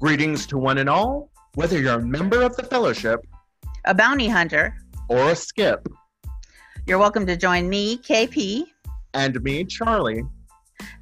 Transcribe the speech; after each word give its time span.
Greetings 0.00 0.46
to 0.46 0.58
one 0.58 0.78
and 0.78 0.88
all, 0.88 1.30
whether 1.54 1.80
you're 1.80 1.98
a 2.00 2.02
member 2.04 2.42
of 2.42 2.56
the 2.56 2.62
fellowship 2.64 3.20
a 3.86 3.94
bounty 3.94 4.28
hunter. 4.28 4.76
or 5.08 5.30
a 5.30 5.36
skip, 5.36 5.86
You're 6.86 6.98
welcome 6.98 7.26
to 7.26 7.36
join 7.36 7.68
me, 7.68 7.98
KP, 7.98 8.64
and 9.14 9.40
me, 9.42 9.64
Charly, 9.64 10.28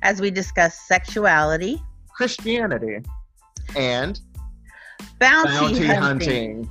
as 0.02 0.20
we 0.20 0.30
discuss 0.30 0.78
sexuality, 0.86 1.82
Christianity, 2.14 2.98
and 3.76 4.20
bounty, 5.18 5.50
bounty 5.50 5.86
hunting. 5.86 6.68
hunting. 6.68 6.70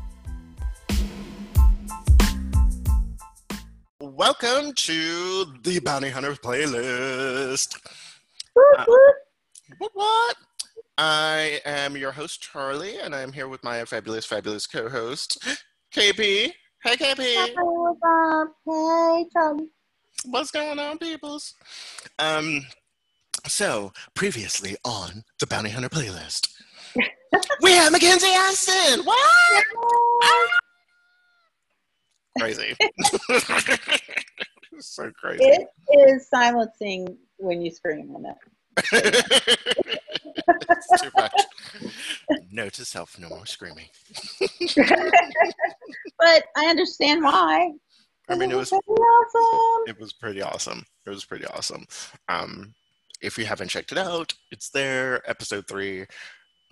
Welcome 3.99 4.73
to 4.73 5.45
the 5.63 5.79
Bounty 5.79 6.09
Hunters 6.09 6.39
playlist. 6.39 7.77
Uh. 8.77 8.85
What? 9.93 10.35
I 11.03 11.59
am 11.65 11.97
your 11.97 12.11
host, 12.11 12.43
Charly, 12.43 13.03
and 13.03 13.15
I'm 13.15 13.33
here 13.33 13.47
with 13.47 13.63
my 13.63 13.83
fabulous, 13.85 14.23
fabulous 14.23 14.67
co 14.67 14.87
host, 14.87 15.43
KP. 15.91 16.51
Hey, 16.83 16.95
KP. 16.95 17.55
what's 17.55 17.99
up? 18.05 18.53
Hey, 18.67 19.25
Charly. 19.35 19.65
What's 20.25 20.51
going 20.51 20.77
on, 20.77 20.99
peoples? 20.99 21.55
Um, 22.19 22.67
so, 23.47 23.91
previously 24.13 24.77
on 24.85 25.23
the 25.39 25.47
Bounty 25.47 25.71
Hunter 25.71 25.89
playlist, 25.89 26.49
we 27.63 27.71
have 27.71 27.91
Mackenzie 27.91 28.27
Aston. 28.27 29.03
What? 29.03 29.65
Crazy. 32.37 32.75
so 34.79 35.09
crazy. 35.19 35.45
It 35.45 35.67
is 36.11 36.29
silencing 36.29 37.17
when 37.37 37.63
you 37.63 37.71
scream 37.71 38.15
on 38.15 38.27
it. 38.27 38.35
Too 40.99 41.09
much. 41.17 41.33
No 42.51 42.69
to 42.69 42.85
self, 42.85 43.17
no 43.19 43.29
more 43.29 43.45
screaming. 43.45 43.87
but 46.19 46.43
I 46.55 46.65
understand 46.67 47.23
why. 47.23 47.71
I 48.29 48.35
mean, 48.35 48.51
it 48.51 48.55
was 48.57 48.69
pretty 48.69 48.87
awesome. 48.87 49.89
it 49.89 49.99
was 49.99 50.13
pretty 50.13 50.41
awesome. 50.41 50.85
It 51.05 51.09
was 51.09 51.25
pretty 51.25 51.45
awesome. 51.47 51.85
Um, 52.29 52.73
if 53.21 53.37
you 53.37 53.45
haven't 53.45 53.67
checked 53.69 53.91
it 53.91 53.97
out, 53.97 54.33
it's 54.51 54.69
there. 54.69 55.21
Episode 55.29 55.67
three, 55.67 56.05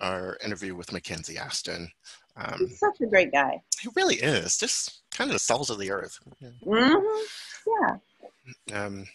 our 0.00 0.36
interview 0.44 0.74
with 0.74 0.92
Mackenzie 0.92 1.38
Aston. 1.38 1.90
Um, 2.36 2.56
He's 2.60 2.78
such 2.78 3.00
a 3.02 3.06
great 3.06 3.32
guy. 3.32 3.60
he 3.80 3.88
really 3.96 4.16
is 4.16 4.56
just 4.56 5.02
kind 5.12 5.28
of 5.30 5.34
the 5.34 5.38
salt 5.38 5.68
of 5.70 5.78
the 5.78 5.90
earth. 5.90 6.18
Mm-hmm. 6.42 7.94
Yeah. 8.70 8.84
Um, 8.84 9.06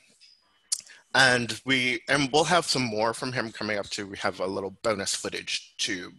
and 1.16 1.60
we 1.66 2.02
and 2.10 2.30
we'll 2.32 2.44
have 2.44 2.66
some 2.66 2.84
more 2.84 3.14
from 3.14 3.32
him 3.32 3.52
coming 3.52 3.80
up 3.80 3.90
too. 3.90 4.06
We 4.06 4.18
have 4.18 4.40
a 4.42 4.46
little 4.46 4.78
bonus 4.84 5.16
footage 5.16 5.74
too 5.78 6.12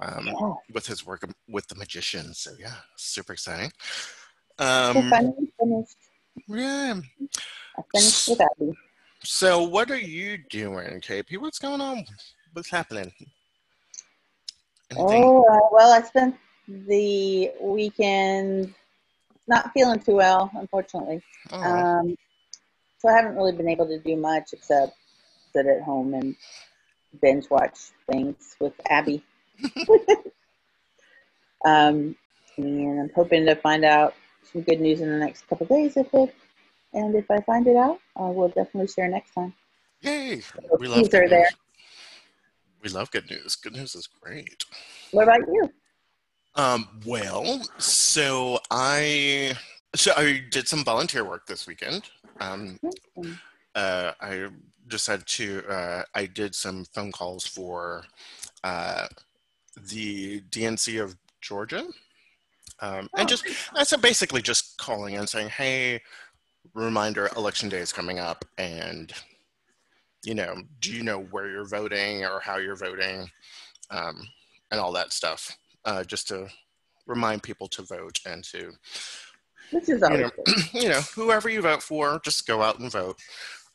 um, 0.00 0.26
yeah. 0.28 0.52
with 0.72 0.86
his 0.86 1.04
work 1.04 1.28
with 1.48 1.66
the 1.66 1.74
magician. 1.74 2.32
So 2.32 2.52
yeah, 2.58 2.74
super 2.96 3.32
exciting. 3.32 3.72
So 4.58 4.64
Um, 4.64 5.10
finally 5.10 5.52
finished. 5.60 5.96
yeah. 6.48 6.94
I 7.78 7.82
finished 7.94 8.28
with 8.28 8.40
Abby. 8.40 8.72
So 9.24 9.64
what 9.64 9.90
are 9.90 9.98
you 9.98 10.38
doing, 10.48 11.00
KP? 11.00 11.38
What's 11.38 11.58
going 11.58 11.80
on? 11.80 12.04
What's 12.52 12.70
happening? 12.70 13.12
Anything? 14.92 15.24
Oh, 15.24 15.44
uh, 15.44 15.68
well, 15.72 15.92
I 15.92 16.02
spent 16.02 16.36
the 16.68 17.50
weekend 17.60 18.72
not 19.48 19.72
feeling 19.72 19.98
too 19.98 20.14
well, 20.14 20.50
unfortunately. 20.54 21.20
Oh, 21.50 21.60
Um, 21.60 22.16
so 23.06 23.12
I 23.12 23.16
haven't 23.16 23.36
really 23.36 23.52
been 23.52 23.68
able 23.68 23.86
to 23.86 23.98
do 23.98 24.16
much 24.16 24.52
except 24.52 24.96
sit 25.52 25.66
at 25.66 25.82
home 25.82 26.14
and 26.14 26.34
binge 27.22 27.48
watch 27.50 27.78
things 28.10 28.56
with 28.60 28.72
Abby. 28.90 29.22
um, 31.64 32.16
and 32.56 33.00
I'm 33.00 33.10
hoping 33.14 33.46
to 33.46 33.54
find 33.54 33.84
out 33.84 34.14
some 34.50 34.62
good 34.62 34.80
news 34.80 35.00
in 35.00 35.10
the 35.10 35.18
next 35.18 35.46
couple 35.48 35.66
days 35.66 35.96
if 35.96 36.12
it, 36.12 36.34
and 36.92 37.14
if 37.14 37.30
I 37.30 37.40
find 37.42 37.66
it 37.66 37.76
out, 37.76 38.00
I 38.16 38.22
will 38.22 38.48
definitely 38.48 38.88
share 38.88 39.08
next 39.08 39.32
time. 39.34 39.54
yay! 40.00 40.40
So 40.40 40.58
We 40.80 40.88
love 40.88 41.08
good 41.10 41.30
there. 41.30 41.38
news. 41.38 41.56
We 42.82 42.90
love 42.90 43.10
good 43.10 43.30
news. 43.30 43.54
Good 43.56 43.74
news 43.74 43.94
is 43.94 44.08
great. 44.08 44.64
What 45.12 45.24
about 45.24 45.40
you? 45.46 45.70
Um, 46.56 46.88
well, 47.04 47.62
so 47.78 48.58
I 48.70 49.56
so 49.96 50.12
I 50.16 50.42
did 50.50 50.68
some 50.68 50.84
volunteer 50.84 51.24
work 51.24 51.46
this 51.46 51.66
weekend. 51.66 52.08
Um, 52.40 52.78
uh, 53.74 54.12
I 54.20 54.48
decided 54.88 55.26
to 55.26 55.62
uh, 55.68 56.02
I 56.14 56.26
did 56.26 56.54
some 56.54 56.84
phone 56.94 57.12
calls 57.12 57.46
for 57.46 58.04
uh, 58.64 59.06
the 59.90 60.40
DNC 60.50 61.02
of 61.02 61.16
Georgia, 61.40 61.84
um, 62.80 63.08
Oh. 63.14 63.18
and 63.18 63.28
just 63.28 63.44
so 63.84 63.96
basically 63.96 64.42
just 64.42 64.78
calling 64.78 65.16
and 65.16 65.28
saying, 65.28 65.48
"Hey, 65.48 66.02
reminder, 66.74 67.28
election 67.36 67.68
day 67.68 67.78
is 67.78 67.92
coming 67.92 68.18
up, 68.18 68.44
and 68.58 69.12
you 70.24 70.34
know, 70.34 70.62
do 70.80 70.92
you 70.92 71.02
know 71.02 71.20
where 71.30 71.48
you're 71.48 71.68
voting 71.68 72.24
or 72.24 72.40
how 72.40 72.56
you're 72.58 72.76
voting, 72.76 73.30
um, 73.90 74.26
and 74.70 74.80
all 74.80 74.92
that 74.92 75.12
stuff, 75.12 75.56
uh, 75.84 76.02
just 76.04 76.26
to 76.28 76.48
remind 77.06 77.42
people 77.42 77.68
to 77.68 77.82
vote 77.82 78.18
and 78.26 78.42
to 78.42 78.72
Which 79.72 79.88
is 79.88 80.00
you 80.02 80.16
know, 80.18 80.30
good. 80.44 80.56
you 80.74 80.88
know, 80.88 81.00
whoever 81.14 81.48
you 81.48 81.62
vote 81.62 81.82
for, 81.82 82.20
just 82.24 82.46
go 82.46 82.62
out 82.62 82.78
and 82.78 82.90
vote. 82.90 83.16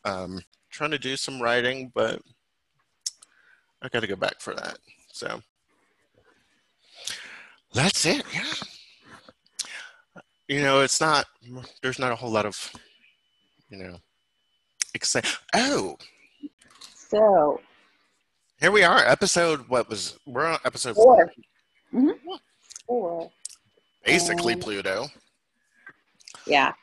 Um, 0.06 0.42
trying 0.70 0.92
to 0.92 1.00
do 1.00 1.16
some 1.18 1.42
writing, 1.42 1.92
but 1.94 2.22
I 3.82 3.90
got 3.90 4.00
to 4.02 4.08
go 4.08 4.16
back 4.16 4.40
for 4.40 4.54
that. 4.56 4.78
So 5.12 5.42
that's 7.74 8.06
it. 8.06 8.24
Yeah. 8.34 8.44
You 10.48 10.62
know, 10.62 10.82
it's 10.82 11.00
not. 11.00 11.26
There's 11.82 12.00
not 12.00 12.12
a 12.12 12.16
whole 12.16 12.32
lot 12.32 12.46
of, 12.46 12.72
you 13.70 13.78
know, 13.78 13.98
exciting. 14.94 15.32
Oh, 15.56 15.96
So, 16.94 17.62
here 18.60 18.72
we 18.72 18.84
are. 18.84 19.00
Episode. 19.00 19.68
What 19.70 19.90
was? 19.90 20.18
We're 20.26 20.46
on 20.46 20.60
episode 20.66 20.96
4 20.96 21.32
Mm-hmm. 21.94 22.36
Four. 22.88 23.32
Basically, 24.06 24.54
Um, 24.54 24.60
Pluto. 24.60 25.08
Yeah. 26.46 26.74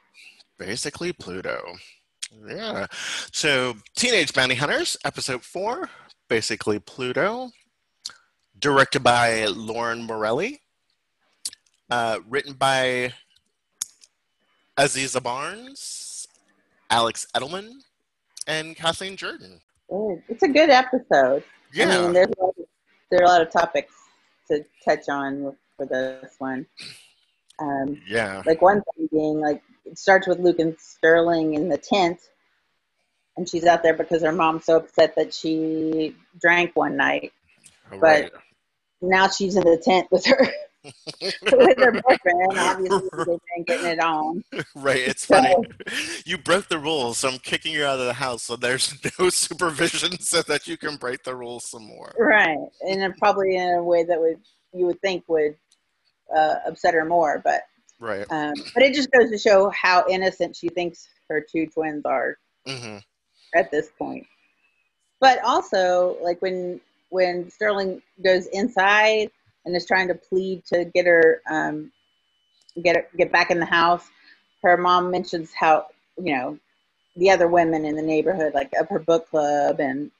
basically 0.58 1.12
Pluto. 1.12 1.60
Yeah. 2.46 2.86
So, 3.32 3.74
Teenage 3.96 4.32
Bounty 4.34 4.54
Hunters, 4.54 4.96
episode 5.04 5.42
four, 5.42 5.88
basically 6.28 6.78
Pluto, 6.78 7.50
directed 8.58 9.02
by 9.02 9.46
Lauren 9.46 10.02
Morelli, 10.04 10.60
uh, 11.90 12.18
written 12.28 12.52
by 12.54 13.12
Aziza 14.78 15.22
Barnes, 15.22 16.26
Alex 16.90 17.26
Edelman, 17.34 17.70
and 18.46 18.76
Kathleen 18.76 19.16
Jordan. 19.16 19.60
Good. 19.90 20.22
It's 20.28 20.42
a 20.42 20.48
good 20.48 20.70
episode. 20.70 21.42
I 21.42 21.44
Yeah. 21.72 21.86
mean, 22.02 22.12
there's 22.12 22.28
a 22.38 22.42
lot 22.44 22.54
of, 22.58 22.64
there 23.10 23.20
are 23.20 23.24
a 23.24 23.28
lot 23.28 23.42
of 23.42 23.50
topics 23.50 23.92
to 24.48 24.64
touch 24.84 25.08
on 25.08 25.56
for 25.76 25.86
this 25.86 26.34
one. 26.38 26.66
Um, 27.60 28.00
yeah. 28.06 28.42
like 28.46 28.62
one 28.62 28.82
thing 28.96 29.08
being 29.10 29.40
like 29.40 29.62
it 29.84 29.98
starts 29.98 30.26
with 30.26 30.38
Luke 30.38 30.58
and 30.58 30.76
Sterling 30.78 31.54
in 31.54 31.68
the 31.68 31.78
tent, 31.78 32.18
and 33.36 33.48
she's 33.48 33.64
out 33.64 33.82
there 33.82 33.94
because 33.94 34.22
her 34.22 34.32
mom's 34.32 34.64
so 34.64 34.76
upset 34.76 35.14
that 35.16 35.32
she 35.34 36.14
drank 36.40 36.76
one 36.76 36.96
night. 36.96 37.32
All 37.92 37.98
but- 38.00 38.32
Now 39.00 39.28
she's 39.28 39.56
in 39.56 39.64
the 39.64 39.76
tent 39.78 40.08
with 40.10 40.26
her 40.26 40.46
with 40.84 41.78
her 41.78 41.92
boyfriend. 41.92 42.58
Obviously, 42.58 43.00
they've 43.16 43.26
been 43.26 43.38
getting 43.66 43.86
it 43.86 44.00
on. 44.00 44.44
right. 44.76 44.98
It's 45.00 45.26
So- 45.26 45.34
funny. 45.36 45.56
You 46.24 46.38
broke 46.38 46.68
the 46.68 46.78
rules, 46.78 47.18
so 47.18 47.28
I'm 47.28 47.38
kicking 47.38 47.72
you 47.72 47.84
out 47.84 47.98
of 47.98 48.06
the 48.06 48.12
house. 48.12 48.44
So 48.44 48.56
there's 48.56 48.94
no 49.18 49.30
supervision 49.30 50.18
so 50.20 50.42
that 50.42 50.66
you 50.68 50.76
can 50.76 50.96
break 50.96 51.24
the 51.24 51.34
rules 51.34 51.64
some 51.64 51.84
more. 51.86 52.14
Right, 52.18 52.58
and 52.82 53.16
probably 53.16 53.56
in 53.56 53.68
a 53.74 53.82
way 53.82 54.04
that 54.04 54.20
would 54.20 54.38
you 54.74 54.86
would 54.86 55.00
think 55.00 55.24
would 55.28 55.56
uh, 56.34 56.56
upset 56.66 56.94
her 56.94 57.04
more, 57.04 57.40
but 57.44 57.62
Right. 57.98 58.26
um, 58.30 58.54
but 58.74 58.82
it 58.82 58.94
just 58.94 59.10
goes 59.10 59.30
to 59.30 59.38
show 59.38 59.70
how 59.70 60.04
innocent 60.08 60.54
she 60.56 60.68
thinks 60.68 61.08
her 61.28 61.40
two 61.40 61.66
twins 61.66 62.04
are 62.04 62.36
hmm 62.66 62.98
at 63.54 63.70
this 63.70 63.90
point. 63.98 64.26
But 65.20 65.42
also, 65.44 66.16
like 66.22 66.40
when 66.42 66.80
when 67.10 67.50
Sterling 67.50 68.02
goes 68.22 68.46
inside 68.48 69.30
and 69.64 69.74
is 69.74 69.86
trying 69.86 70.08
to 70.08 70.14
plead 70.14 70.64
to 70.66 70.84
get 70.84 71.06
her 71.06 71.42
um, 71.50 71.90
get 72.82 72.96
her, 72.96 73.06
get 73.16 73.32
back 73.32 73.50
in 73.50 73.58
the 73.58 73.66
house, 73.66 74.08
her 74.62 74.76
mom 74.76 75.10
mentions 75.10 75.52
how 75.52 75.86
you 76.22 76.36
know 76.36 76.58
the 77.16 77.30
other 77.30 77.48
women 77.48 77.84
in 77.84 77.96
the 77.96 78.02
neighborhood, 78.02 78.54
like 78.54 78.72
of 78.78 78.88
her 78.88 78.98
book 79.00 79.28
club 79.28 79.80
and 79.80 80.10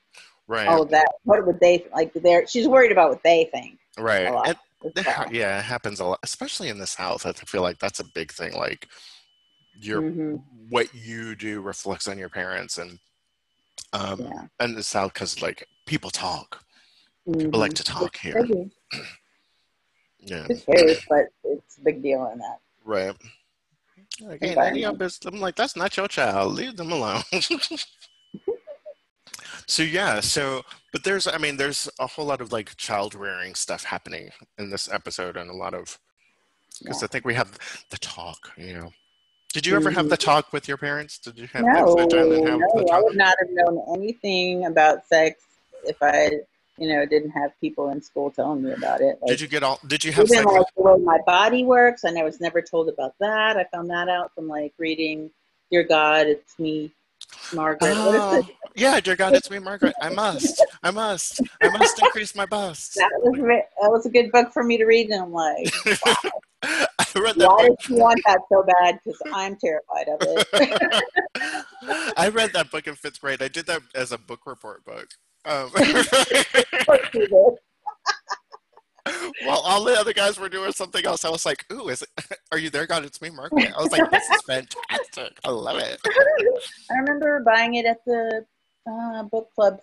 Right. 0.49 0.67
all 0.67 0.83
of 0.83 0.91
that. 0.91 1.07
What 1.25 1.47
would 1.47 1.61
they 1.61 1.87
like? 1.95 2.13
They're 2.15 2.47
she's 2.47 2.67
worried 2.67 2.93
about 2.93 3.11
what 3.11 3.23
they 3.23 3.49
think. 3.53 3.79
right. 3.99 4.27
And 4.27 4.57
that 4.95 5.33
yeah, 5.33 5.59
it 5.59 5.65
happens 5.65 6.01
a 6.01 6.05
lot, 6.05 6.19
especially 6.23 6.69
in 6.69 6.79
the 6.79 6.87
South. 6.87 7.27
I 7.27 7.33
feel 7.33 7.63
like 7.63 7.79
that's 7.79 8.01
a 8.01 8.05
big 8.05 8.33
thing. 8.33 8.55
Like 8.55 8.89
your 9.81 10.03
Mhm. 10.03 10.43
what 10.69 10.95
you 10.95 11.35
do 11.35 11.61
reflects 11.61 12.09
on 12.09 12.19
your 12.19 12.29
parents, 12.29 12.79
and 12.79 12.99
um, 13.93 14.21
Yeah. 14.21 14.47
and 14.61 14.77
the 14.77 14.83
South 14.83 15.15
because 15.15 15.41
like 15.43 15.69
people 15.87 16.11
talk, 16.11 16.65
people 17.39 17.61
like 17.61 17.73
Mhm. 17.73 17.77
to 17.77 17.85
talk 17.85 18.17
here. 18.17 18.45
They 18.45 18.71
yeah, 20.21 20.43
Who 20.45 20.57
cares? 20.57 21.01
But 21.09 21.27
it's 21.45 21.79
a 21.79 21.83
big 21.83 22.03
deal 22.03 22.27
in 22.33 22.39
that. 22.39 22.59
right. 22.85 23.17
Like, 24.21 24.43
ain't 24.43 24.57
none 24.57 24.73
of 24.73 24.77
your 24.77 24.93
business. 24.93 25.33
I'm 25.33 25.41
like, 25.41 25.57
that's 25.57 25.77
not 25.77 25.97
your 25.97 26.09
child. 26.09 26.55
Leave 26.55 26.77
them 26.77 26.93
alone. 26.93 27.23
so 29.67 29.83
yeah, 29.83 30.21
so 30.21 30.65
but 30.99 31.05
there's, 31.05 31.29
I 31.29 31.39
mean, 31.39 31.59
there's 31.59 31.89
a 32.01 32.09
whole 32.09 32.25
lot 32.25 32.41
of 32.41 32.51
like 32.51 32.77
child 32.77 33.15
rearing 33.15 33.55
stuff 33.55 33.85
happening 33.85 34.31
in 34.59 34.71
this 34.71 34.91
episode, 34.91 35.37
and 35.37 35.49
a 35.49 35.55
lot 35.55 35.73
of 35.73 35.97
because 36.81 37.03
Yeah. 37.03 37.07
I 37.07 37.09
think 37.09 37.25
we 37.25 37.35
have 37.35 37.57
the 37.91 37.99
talk. 37.99 38.51
You 38.57 38.75
know, 38.75 38.93
did 39.53 39.65
you 39.65 39.77
ever 39.77 39.91
have 39.91 40.09
the 40.09 40.17
mm-hmm. 40.17 40.25
talk 40.25 40.53
with 40.53 40.67
your 40.67 40.77
parents? 40.77 41.19
Did 41.19 41.39
you 41.39 41.47
have 41.53 41.65
No, 41.65 41.95
that 41.95 42.11
sit 42.11 42.19
down 42.19 42.33
and 42.33 42.49
have 42.49 42.59
no, 42.59 42.87
I 42.91 43.01
would 43.01 43.17
not 43.17 43.37
have 43.39 43.49
known 43.49 43.85
anything 43.95 44.67
about 44.67 45.07
sex 45.07 45.45
if 45.85 46.03
I, 46.03 46.41
you 46.79 46.89
know, 46.93 47.07
didn't 47.07 47.31
have 47.31 47.53
people 47.61 47.91
in 47.91 48.03
school 48.03 48.33
telling 48.33 48.65
me 48.65 48.73
about 48.73 49.01
it. 49.01 49.21
Like, 49.23 49.29
Did 49.29 49.41
you 49.41 49.47
get 49.47 49.63
all? 49.63 49.79
Did 49.87 50.03
you 50.03 50.11
have 50.11 50.27
even 50.29 50.47
like 50.47 50.67
the 50.77 50.83
way 50.83 50.99
my 50.99 51.19
body 51.27 51.63
works, 51.63 52.03
and 52.03 52.19
I 52.19 52.25
was 52.25 52.41
never 52.41 52.61
told 52.61 52.89
about 52.89 53.15
that. 53.21 53.57
I 53.57 53.63
found 53.73 53.89
that 53.91 54.09
out 54.09 54.35
from 54.35 54.49
like 54.49 54.73
reading 54.79 55.31
"Dear 55.71 55.85
God, 55.85 56.27
It's 56.27 56.59
Me, 56.59 56.91
Margaret." 57.53 57.93
Oh, 57.95 58.45
yeah, 58.79 59.01
dear 59.01 59.17
God, 59.17 59.35
it's 59.35 59.51
me, 59.51 59.59
Margaret. 59.59 59.95
I 60.01 60.09
must, 60.09 60.65
I 60.83 60.91
must, 60.91 61.41
I 61.63 61.69
must 61.69 62.01
increase 62.01 62.35
my 62.35 62.47
bust. 62.47 62.95
That 62.97 63.11
was 63.23 63.37
that 63.39 63.91
was 63.91 64.07
a 64.07 64.11
good 64.11 64.31
book 64.31 64.53
for 64.53 64.63
me 64.63 64.77
to 64.77 64.85
read, 64.85 65.11
and 65.11 65.23
I'm 65.23 65.33
like, 65.33 65.73
I 66.63 66.87
read 67.17 67.35
that 67.37 67.49
why 67.49 67.69
book. 67.69 67.79
does 67.79 67.87
she 67.87 67.95
want 67.95 68.21
that 68.27 68.41
so 68.51 68.63
bad? 68.63 69.01
Because 69.05 69.21
I'm 69.33 69.57
terrified 69.57 70.09
of 70.09 70.19
it. 70.21 71.05
I 72.17 72.29
read 72.29 72.53
that 72.53 72.71
book 72.71 72.87
in 72.87 72.95
fifth 72.95 73.21
grade. 73.21 73.43
I 73.43 73.49
did 73.49 73.67
that 73.67 73.83
as 73.95 74.13
a 74.13 74.19
book 74.19 74.41
report 74.47 74.85
book. 74.85 75.09
Um, 75.45 75.67
Of 75.67 75.73
course 76.87 77.09
she 77.13 77.19
did. 77.21 77.55
while 79.45 79.61
all 79.65 79.85
the 79.85 79.99
other 79.99 80.13
guys 80.13 80.39
were 80.39 80.49
doing 80.49 80.73
something 80.73 81.05
else, 81.05 81.25
I 81.25 81.31
was 81.31 81.47
like, 81.47 81.65
"Ooh, 81.73 81.89
is 81.89 82.03
it? 82.03 82.09
Are 82.53 82.59
you 82.59 82.71
there, 82.71 82.87
God? 82.87 83.05
It's 83.05 83.21
me, 83.21 83.31
Margaret." 83.31 83.73
I 83.77 83.81
was 83.81 83.93
like, 83.93 84.09
"This 84.11 84.31
is 84.31 84.43
fantastic. 84.43 85.39
I 85.45 85.51
love 85.51 85.79
it." 85.79 86.01
I 86.91 86.95
remember 86.99 87.41
buying 87.45 87.75
it 87.75 87.87
at 87.87 88.05
the 88.05 88.45
uh, 88.91 89.23
book 89.25 89.49
club's 89.55 89.83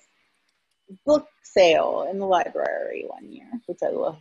book 1.05 1.27
sale 1.43 2.07
in 2.09 2.19
the 2.19 2.25
library 2.25 3.05
one 3.07 3.31
year, 3.31 3.47
which 3.65 3.79
I 3.83 3.89
love. 3.89 4.17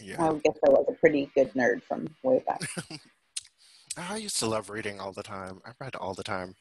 Yeah, 0.00 0.22
I 0.22 0.34
guess 0.34 0.56
I 0.66 0.70
was 0.70 0.84
a 0.88 0.92
pretty 0.92 1.30
good 1.34 1.52
nerd 1.54 1.82
from 1.82 2.14
way 2.22 2.42
back. 2.46 2.60
I 3.96 4.16
used 4.16 4.38
to 4.40 4.46
love 4.46 4.70
reading 4.70 5.00
all 5.00 5.12
the 5.12 5.22
time. 5.22 5.60
I 5.64 5.70
read 5.80 5.96
all 5.96 6.14
the 6.14 6.22
time 6.22 6.54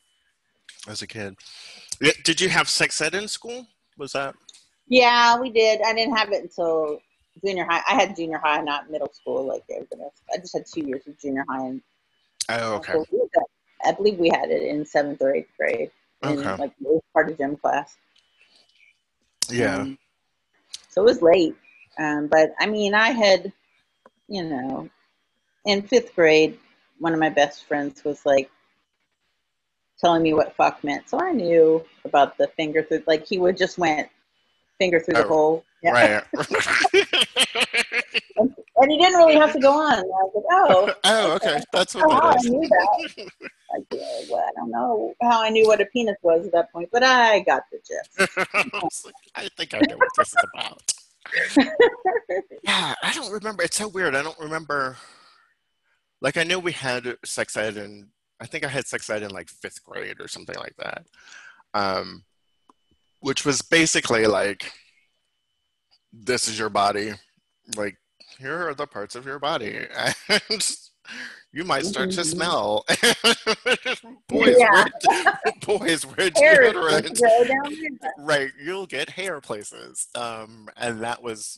as 0.88 1.02
a 1.02 1.08
kid. 1.08 1.36
Did 2.24 2.40
you 2.40 2.50
have 2.50 2.70
sex 2.70 3.00
ed 3.02 3.14
in 3.16 3.28
school? 3.28 3.68
Was 3.98 4.14
that? 4.14 4.36
Yeah, 4.88 5.40
we 5.40 5.50
did. 5.50 5.82
I 5.82 5.94
didn't 5.94 6.16
have 6.18 6.32
it 6.32 6.42
until 6.44 7.00
junior 7.46 7.66
high. 7.70 7.82
I 7.88 7.94
had 7.96 8.16
junior 8.16 8.38
high, 8.38 8.62
not 8.62 8.90
middle 8.90 9.12
school 9.14 9.46
like 9.46 9.64
everybody 9.70 10.02
else. 10.04 10.14
I 10.34 10.38
just 10.38 10.54
had 10.54 10.64
two 10.66 10.86
years 10.88 11.06
of 11.08 11.20
junior 11.20 11.46
high, 11.50 11.66
and 11.68 11.82
Oh, 12.50 12.76
okay. 12.76 12.94
so 12.94 13.06
we 13.12 13.20
had- 13.34 13.44
I 13.84 13.92
believe 13.94 14.20
we 14.20 14.30
had 14.30 14.52
it 14.52 14.62
in 14.64 14.86
seventh 14.86 15.22
or 15.22 15.34
eighth 15.34 15.50
grade. 15.58 15.90
In, 16.24 16.30
Okay. 16.40 16.56
Like 16.62 16.72
it 16.72 16.76
was 16.82 17.02
part 17.14 17.30
of 17.32 17.38
gym 17.38 17.58
class. 17.58 17.98
Yeah. 19.53 19.77
Um, 19.77 19.98
so 20.89 21.01
it 21.01 21.06
was 21.06 21.21
late. 21.21 21.56
Um, 22.00 22.27
but 22.27 22.53
I 22.59 22.65
mean, 22.65 22.94
I 22.94 23.12
had, 23.12 23.51
you 24.27 24.44
know, 24.44 24.89
in 25.65 25.81
fifth 25.81 26.15
grade, 26.15 26.57
one 27.00 27.13
of 27.13 27.19
my 27.19 27.30
best 27.30 27.65
friends 27.65 28.03
was 28.03 28.25
like 28.25 28.50
telling 30.00 30.24
me 30.24 30.33
what 30.33 30.56
fuck 30.56 30.83
meant. 30.83 31.09
So 31.09 31.19
I 31.19 31.31
knew 31.31 31.83
about 32.06 32.38
the 32.38 32.48
finger 32.48 32.83
through, 32.83 33.03
like 33.07 33.27
he 33.27 33.38
would 33.38 33.57
just 33.57 33.77
went 33.77 34.09
finger 34.80 35.00
through 35.00 35.15
the 35.15 35.25
Oh, 35.25 35.27
hole. 35.27 35.65
Yeah. 35.83 36.24
Right. 36.33 37.48
And 38.81 38.92
he 38.92 38.98
didn't 38.98 39.18
really 39.18 39.36
have 39.36 39.54
to 39.54 39.60
go 39.60 39.72
on. 39.74 39.94
I 39.94 40.01
was 40.01 40.31
like, 40.36 40.45
oh, 40.51 40.94
oh, 41.04 41.33
okay. 41.36 41.62
That's 41.74 41.95
oh, 41.95 42.00
what 42.00 42.24
I 42.24 42.31
that 42.31 42.45
is. 42.45 42.51
knew 42.51 42.68
that. 42.68 43.31
Like, 43.74 43.86
yeah, 43.94 44.19
well, 44.30 44.44
I 44.45 44.51
don't 44.57 44.69
know 44.69 45.13
how 45.22 45.42
I 45.42 45.50
knew 45.50 45.66
what 45.66 45.80
a 45.80 45.86
penis 45.86 46.18
was 46.24 46.45
at 46.45 46.51
that 46.51 46.74
point, 46.74 46.89
but 46.92 47.04
I 47.04 47.39
got 47.39 47.63
the 47.72 47.78
gist. 47.78 48.38
I 48.54 48.80
was 48.83 49.04
like, 49.06 49.16
I 49.33 49.48
think 49.56 49.74
I 49.74 49.80
know 49.88 49.95
what 49.95 50.10
this 50.18 50.28
is 50.28 50.36
about. 50.54 50.92
Yeah, 52.63 52.95
I 53.01 53.13
don't 53.13 53.31
remember. 53.31 53.63
It's 53.63 53.78
so 53.78 53.88
weird. 53.88 54.13
I 54.13 54.24
don't 54.24 54.39
remember. 54.39 54.98
Like, 56.19 56.36
I 56.36 56.44
knew 56.44 56.60
we 56.60 56.74
had 56.74 57.16
sex 57.24 57.56
ed, 57.56 57.77
and 57.77 58.07
I 58.42 58.45
think 58.45 58.66
I 58.66 58.68
had 58.68 58.88
sex 58.88 59.10
ed 59.10 59.24
in 59.24 59.31
like 59.31 59.48
fifth 59.48 59.81
grade 59.86 60.19
or 60.19 60.27
something 60.27 60.57
like 60.57 60.75
that. 60.77 61.06
Um, 61.74 62.25
which 63.22 63.45
was 63.45 63.62
basically 63.62 64.27
like, 64.27 64.74
this 66.12 66.50
is 66.50 66.60
your 66.60 66.69
body. 66.69 67.13
Like, 67.77 67.98
here 68.42 68.68
are 68.68 68.74
the 68.74 68.88
parts 68.88 69.16
of 69.16 69.26
your 69.26 69.40
body. 69.40 69.88
And 70.28 70.78
you 71.54 71.64
might 71.64 71.86
start 71.86 72.12
to 72.12 72.22
Mhm. 72.22 72.26
smell. 72.26 72.86
boys, 74.28 74.56
Yeah. 74.60 74.72
wear, 74.74 74.86
boys, 75.66 76.04
Hair 76.04 76.32
deodorant. 76.32 77.08
supposed 77.08 77.16
to 77.16 77.22
go 77.22 77.44
down 77.46 77.78
there. 78.02 78.12
right 78.20 78.52
you'll 78.62 78.86
get 78.86 79.10
hair 79.10 79.40
places 79.42 80.08
um 80.16 80.68
and 80.78 81.02
that 81.02 81.22
was 81.22 81.58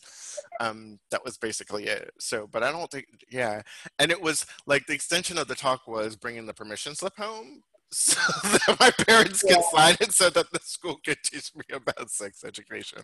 um 0.60 1.00
that 1.12 1.24
was 1.24 1.38
basically 1.38 1.86
it 1.86 2.12
so 2.20 2.48
but 2.48 2.64
i 2.64 2.72
don't 2.72 2.90
think 2.92 3.06
yeah 3.30 3.62
and 4.00 4.12
it 4.12 4.22
was 4.22 4.46
like 4.66 4.86
the 4.88 4.94
extension 4.94 5.38
of 5.38 5.48
the 5.48 5.56
talk 5.56 5.88
was 5.88 6.16
bringing 6.16 6.46
the 6.46 6.54
permission 6.54 6.96
slip 6.96 7.16
home 7.18 7.62
so 7.92 8.20
that 8.44 8.76
my 8.80 8.92
parents 9.06 9.44
Yeah. 9.48 9.56
could 9.56 9.66
sign 9.66 9.96
it 10.02 10.12
so 10.14 10.30
that 10.32 10.52
the 10.52 10.60
school 10.64 11.00
could 11.06 11.22
teach 11.24 11.52
me 11.56 11.64
about 11.72 12.10
sex 12.10 12.44
education 12.44 13.00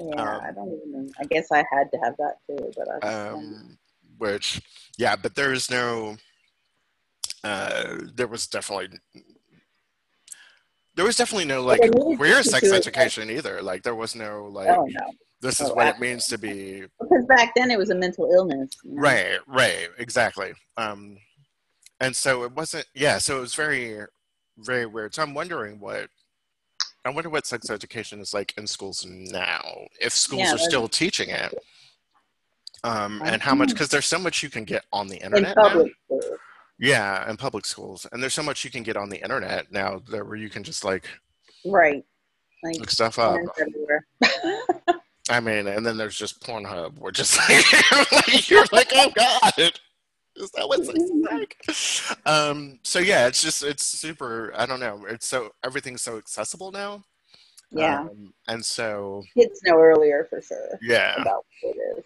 Yeah, 0.00 0.36
Um, 0.36 0.40
I 0.44 0.52
don't 0.52 0.68
even. 0.86 1.10
I 1.18 1.24
guess 1.24 1.50
I 1.52 1.64
had 1.70 1.90
to 1.92 1.98
have 2.02 2.14
that 2.18 2.36
too, 2.46 2.70
but 2.76 3.04
I. 3.04 3.28
um 3.28 3.78
which 4.18 4.62
yeah 4.98 5.14
but 5.14 5.34
there's 5.34 5.70
no 5.70 6.16
uh 7.44 7.96
there 8.14 8.26
was 8.26 8.46
definitely 8.46 8.98
there 10.94 11.04
was 11.04 11.16
definitely 11.16 11.44
no 11.44 11.62
like 11.62 11.80
queer 12.16 12.42
sex 12.42 12.72
education 12.72 13.30
either 13.30 13.60
like 13.62 13.82
there 13.82 13.94
was 13.94 14.14
no 14.14 14.46
like 14.46 14.68
oh 14.68 14.86
no, 14.88 15.06
this 15.42 15.60
is 15.60 15.68
Oh, 15.68 15.74
what 15.74 15.86
it 15.88 16.00
means 16.00 16.26
to 16.28 16.38
be 16.38 16.84
because 17.00 17.26
back 17.26 17.52
then 17.54 17.70
it 17.70 17.78
was 17.78 17.90
a 17.90 17.94
mental 17.94 18.30
illness. 18.32 18.70
you 18.84 18.92
know? 18.94 19.02
right 19.02 19.38
right 19.46 19.88
exactly 19.98 20.54
um 20.78 21.18
and 22.00 22.16
so 22.16 22.44
it 22.44 22.52
wasn't 22.52 22.86
yeah 22.94 23.18
so 23.18 23.36
it 23.38 23.40
was 23.40 23.54
very 23.54 24.00
very 24.58 24.86
weird 24.86 25.14
so 25.14 25.22
i'm 25.22 25.34
wondering 25.34 25.78
what 25.78 26.08
i 27.06 27.10
wonder 27.10 27.30
what 27.30 27.46
sex 27.46 27.70
education 27.70 28.20
is 28.20 28.34
like 28.34 28.52
in 28.58 28.66
schools 28.66 29.06
now 29.08 29.62
if 30.00 30.12
schools 30.12 30.42
Yeah, 30.42 30.54
are 30.54 30.58
still 30.58 30.88
teaching 30.88 31.30
it 31.30 31.54
um 32.84 33.22
and 33.24 33.40
how 33.40 33.54
much 33.54 33.70
because 33.70 33.88
there's 33.88 34.06
so 34.06 34.18
much 34.18 34.42
you 34.42 34.50
can 34.50 34.64
get 34.64 34.84
on 34.92 35.08
the 35.08 35.16
internet 35.16 35.56
schools. 35.58 35.90
yeah 36.78 37.28
in 37.30 37.36
public 37.36 37.64
schools 37.64 38.06
and 38.12 38.22
there's 38.22 38.34
so 38.34 38.42
much 38.42 38.64
you 38.64 38.70
can 38.70 38.82
get 38.82 38.96
on 38.96 39.08
the 39.08 39.22
internet 39.22 39.72
now 39.72 40.00
that 40.10 40.26
where 40.26 40.36
you 40.36 40.50
can 40.50 40.62
just 40.62 40.84
like 40.84 41.08
right? 41.64 42.04
Like 42.62 42.78
look 42.78 42.90
stuff 42.90 43.18
up. 43.18 43.38
I 45.28 45.40
mean, 45.40 45.66
and 45.66 45.84
then 45.84 45.96
there's 45.96 46.16
just 46.16 46.40
Pornhub, 46.40 46.98
which 47.00 47.18
is 47.18 47.36
like, 47.36 48.12
like 48.12 48.48
you're 48.48 48.64
like, 48.70 48.92
oh 48.94 49.10
god, 49.14 49.72
is 50.36 50.50
that 50.52 50.68
what 50.68 50.80
is 50.80 50.88
like? 51.30 52.18
Um, 52.26 52.78
so 52.82 52.98
yeah, 52.98 53.26
it's 53.26 53.42
just 53.42 53.62
it's 53.62 53.84
super. 53.84 54.52
I 54.56 54.66
don't 54.66 54.80
know. 54.80 55.04
It's 55.08 55.26
so 55.26 55.50
everything's 55.64 56.02
so 56.02 56.16
accessible 56.18 56.72
now. 56.72 57.04
yeah, 57.70 58.00
Um, 58.00 58.32
and 58.48 58.64
so 58.64 59.22
kids 59.36 59.60
know 59.64 59.76
earlier 59.78 60.26
for 60.28 60.40
sure 60.40 60.78
yeah, 60.82 61.20
about 61.20 61.44
what 61.62 61.76
it 61.76 61.98
is. 61.98 62.04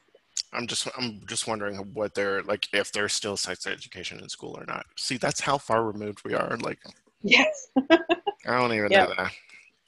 I'm 0.53 0.67
just 0.67 0.89
I'm 0.99 1.21
just 1.27 1.47
wondering 1.47 1.77
what 1.95 2.15
they're 2.15 2.43
like 2.43 2.67
if 2.73 2.91
there's 2.93 3.13
still 3.13 3.37
sex 3.37 3.67
education 3.67 4.19
in 4.21 4.29
school 4.29 4.57
or 4.59 4.65
not. 4.67 4.85
See, 4.97 5.17
that's 5.17 5.41
how 5.41 5.59
far 5.59 5.85
removed 5.85 6.23
we 6.25 6.35
are. 6.35 6.57
Like, 6.59 6.79
Yes, 7.23 7.69
I 7.91 7.99
don't 8.47 8.73
even 8.73 8.91
Yeah. 8.91 9.05
know 9.07 9.15
that. 9.17 9.31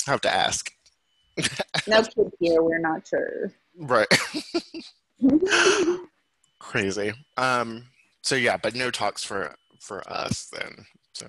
I 0.07 0.11
have 0.11 0.21
to 0.23 0.33
ask. 0.35 0.73
no 1.89 2.03
kids 2.03 2.35
here. 2.39 2.63
We're 2.63 2.79
not 2.79 3.07
sure. 3.09 3.53
Right. 3.77 4.07
Crazy. 6.59 7.13
Um. 7.37 7.85
So 8.23 8.37
yeah, 8.37 8.57
but 8.57 8.75
no 8.75 8.91
talks 8.91 9.25
for 9.25 9.55
for 9.81 10.09
us 10.11 10.49
then. 10.52 10.87
So 11.14 11.26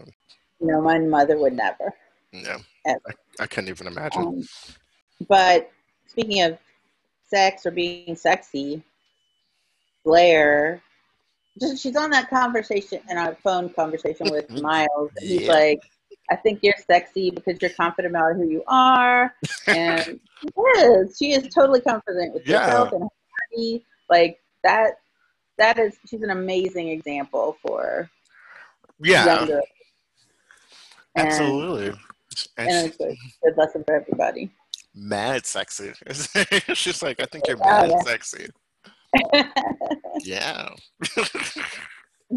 no, 0.62 0.82
my 0.82 1.00
mother 1.00 1.38
would 1.38 1.54
never. 1.54 1.94
no, 2.32 2.58
Ever. 2.86 3.02
I, 3.08 3.44
I 3.44 3.48
couldn't 3.48 3.70
even 3.70 3.88
imagine. 3.88 4.22
Um, 4.24 4.48
but 5.28 5.72
speaking 6.08 6.42
of 6.44 6.58
sex 7.26 7.66
or 7.66 7.72
being 7.72 8.16
sexy, 8.16 8.84
Blair, 10.06 10.82
just, 11.60 11.82
she's 11.82 11.96
on 11.96 12.10
that 12.12 12.30
conversation 12.30 13.02
in 13.10 13.18
our 13.18 13.36
phone 13.44 13.70
conversation 13.70 14.30
with 14.30 14.50
Miles. 14.62 15.12
and 15.18 15.30
He's 15.30 15.48
like, 15.48 15.80
I 16.30 16.36
think 16.36 16.60
you're 16.62 16.76
sexy 16.88 17.32
because 17.32 17.62
you're 17.62 17.72
confident 17.72 18.14
about 18.16 18.36
who 18.36 18.48
you 18.48 18.64
are. 18.68 19.34
And 19.68 20.20
she 20.42 20.48
is. 20.82 21.18
She 21.18 21.32
is 21.32 21.48
totally 21.54 21.80
confident 21.80 22.34
with 22.34 22.46
Yeah. 22.46 22.66
herself 22.66 22.92
and 22.92 23.04
her 23.04 23.10
body. 23.56 23.86
Like 24.10 24.40
that. 24.64 24.96
That 25.58 25.78
is, 25.80 25.98
she's 26.08 26.22
an 26.24 26.32
amazing 26.32 26.90
example 26.90 27.58
for 27.62 28.10
yeah, 29.00 29.26
younger. 29.38 29.62
Absolutely. 31.16 31.88
And 32.58 32.70
and 32.70 32.88
it's 32.88 33.00
a 33.00 33.16
good 33.44 33.58
lesson 33.58 33.84
for 33.86 33.96
everybody. 33.96 34.50
mad 34.96 35.46
sexy. 35.46 35.92
She's 36.74 37.04
like, 37.04 37.20
I 37.20 37.26
think 37.26 37.46
you're 37.48 37.58
Oh, 37.62 37.66
mad 37.66 37.90
yeah. 37.92 38.02
sexy. 38.02 38.48
Yeah. 40.24 40.70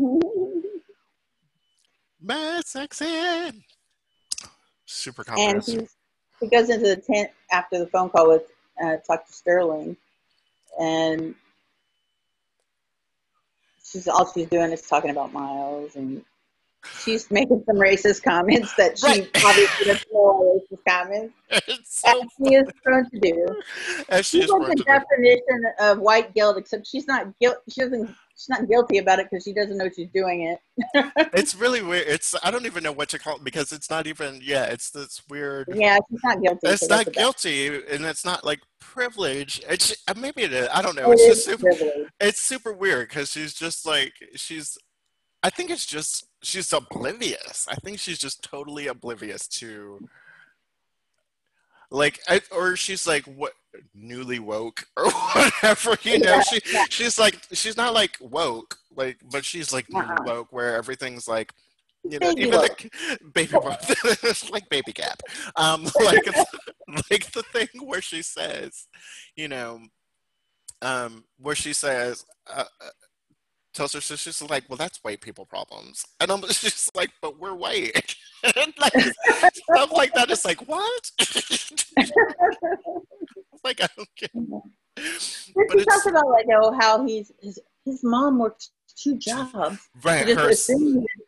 mad 2.21 2.67
sexy. 2.67 3.65
Super 4.85 5.25
complex. 5.25 5.69
and 5.69 5.89
he 6.41 6.49
goes 6.49 6.69
into 6.71 6.87
the 6.89 6.97
tent 6.97 7.31
after 7.51 7.79
the 7.79 7.87
phone 7.87 8.11
call 8.11 8.29
with 8.29 8.43
uh, 8.83 8.97
to 8.97 9.19
Sterling, 9.33 9.97
and 10.79 11.35
she's 13.91 14.09
all 14.09 14.31
she's 14.33 14.49
doing 14.49 14.73
is 14.73 14.83
talking 14.83 15.11
about 15.11 15.33
Miles, 15.33 15.97
and 15.97 16.25
she's 17.05 17.31
making 17.31 17.63
some 17.67 17.77
racist 17.77 18.23
comments 18.23 18.75
that 18.77 18.99
she 18.99 19.07
Right. 19.07 19.31
obviously 19.45 19.87
doesn't 19.87 20.07
know 20.13 20.61
racist 20.71 20.79
comments, 20.89 21.35
It's 21.69 22.05
as 22.05 22.15
she 22.37 22.55
is 22.55 22.69
prone 22.85 23.09
to 23.11 23.19
do. 23.21 23.63
as 24.09 24.27
She's 24.27 24.43
she's 24.43 24.51
like 24.51 24.59
prone 24.63 24.71
the 24.71 24.77
to 24.77 24.83
do. 24.85 24.85
definition 24.85 25.65
of 25.81 25.99
white 25.99 26.35
guilt, 26.35 26.59
except 26.59 26.87
she's 26.87 27.07
not 27.07 27.27
guilt. 27.41 27.59
She 27.71 27.81
doesn't. 27.81 28.15
She's 28.39 28.49
not 28.51 28.69
guilty 28.69 28.99
about 28.99 29.19
it 29.19 29.29
because 29.31 29.45
she 29.45 29.55
doesn't 29.55 29.79
know 29.79 29.89
she's 29.95 30.11
doing 30.11 30.43
it. 30.43 30.59
It's 31.33 31.55
really 31.55 31.83
weird. 31.83 32.07
It's 32.07 32.35
I 32.43 32.51
don't 32.51 32.67
even 32.67 32.83
know 32.83 32.93
what 32.93 33.09
to 33.11 33.19
call 33.19 33.37
it 33.37 33.45
because 33.45 33.73
it's 33.73 33.89
not 33.89 34.07
even 34.07 34.41
yeah, 34.43 34.65
it's 34.65 34.91
this 34.91 35.23
weird 35.31 35.69
Yeah, 35.75 35.99
she's 36.11 36.21
not 36.23 36.43
guilty. 36.43 36.61
it's 36.69 36.81
so 36.83 36.87
not 36.89 36.97
that's 36.97 37.05
the 37.07 37.11
best. 37.13 37.43
guilty 37.43 37.67
and 37.91 38.05
it's 38.05 38.25
not 38.25 38.45
like 38.45 38.61
privilege. 38.79 39.63
It's 39.69 39.95
uh, 40.07 40.15
maybe 40.17 40.43
it 40.43 40.53
is. 40.53 40.69
I 40.73 40.83
don't 40.83 40.97
know. 40.97 41.11
It 41.11 41.15
It's 41.15 41.27
just 41.27 41.45
super 41.47 41.63
privilege. 41.75 42.09
it's 42.21 42.41
super 42.41 42.73
weird 42.73 43.09
because 43.09 43.31
she's 43.31 43.55
just 43.55 43.87
like 43.87 44.13
she's 44.35 44.77
i 45.43 45.51
think 45.51 45.71
it's 45.71 45.87
just 45.87 46.27
she's 46.43 46.73
oblivious 46.73 47.67
i 47.71 47.75
think 47.77 47.99
she's 47.99 48.19
just 48.19 48.43
totally 48.43 48.87
oblivious 48.87 49.47
to 49.47 50.01
like 51.91 52.19
I, 52.29 52.41
or 52.51 52.75
she's 52.77 53.07
like 53.07 53.25
what 53.25 53.53
newly 53.95 54.39
woke 54.39 54.87
or 54.97 55.11
whatever 55.11 55.97
you 56.03 56.19
know 56.19 56.35
Yeah, 56.37 56.41
she 56.43 56.61
yeah. 56.73 56.85
she's 56.89 57.19
like 57.19 57.39
she's 57.53 57.77
not 57.77 57.95
like 57.95 58.17
woke 58.21 58.79
like 58.95 59.19
but 59.31 59.45
she's 59.45 59.73
like 59.73 59.87
newly 59.91 60.07
Uh-uh. 60.07 60.25
woke 60.25 60.53
where 60.53 60.77
everything's 60.77 61.27
like 61.29 61.53
you 62.05 62.19
know 62.19 62.35
Baby 62.35 62.43
even 62.43 62.61
woke. 62.61 62.79
the 62.79 63.19
baby 63.35 63.53
woke 63.55 63.77
it's 64.23 64.51
like 64.51 64.69
baby 64.69 64.93
gap 64.93 65.21
um 65.57 65.85
like 66.05 66.27
it's, 66.27 66.45
like 67.11 67.31
the 67.33 67.43
thing 67.53 67.69
where 67.85 68.01
she 68.03 68.23
says 68.23 68.87
you 69.37 69.49
know 69.49 69.81
um, 70.83 71.25
where 71.39 71.55
she 71.55 71.73
says, 71.73 72.25
uh, 72.47 72.65
uh, 72.83 72.89
tells 73.73 73.95
her 73.95 74.01
sister, 74.03 74.31
she's 74.31 74.43
like, 74.51 74.65
well, 74.69 74.77
that's 74.77 74.99
white 75.03 75.23
people 75.23 75.47
problems. 75.47 76.05
And 76.21 76.31
I'm 76.31 76.43
just 76.43 76.95
like, 76.95 77.11
but 77.23 77.39
we're 77.41 77.55
white. 77.55 78.15
Like, 78.79 78.93
stuff 79.55 79.91
like 79.91 80.13
that 80.15 80.31
is 80.31 80.45
like, 80.45 80.61
what? 80.69 81.11
Like, 83.67 83.81
I 83.83 83.89
don't 83.97 84.09
get 84.17 84.31
But 84.35 85.67
she 85.73 85.85
talks 85.85 86.07
about 86.07 86.29
like 86.29 86.47
oh 86.53 86.73
how 86.79 87.07
he's 87.07 87.33
his, 87.41 87.59
his 87.85 88.03
mom 88.03 88.39
works 88.39 88.71
two 88.97 89.17
jobs. 89.19 89.79
Right, 90.03 90.27
just 90.27 90.71
her, 90.71 90.79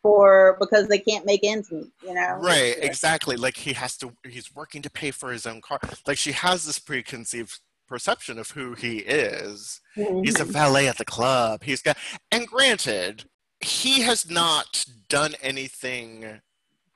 for 0.02 0.57
because 0.59 0.88
they 0.88 0.99
can't 0.99 1.26
make 1.26 1.40
ends 1.45 1.71
meet, 1.71 1.92
you 2.02 2.14
know. 2.14 2.38
right, 2.40 2.76
exactly. 2.80 3.37
Like 3.37 3.57
he 3.57 3.75
has 3.75 3.97
to, 3.99 4.12
he's 4.26 4.54
working 4.54 4.83
to 4.83 4.90
pay 4.90 5.11
for 5.11 5.30
his 5.30 5.47
own 5.47 5.61
car. 5.61 5.78
Like 6.07 6.18
she 6.18 6.33
has 6.33 6.64
this 6.64 6.78
preconceived 6.78 7.61
perception 7.87 8.38
of 8.38 8.50
who 8.50 8.75
he 8.75 8.99
is. 8.99 9.80
Mhm. 9.97 10.25
He's 10.25 10.40
a 10.40 10.45
valet 10.45 10.88
at 10.88 10.99
the 10.99 11.04
club. 11.04 11.62
He's 11.62 11.83
got, 11.83 11.97
and 12.30 12.47
granted, 12.47 13.25
he 13.61 14.02
has 14.02 14.30
not 14.30 14.85
done 15.09 15.35
anything 15.42 16.40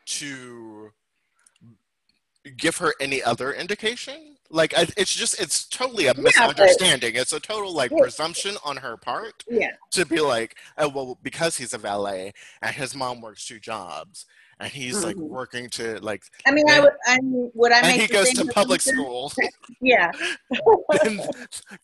to 0.04 0.92
give 2.56 2.76
her 2.78 2.94
any 3.00 3.22
other 3.22 3.52
indication. 3.52 4.36
Like 4.50 4.76
I, 4.76 4.86
it's 4.96 5.14
just, 5.14 5.40
it's 5.40 5.64
totally 5.66 6.08
a 6.08 6.14
misunderstanding. 6.14 7.14
It's 7.14 7.32
a 7.32 7.40
total 7.40 7.72
like 7.72 7.90
Yeah. 7.90 7.98
presumption 8.02 8.56
on 8.64 8.76
her 8.78 8.96
part 8.96 9.44
yeah. 9.48 9.70
to 9.92 10.04
be 10.04 10.20
like, 10.20 10.56
oh 10.76 10.88
well, 10.88 11.18
because 11.22 11.56
he's 11.56 11.72
a 11.72 11.78
valet 11.78 12.32
and 12.60 12.74
his 12.74 12.94
mom 12.94 13.20
works 13.22 13.46
two 13.46 13.58
jobs 13.58 14.26
and 14.60 14.70
he's 14.70 15.02
like 15.02 15.16
Mhm. 15.16 15.28
working 15.28 15.70
to 15.70 15.98
like, 16.00 16.22
I 16.46 16.50
mean, 16.50 16.68
I 16.68 16.74
And- 16.74 16.84
would. 16.84 16.92
I 17.06 17.18
mean, 17.20 17.50
would 17.54 17.72
I 17.72 17.80
and 17.80 18.00
he 18.02 18.06
goes 18.06 18.30
to 18.34 18.44
public 18.46 18.80
school. 18.82 19.32
Yeah. 19.80 20.10
and 21.04 21.20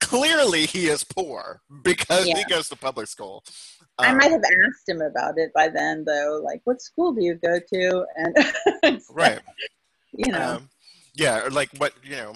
clearly 0.00 0.67
he 0.67 0.88
is 0.88 1.05
poor 1.05 1.62
because 1.83 2.27
he 2.27 2.45
goes 2.50 2.69
to 2.69 2.77
public 2.77 3.07
school. 3.09 3.45
I 3.99 4.11
Um, 4.11 4.19
might 4.19 4.31
have 4.31 4.43
asked 4.45 4.88
him 4.88 5.00
about 5.00 5.38
it 5.38 5.53
by 5.55 5.69
then, 5.69 6.05
though. 6.05 6.41
Like, 6.45 6.61
what 6.65 6.81
school 6.83 7.12
do 7.15 7.25
you 7.25 7.35
go 7.35 7.59
to? 7.59 8.05
And 8.17 9.00
right. 9.11 9.41
You 10.19 10.33
know, 10.33 10.57
Um, 10.57 10.69
yeah, 11.15 11.45
or 11.45 11.51
like 11.51 11.71
what 11.79 11.93
you 12.03 12.17
know. 12.17 12.35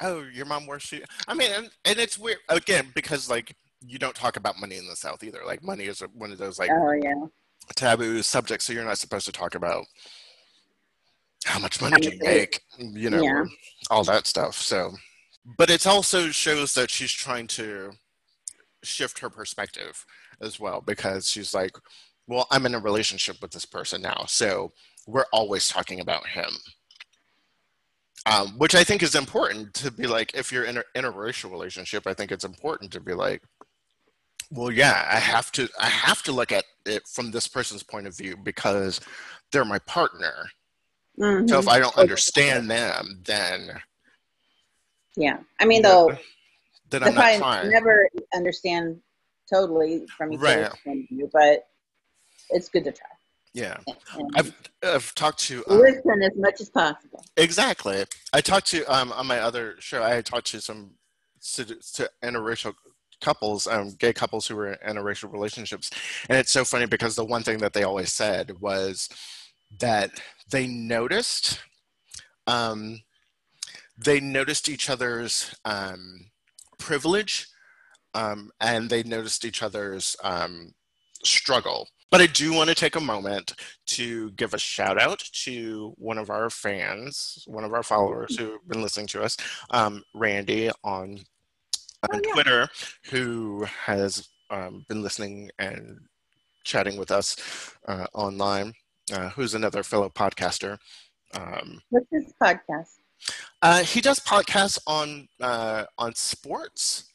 Oh, 0.00 0.22
your 0.32 0.46
mom 0.46 0.66
wears 0.66 0.82
shoes. 0.82 1.04
I 1.26 1.34
mean, 1.34 1.50
and, 1.52 1.70
and 1.84 1.98
it's 1.98 2.16
weird 2.18 2.38
again 2.48 2.86
because 2.94 3.28
like 3.28 3.54
you 3.84 3.98
don't 3.98 4.14
talk 4.14 4.36
about 4.36 4.58
money 4.58 4.76
in 4.76 4.86
the 4.88 4.96
South 4.96 5.22
either. 5.24 5.40
Like 5.44 5.62
money 5.62 5.84
is 5.84 6.00
one 6.14 6.30
of 6.32 6.38
those 6.38 6.58
like 6.58 6.70
oh 6.72 6.92
yeah, 6.92 7.14
taboo 7.76 8.22
subjects, 8.22 8.66
so 8.66 8.72
you're 8.72 8.84
not 8.84 8.98
supposed 8.98 9.26
to 9.26 9.32
talk 9.32 9.54
about 9.54 9.84
how 11.44 11.58
much 11.58 11.80
money 11.80 11.96
do 12.00 12.10
you 12.10 12.18
make, 12.22 12.60
you 12.78 13.10
know, 13.10 13.22
Yeah. 13.22 13.44
all 13.90 14.04
that 14.04 14.26
stuff. 14.26 14.56
So, 14.56 14.92
but 15.56 15.70
it 15.70 15.86
also 15.86 16.28
shows 16.30 16.74
that 16.74 16.90
she's 16.90 17.12
trying 17.12 17.46
to 17.48 17.92
shift 18.82 19.18
her 19.20 19.30
perspective 19.30 20.04
as 20.40 20.60
well 20.60 20.80
because 20.80 21.28
she's 21.30 21.54
like, 21.54 21.72
well, 22.26 22.46
I'm 22.50 22.66
in 22.66 22.74
a 22.74 22.80
relationship 22.80 23.36
with 23.40 23.52
this 23.52 23.64
person 23.64 24.02
now, 24.02 24.24
so 24.28 24.72
we're 25.06 25.26
always 25.32 25.68
talking 25.68 26.00
about 26.00 26.26
him. 26.26 26.50
Um, 28.26 28.58
which 28.58 28.74
I 28.74 28.84
think 28.84 29.02
is 29.02 29.14
important 29.14 29.72
to 29.74 29.90
be 29.90 30.06
like, 30.06 30.34
if 30.34 30.52
you're 30.52 30.64
in 30.64 30.78
a 30.78 30.82
interracial 30.94 31.50
relationship, 31.50 32.06
I 32.06 32.14
think 32.14 32.30
it's 32.32 32.44
important 32.44 32.92
to 32.92 33.00
be 33.00 33.14
like, 33.14 33.42
well, 34.50 34.70
yeah, 34.70 35.06
I 35.10 35.18
have 35.18 35.52
to, 35.52 35.68
I 35.78 35.86
have 35.88 36.22
to 36.24 36.32
look 36.32 36.52
at 36.52 36.64
it 36.84 37.06
from 37.06 37.30
this 37.30 37.46
person's 37.46 37.82
point 37.82 38.06
of 38.06 38.16
view 38.16 38.36
because 38.36 39.00
they're 39.52 39.64
my 39.64 39.78
partner. 39.80 40.48
Mhm. 41.18 41.48
So 41.48 41.58
if 41.58 41.68
I 41.68 41.78
don't 41.78 41.96
understand 41.96 42.70
them, 42.70 43.22
then 43.24 43.80
yeah. 45.16 45.38
I 45.58 45.64
mean, 45.64 45.82
though, 45.82 46.16
then 46.90 47.02
I'm 47.02 47.14
not 47.14 47.38
trying. 47.38 47.70
never 47.70 48.08
understand 48.34 49.00
totally 49.50 50.06
from 50.16 50.32
each 50.32 50.40
Right. 50.40 50.58
other's 50.58 50.78
point 50.84 51.02
of 51.04 51.08
view, 51.08 51.30
but 51.32 51.68
it's 52.50 52.68
good 52.68 52.84
to 52.84 52.92
try. 52.92 53.08
Yeah, 53.58 53.78
I've 54.36 54.54
I've 54.84 55.14
talked 55.16 55.40
to 55.48 55.64
um, 55.68 55.80
listen 55.80 56.22
as 56.22 56.36
much 56.36 56.60
as 56.60 56.70
possible. 56.70 57.24
exactly. 57.36 58.04
I 58.32 58.40
talked 58.40 58.68
to 58.68 58.84
um 58.84 59.12
on 59.12 59.26
my 59.26 59.40
other 59.40 59.74
show. 59.80 60.00
I 60.00 60.10
had 60.10 60.24
talked 60.24 60.46
to 60.52 60.60
some 60.60 60.92
to, 61.54 61.64
to 61.64 62.10
interracial 62.22 62.74
couples, 63.20 63.66
um, 63.66 63.96
gay 63.98 64.12
couples 64.12 64.46
who 64.46 64.54
were 64.54 64.74
in 64.74 64.96
interracial 64.96 65.32
relationships, 65.32 65.90
and 66.28 66.38
it's 66.38 66.52
so 66.52 66.64
funny 66.64 66.86
because 66.86 67.16
the 67.16 67.24
one 67.24 67.42
thing 67.42 67.58
that 67.58 67.72
they 67.72 67.82
always 67.82 68.12
said 68.12 68.60
was 68.60 69.08
that 69.80 70.10
they 70.52 70.68
noticed 70.68 71.60
um 72.46 73.00
they 73.98 74.20
noticed 74.20 74.68
each 74.68 74.88
other's 74.88 75.54
um 75.64 76.30
privilege 76.78 77.48
um 78.14 78.50
and 78.60 78.88
they 78.88 79.02
noticed 79.02 79.44
each 79.44 79.62
other's 79.62 80.16
um 80.22 80.72
struggle 81.24 81.88
but 82.10 82.20
i 82.20 82.26
do 82.26 82.52
want 82.52 82.68
to 82.68 82.74
take 82.74 82.96
a 82.96 83.00
moment 83.00 83.54
to 83.86 84.30
give 84.32 84.54
a 84.54 84.58
shout 84.58 85.00
out 85.00 85.18
to 85.32 85.92
one 85.96 86.18
of 86.18 86.30
our 86.30 86.50
fans 86.50 87.44
one 87.46 87.64
of 87.64 87.72
our 87.72 87.82
followers 87.82 88.36
who've 88.36 88.66
been 88.68 88.82
listening 88.82 89.06
to 89.06 89.22
us 89.22 89.36
um 89.70 90.02
randy 90.14 90.70
on 90.84 91.18
on 92.10 92.10
Oh, 92.12 92.20
yeah. 92.24 92.32
twitter 92.32 92.68
who 93.10 93.64
has 93.86 94.28
um, 94.50 94.84
been 94.88 95.02
listening 95.02 95.50
and 95.58 95.98
chatting 96.64 96.96
with 96.96 97.10
us 97.10 97.36
uh, 97.88 98.06
online 98.14 98.72
uh, 99.12 99.30
who's 99.30 99.54
another 99.54 99.82
fellow 99.82 100.08
podcaster 100.08 100.78
um, 101.34 101.80
What's 101.90 102.06
this 102.10 102.32
podcast? 102.42 102.86
uh, 103.62 103.82
he 103.82 104.00
does 104.00 104.18
podcasts 104.20 104.78
on 104.86 105.28
uh, 105.42 105.84
on 105.98 106.14
sports, 106.14 107.10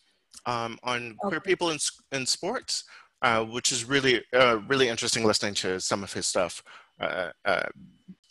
um, 0.46 0.78
on 0.84 1.16
queer 1.22 1.40
people 1.40 1.72
in 1.72 1.78
in 2.12 2.26
sports, 2.28 2.84
uh, 3.24 3.44
which 3.44 3.72
is 3.72 3.86
really 3.86 4.22
uh, 4.34 4.60
really 4.68 4.90
interesting 4.90 5.26
listening 5.26 5.54
to 5.56 5.80
some 5.80 6.04
of 6.04 6.14
his 6.14 6.28
stuff. 6.28 6.62
Uh, 7.00 7.30
uh, 7.46 7.64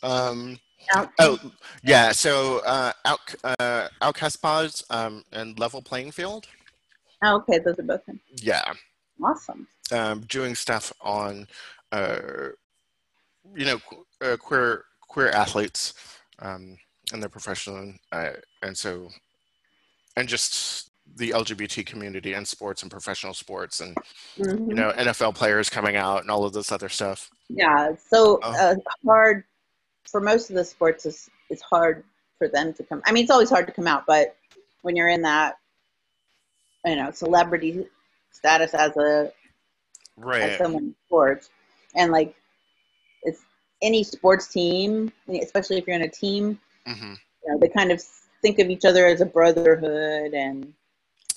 um, 0.03 0.59
oh 1.19 1.39
yeah, 1.83 2.13
so 2.13 2.61
uh, 2.67 2.93
out 3.05 3.35
uh, 3.43 3.89
Outcast 4.03 4.41
Pods 4.43 4.85
um, 4.91 5.25
and 5.33 5.59
Level 5.59 5.83
Playing 5.83 6.13
Field. 6.13 6.47
Oh, 7.25 7.37
okay, 7.37 7.59
those 7.59 7.79
are 7.79 7.85
both 7.85 8.05
him. 8.07 8.21
Yeah, 8.37 8.73
Awesome. 9.23 9.67
um, 9.93 10.21
doing 10.23 10.55
stuff 10.55 10.93
on 11.01 11.47
uh, 11.91 12.19
you 13.55 13.65
know 13.65 13.79
qu- 13.79 14.05
uh, 14.25 14.37
queer 14.37 14.85
queer 15.01 15.31
athletes 15.31 15.95
um, 16.41 16.77
and 17.13 17.23
their 17.23 17.29
professional 17.31 17.95
uh, 18.13 18.31
and 18.63 18.77
so 18.77 19.09
and 20.17 20.29
just 20.29 20.91
the 21.16 21.31
LGBT 21.31 21.85
community 21.85 22.33
and 22.33 22.47
sports 22.47 22.83
and 22.83 22.90
professional 22.90 23.35
sports 23.35 23.81
and 23.81 23.97
Mhm. 24.38 24.69
you 24.69 24.75
know 24.75 24.92
NFL 24.92 25.35
players 25.35 25.69
coming 25.69 25.97
out 25.97 26.23
and 26.23 26.31
all 26.31 26.45
of 26.45 26.52
this 26.52 26.73
other 26.73 26.88
stuff. 26.88 27.31
Yeah, 27.49 27.95
so 27.97 28.40
Oh. 28.42 28.52
uh, 28.59 28.75
hard 29.04 29.45
for 30.11 30.21
most 30.21 30.50
of 30.50 30.57
the 30.57 30.64
sports. 30.64 31.07
It's 31.07 31.28
it's 31.50 31.62
hard 31.62 32.04
for 32.38 32.49
them 32.49 32.73
to 32.75 32.85
come. 32.85 33.02
I 33.07 33.12
mean, 33.12 33.25
it's 33.25 33.31
always 33.31 33.50
hard 33.50 33.66
to 33.66 33.73
come 33.73 33.87
out, 33.87 34.04
but 34.07 34.37
when 34.83 34.97
you're 34.97 35.09
in 35.11 35.23
that, 35.23 35.59
you 36.85 36.97
know, 36.97 37.11
celebrity 37.11 37.87
status 38.31 38.75
as 38.75 38.97
a 38.97 39.33
as 40.35 40.59
someone 40.59 40.85
in 40.85 40.95
sports, 41.07 41.50
and 41.95 42.11
like 42.12 42.35
it's 43.23 43.42
any 43.83 44.02
sports 44.04 44.49
team, 44.49 45.12
especially 45.28 45.78
if 45.78 45.87
you're 45.87 45.97
in 45.97 46.02
a 46.02 46.09
team, 46.09 46.59
hmm 46.87 47.14
you 47.45 47.52
know, 47.52 47.59
they 47.59 47.69
kind 47.69 47.90
of 47.90 48.00
think 48.40 48.59
of 48.61 48.71
each 48.71 48.85
other 48.85 49.07
as 49.07 49.21
a 49.21 49.26
brotherhood, 49.26 50.33
and 50.33 50.73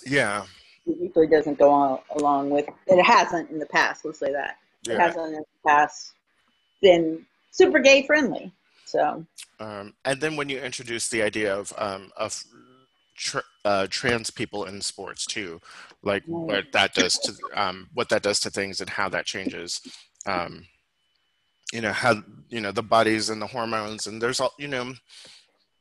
yeah 0.06 0.46
it 0.88 0.98
usually 1.00 1.28
doesn't 1.28 1.58
go 1.58 1.72
on, 1.72 2.00
along 2.18 2.50
with. 2.50 2.68
It 2.88 3.04
hasn't 3.04 3.50
in 3.50 3.60
the 3.60 3.66
past. 3.66 4.06
Let's 4.06 4.20
say 4.20 4.32
that 4.32 4.58
it 4.88 5.00
hasn't 5.00 5.28
in 5.28 5.34
the 5.34 5.46
past 5.66 6.14
been 6.82 7.26
super 7.52 7.80
gay 7.80 8.06
friendly. 8.06 8.52
So 8.86 9.26
um, 9.60 9.94
and 10.04 10.22
then 10.22 10.36
when 10.36 10.50
you 10.50 10.60
introduce 10.60 11.10
the 11.10 11.22
idea 11.22 11.56
of 11.56 11.74
um, 11.78 12.12
of 12.18 12.44
tr- 13.16 13.40
uh, 13.64 13.88
trans 13.90 14.30
people 14.30 14.66
in 14.66 14.82
sports 14.82 15.26
too, 15.26 15.60
like 16.04 16.24
what 16.26 16.66
that 16.74 16.94
does 16.94 17.18
to 17.20 17.34
um, 17.56 17.90
what 17.94 18.10
that 18.10 18.22
does 18.22 18.40
to 18.42 18.50
things 18.50 18.82
and 18.82 18.90
how 18.90 19.10
that 19.10 19.26
changes, 19.26 19.82
um, 20.28 20.68
you 21.74 21.82
know 21.82 21.92
how 21.94 22.22
you 22.50 22.62
know 22.62 22.72
the 22.72 22.84
bodies 22.84 23.30
and 23.30 23.42
the 23.42 23.48
hormones 23.48 24.08
and 24.08 24.22
there's 24.22 24.40
all 24.40 24.54
you 24.60 24.68
know. 24.68 24.94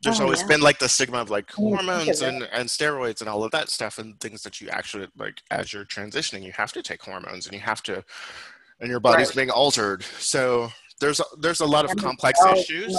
There's 0.04 0.20
Oh, 0.20 0.24
always 0.24 0.42
yeah. 0.42 0.48
been 0.48 0.60
like 0.60 0.78
the 0.78 0.88
stigma 0.88 1.18
of 1.18 1.30
like 1.30 1.50
I 1.58 1.62
didn't 1.62 1.70
think 1.78 1.80
of 1.80 1.86
hormones 1.86 2.20
and, 2.22 2.42
and 2.52 2.68
steroids 2.68 3.20
and 3.20 3.28
all 3.28 3.42
of 3.42 3.50
that 3.52 3.70
stuff 3.70 3.98
and 3.98 4.18
things 4.20 4.42
that 4.42 4.60
you 4.60 4.68
actually 4.68 5.08
like 5.16 5.40
as 5.50 5.72
you're 5.72 5.84
transitioning 5.86 6.42
you 6.42 6.52
have 6.52 6.72
to 6.72 6.82
take 6.82 7.02
hormones 7.02 7.46
and 7.46 7.54
you 7.54 7.60
have 7.60 7.82
to 7.84 8.04
and 8.80 8.90
your 8.90 9.00
body's 9.00 9.28
Right. 9.28 9.36
being 9.36 9.50
altered 9.50 10.02
so 10.18 10.70
there's 11.00 11.20
a, 11.20 11.24
there's 11.38 11.60
a 11.60 11.66
lot 11.66 11.84
of 11.84 11.96
complex 11.96 12.38
issues 12.52 12.96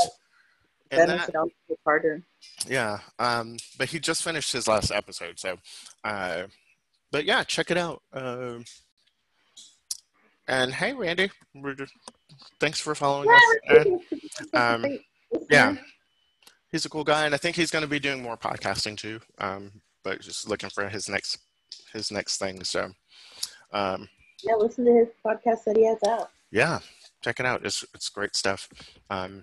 in 0.92 0.98
that 0.98 1.08
that 1.08 1.18
makes 1.18 1.30
it 1.30 1.36
all 1.36 1.48
get 1.70 1.80
harder. 1.86 2.22
yeah 2.68 3.00
um 3.20 3.58
but 3.78 3.90
he 3.90 4.00
just 4.00 4.24
finished 4.24 4.52
his 4.52 4.68
last 4.68 4.92
episode 4.92 5.38
so 5.40 5.58
uh 6.04 6.44
but 7.12 7.26
yeah 7.26 7.44
check 7.44 7.70
it 7.72 7.78
out 7.78 8.02
um 8.14 8.64
and 10.48 10.74
hey 10.74 10.94
randy 10.94 11.30
just, 11.78 11.94
thanks 12.60 12.80
for 12.80 12.96
following 12.96 13.30
us 13.30 13.42
and, 13.70 14.00
um, 14.54 14.86
yeah 15.50 15.76
he's 16.76 16.84
a 16.84 16.90
cool 16.90 17.06
guy 17.06 17.26
and 17.26 17.34
i 17.34 17.38
think 17.38 17.56
he's 17.56 17.72
going 17.72 17.84
to 17.84 17.88
be 17.88 18.02
doing 18.02 18.22
more 18.22 18.36
podcasting 18.36 18.98
too 18.98 19.18
um 19.40 19.72
but 20.04 20.20
just 20.20 20.50
looking 20.50 20.70
for 20.70 20.90
his 20.90 21.08
next 21.08 21.38
his 21.94 22.12
next 22.12 22.36
thing 22.38 22.62
so 22.66 22.92
um 23.72 24.10
Yeah, 24.44 24.56
listen 24.56 24.84
to 24.84 24.92
his 24.92 25.08
podcast 25.26 25.64
that 25.64 25.78
he 25.78 25.86
has 25.86 25.98
out. 26.06 26.32
yeah 26.52 26.80
check 27.24 27.40
it 27.40 27.46
out 27.46 27.66
it's 27.66 27.86
it's 27.94 28.10
great 28.10 28.36
stuff 28.36 28.68
um 29.10 29.42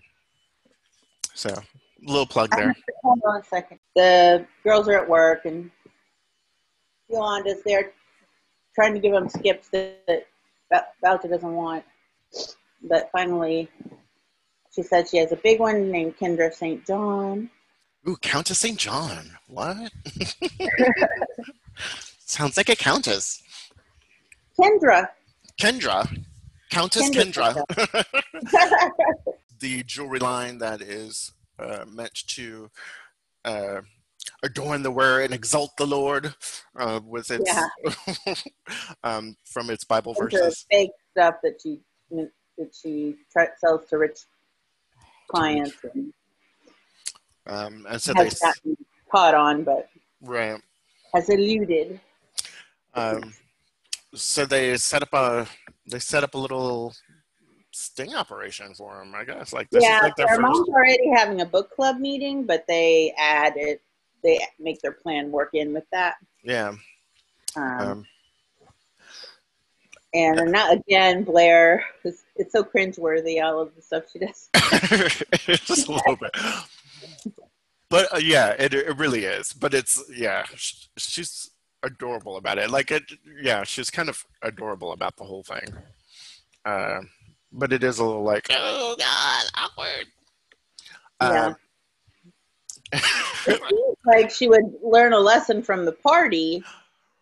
so 1.33 1.49
a 1.49 1.63
little 2.07 2.27
plug 2.27 2.51
there 2.55 2.75
Hold 3.03 3.21
on 3.27 3.41
a 3.41 3.45
second. 3.45 3.79
The 3.97 4.47
girls 4.63 4.87
are 4.89 4.99
at 5.01 5.09
work 5.09 5.47
and 5.47 5.71
Yolanda's 7.09 7.63
there 7.65 7.93
trying 8.75 8.93
to 8.93 9.01
give 9.01 9.13
them 9.13 9.29
skips 9.31 9.69
that 9.73 10.27
that 10.71 10.93
Bowser 11.03 11.29
doesn't 11.29 11.55
want. 11.55 11.83
But 12.83 13.09
finally, 13.11 13.71
she 14.75 14.83
said 14.83 15.09
she 15.09 15.19
has 15.19 15.33
a 15.33 15.37
big 15.37 15.61
one 15.61 15.91
named 15.91 16.17
Kendra 16.17 16.53
St. 16.53 16.85
John. 16.87 17.51
Ooh, 18.09 18.17
Countess 18.17 18.59
St. 18.59 18.79
John. 18.79 19.31
What? 19.49 19.93
Sounds 22.25 22.57
like 22.57 22.69
a 22.69 22.77
countess. 22.77 23.43
Kendra. 24.59 25.09
Kendra. 25.61 26.25
Countess 26.71 27.11
Kendra 27.11 27.63
Kendra. 27.69 28.05
the 29.61 29.83
jewelry 29.85 30.19
line 30.19 30.59
that 30.59 30.81
is 30.81 31.33
uh, 31.59 31.85
meant 31.87 32.15
to 32.29 32.71
uh, 33.45 33.83
adorn 34.43 34.83
the 34.83 34.91
word 34.91 35.27
and 35.27 35.35
exalt 35.35 35.77
the 35.77 35.87
Lord 35.87 36.35
uh, 36.77 37.01
with 37.07 37.31
its 37.31 37.45
Yeah. 37.47 38.35
um, 39.05 39.37
from 39.45 39.71
its 39.71 39.85
Bible 39.85 40.13
of 40.13 40.19
verses. 40.19 40.67
fake 40.71 40.91
stuff 41.11 41.37
that 41.43 41.61
she 41.63 41.81
that 42.59 42.75
she 42.75 43.17
sells 43.59 43.89
to 43.89 43.99
rich 43.99 44.21
clients 45.29 45.77
and 45.95 46.13
Um, 47.47 47.87
and 47.89 48.01
so 48.01 48.13
they 48.15 48.25
has 48.25 48.39
gotten 48.39 48.77
caught 49.11 49.35
on, 49.35 49.65
but 49.65 49.89
right. 50.21 50.61
has 51.15 51.29
eluded. 51.29 52.01
Um, 52.95 53.33
so 54.15 54.45
they 54.47 54.77
set 54.77 55.03
up 55.03 55.13
a 55.15 55.47
they 55.87 55.99
set 55.99 56.23
up 56.23 56.35
a 56.35 56.39
little 56.39 56.95
sting 57.73 58.15
operation 58.15 58.75
for 58.75 58.99
them, 58.99 59.15
I 59.15 59.25
guess 59.25 59.53
like 59.53 59.71
this 59.71 59.83
yeah, 59.83 59.97
is 59.99 60.03
like 60.03 60.17
their 60.17 60.27
their 60.27 60.37
first. 60.37 60.43
mom's 60.43 60.69
already 60.69 61.09
having 61.15 61.41
a 61.41 61.47
book 61.47 61.71
club 61.75 61.99
meeting, 61.99 62.45
but 62.45 62.65
they 62.69 63.15
add 63.19 63.55
it. 63.57 63.81
They 64.23 64.39
make 64.61 64.81
their 64.83 64.93
plan 64.93 65.33
work 65.33 65.51
in 65.55 65.73
with 65.73 65.85
that. 65.91 66.17
Yeah. 66.45 66.75
Um, 67.57 67.81
Um, 67.81 68.07
and 70.15 70.39
they're 70.39 70.47
not 70.47 70.77
again, 70.77 71.25
Blair. 71.25 71.85
It's, 72.05 72.25
it's 72.37 72.53
so 72.53 72.63
cringeworthy. 72.63 73.43
All 73.43 73.61
of 73.61 73.75
the 73.75 73.83
stuff 73.83 74.05
she 74.13 74.19
does. 74.19 74.49
just 75.65 75.89
a 75.89 75.93
little 75.93 76.17
bit. 76.17 76.35
But 77.89 78.15
uh, 78.15 78.19
yeah, 78.19 78.55
it 78.59 78.75
it 78.75 78.97
really 78.97 79.25
is. 79.25 79.53
But 79.53 79.75
it's 79.75 80.03
yeah, 80.11 80.45
sh- 80.55 80.87
she's 80.97 81.51
adorable 81.83 82.37
about 82.37 82.59
it. 82.59 82.71
Like 82.71 82.91
it, 82.91 83.05
yeah, 83.43 83.65
she's 83.65 83.91
kind 83.91 84.09
of 84.09 84.25
adorable 84.43 84.93
about 84.93 85.17
the 85.17 85.25
whole 85.25 85.43
thing. 85.43 85.67
Uh, 86.65 87.01
but 87.53 87.73
it 87.73 87.83
is 87.83 87.99
a 87.99 88.05
little 88.05 88.23
like 88.23 88.47
oh 88.51 88.97
god, 88.99 89.45
awkward. 89.57 90.07
Uh, 91.21 91.55
It 93.45 93.61
seems 93.69 93.97
like 94.07 94.31
she 94.31 94.49
would 94.49 94.75
learn 94.83 95.13
a 95.13 95.19
lesson 95.19 95.63
from 95.63 95.85
the 95.85 95.93
party, 95.93 96.63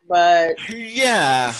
but 0.09 0.57
yeah, 0.69 1.55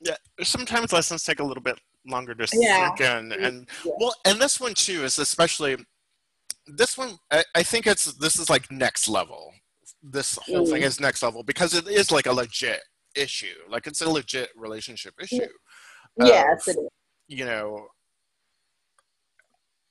yeah. 0.00 0.16
Sometimes 0.42 0.92
lessons 0.92 1.24
take 1.24 1.40
a 1.40 1.44
little 1.44 1.62
bit 1.62 1.78
longer 2.06 2.34
to 2.34 2.48
Yeah. 2.54 2.88
sink 2.88 3.00
in, 3.00 3.32
and 3.32 3.68
Yeah. 3.84 3.92
well, 3.98 4.14
and 4.24 4.40
this 4.40 4.58
one 4.60 4.74
too 4.74 5.04
is 5.04 5.18
especially 5.18 5.76
this 6.66 6.96
one. 6.96 7.18
I, 7.30 7.44
I 7.54 7.62
think 7.62 7.86
it's 7.86 8.04
this 8.14 8.38
is 8.38 8.48
like 8.50 8.70
next 8.70 9.08
level. 9.08 9.52
This 10.02 10.36
whole 10.42 10.66
thing 10.66 10.82
Mm. 10.82 10.86
is 10.86 11.00
next 11.00 11.22
level 11.22 11.42
because 11.42 11.74
it 11.74 11.86
is 11.88 12.10
like 12.10 12.26
a 12.26 12.32
legit 12.32 12.80
issue. 13.14 13.54
Like 13.68 13.86
it's 13.86 14.00
a 14.00 14.08
legit 14.08 14.50
relationship 14.56 15.14
issue. 15.20 15.46
yes, 16.18 16.66
of, 16.68 16.76
it 16.76 16.78
is. 16.80 16.88
you 17.28 17.44
know. 17.44 17.88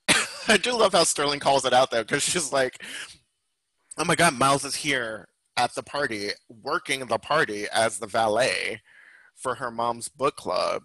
I 0.47 0.57
do 0.57 0.71
love 0.73 0.93
how 0.93 1.03
Sterling 1.03 1.39
calls 1.39 1.65
it 1.65 1.73
out 1.73 1.91
though, 1.91 2.03
because 2.03 2.23
she's 2.23 2.51
like, 2.51 2.83
"Oh 3.97 4.03
my 4.05 4.15
God, 4.15 4.33
Miles 4.33 4.65
is 4.65 4.75
here 4.75 5.27
at 5.57 5.75
the 5.75 5.83
party, 5.83 6.29
working 6.47 7.05
the 7.05 7.19
party 7.19 7.67
as 7.71 7.99
the 7.99 8.07
valet 8.07 8.81
for 9.39 9.55
her 9.55 9.71
mom's 9.71 10.07
book 10.09 10.35
club, 10.35 10.83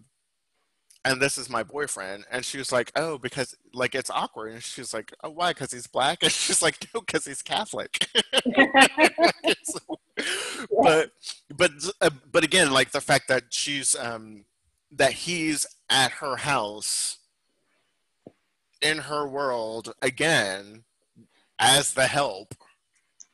and 1.04 1.20
this 1.20 1.36
is 1.38 1.50
my 1.50 1.62
boyfriend." 1.62 2.24
And 2.30 2.44
she 2.44 2.58
was 2.58 2.72
like, 2.72 2.92
"Oh, 2.96 3.18
because 3.18 3.54
like 3.72 3.94
it's 3.94 4.10
awkward." 4.10 4.52
And 4.52 4.62
she's 4.62 4.94
like, 4.94 5.12
"Oh, 5.22 5.30
why? 5.30 5.52
Because 5.52 5.72
he's 5.72 5.86
black?" 5.86 6.18
And 6.22 6.32
she's 6.32 6.62
like, 6.62 6.86
"No, 6.94 7.00
because 7.00 7.24
he's 7.24 7.42
Catholic." 7.42 8.06
but 10.82 11.10
but 11.56 11.70
uh, 12.00 12.10
but 12.30 12.44
again, 12.44 12.72
like 12.72 12.92
the 12.92 13.00
fact 13.00 13.28
that 13.28 13.44
she's 13.50 13.94
um 13.96 14.44
that 14.92 15.12
he's 15.12 15.66
at 15.90 16.12
her 16.12 16.36
house 16.36 17.18
in 18.80 18.98
her 18.98 19.26
world 19.26 19.92
again 20.02 20.84
as 21.58 21.94
the 21.94 22.06
help. 22.06 22.54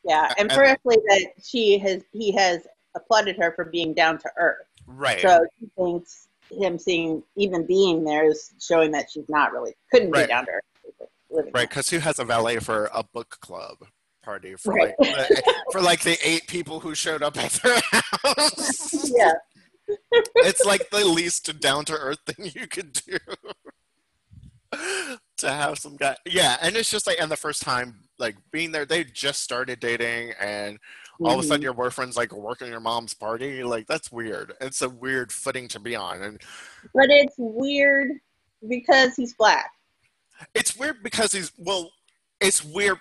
yeah, 0.05 0.33
and 0.39 0.51
and- 0.51 0.59
firstly, 0.59 0.97
that 1.09 1.27
she 1.43 1.79
has 1.79 2.03
he 2.13 2.33
has 2.33 2.67
applauded 2.97 3.37
her 3.37 3.53
for 3.55 3.65
being 3.67 3.95
down 3.95 4.19
to 4.19 4.31
earth. 4.37 4.67
Right. 4.97 5.21
So 5.21 5.47
she 5.59 5.67
thinks 5.77 6.29
him 6.51 6.79
seeing 6.79 7.23
even 7.37 7.67
being 7.67 8.05
there 8.05 8.29
is 8.29 8.53
showing 8.61 8.91
that 8.93 9.11
she's 9.11 9.29
not 9.29 9.53
really 9.53 9.75
couldn't 9.91 10.11
Right. 10.11 10.27
be 10.27 10.29
down 10.29 10.47
to 10.47 10.53
earth. 10.53 10.65
Right, 11.55 11.69
because 11.69 11.89
who 11.89 11.99
has 12.01 12.19
a 12.19 12.25
valet 12.25 12.59
for 12.59 12.91
a 12.93 13.05
book 13.05 13.37
club 13.41 13.77
party 14.23 14.57
for 14.57 14.75
Right. 14.75 14.95
like 14.99 15.09
the, 15.17 15.43
uh, 15.47 15.53
for 15.73 15.81
like 15.81 16.01
the 16.03 16.19
eight 16.25 16.49
people 16.49 16.81
who 16.81 16.95
showed 16.95 17.23
up 17.23 17.37
at 17.39 17.53
their 17.53 17.81
house? 17.93 19.11
Yeah, 19.17 19.33
it's 20.37 20.65
like 20.65 20.91
the 20.91 21.05
least 21.05 21.59
down 21.61 21.85
to 21.87 21.95
earth 21.95 22.19
thing 22.27 22.51
you 22.55 22.67
could 22.67 22.93
do. 22.93 23.17
to 25.37 25.51
have 25.51 25.79
some 25.79 25.97
guy 25.97 26.15
yeah 26.27 26.57
and 26.63 26.77
it's 26.77 26.91
just 26.91 27.05
like 27.07 27.17
and 27.21 27.29
the 27.31 27.37
first 27.37 27.61
time 27.63 27.95
like 28.21 28.37
being 28.53 28.71
there 28.71 28.85
they 28.85 29.03
just 29.03 29.43
started 29.43 29.81
dating 29.81 30.33
and 30.41 30.79
all 31.23 31.35
of 31.35 31.41
a 31.41 31.43
sudden 31.43 31.61
Mhm. 31.61 31.65
your 31.65 31.75
boyfriend's 31.75 32.17
like 32.17 32.33
working 32.33 32.69
your 32.69 32.81
mom's 32.81 33.15
party 33.15 33.63
like 33.63 33.87
that's 33.87 34.11
weird 34.11 34.55
it's 34.61 34.81
a 34.83 34.89
weird 34.89 35.31
footing 35.33 35.69
to 35.69 35.79
be 35.81 35.95
on 35.95 36.23
and 36.23 36.43
but 36.95 37.11
it's 37.11 37.35
weird 37.39 38.13
because 38.69 39.15
he's 39.17 39.35
black. 39.35 39.71
it's 40.55 40.77
weird 40.77 41.03
because 41.03 41.33
he's 41.33 41.53
well 41.59 41.91
it's 42.41 42.65
weird 42.65 42.99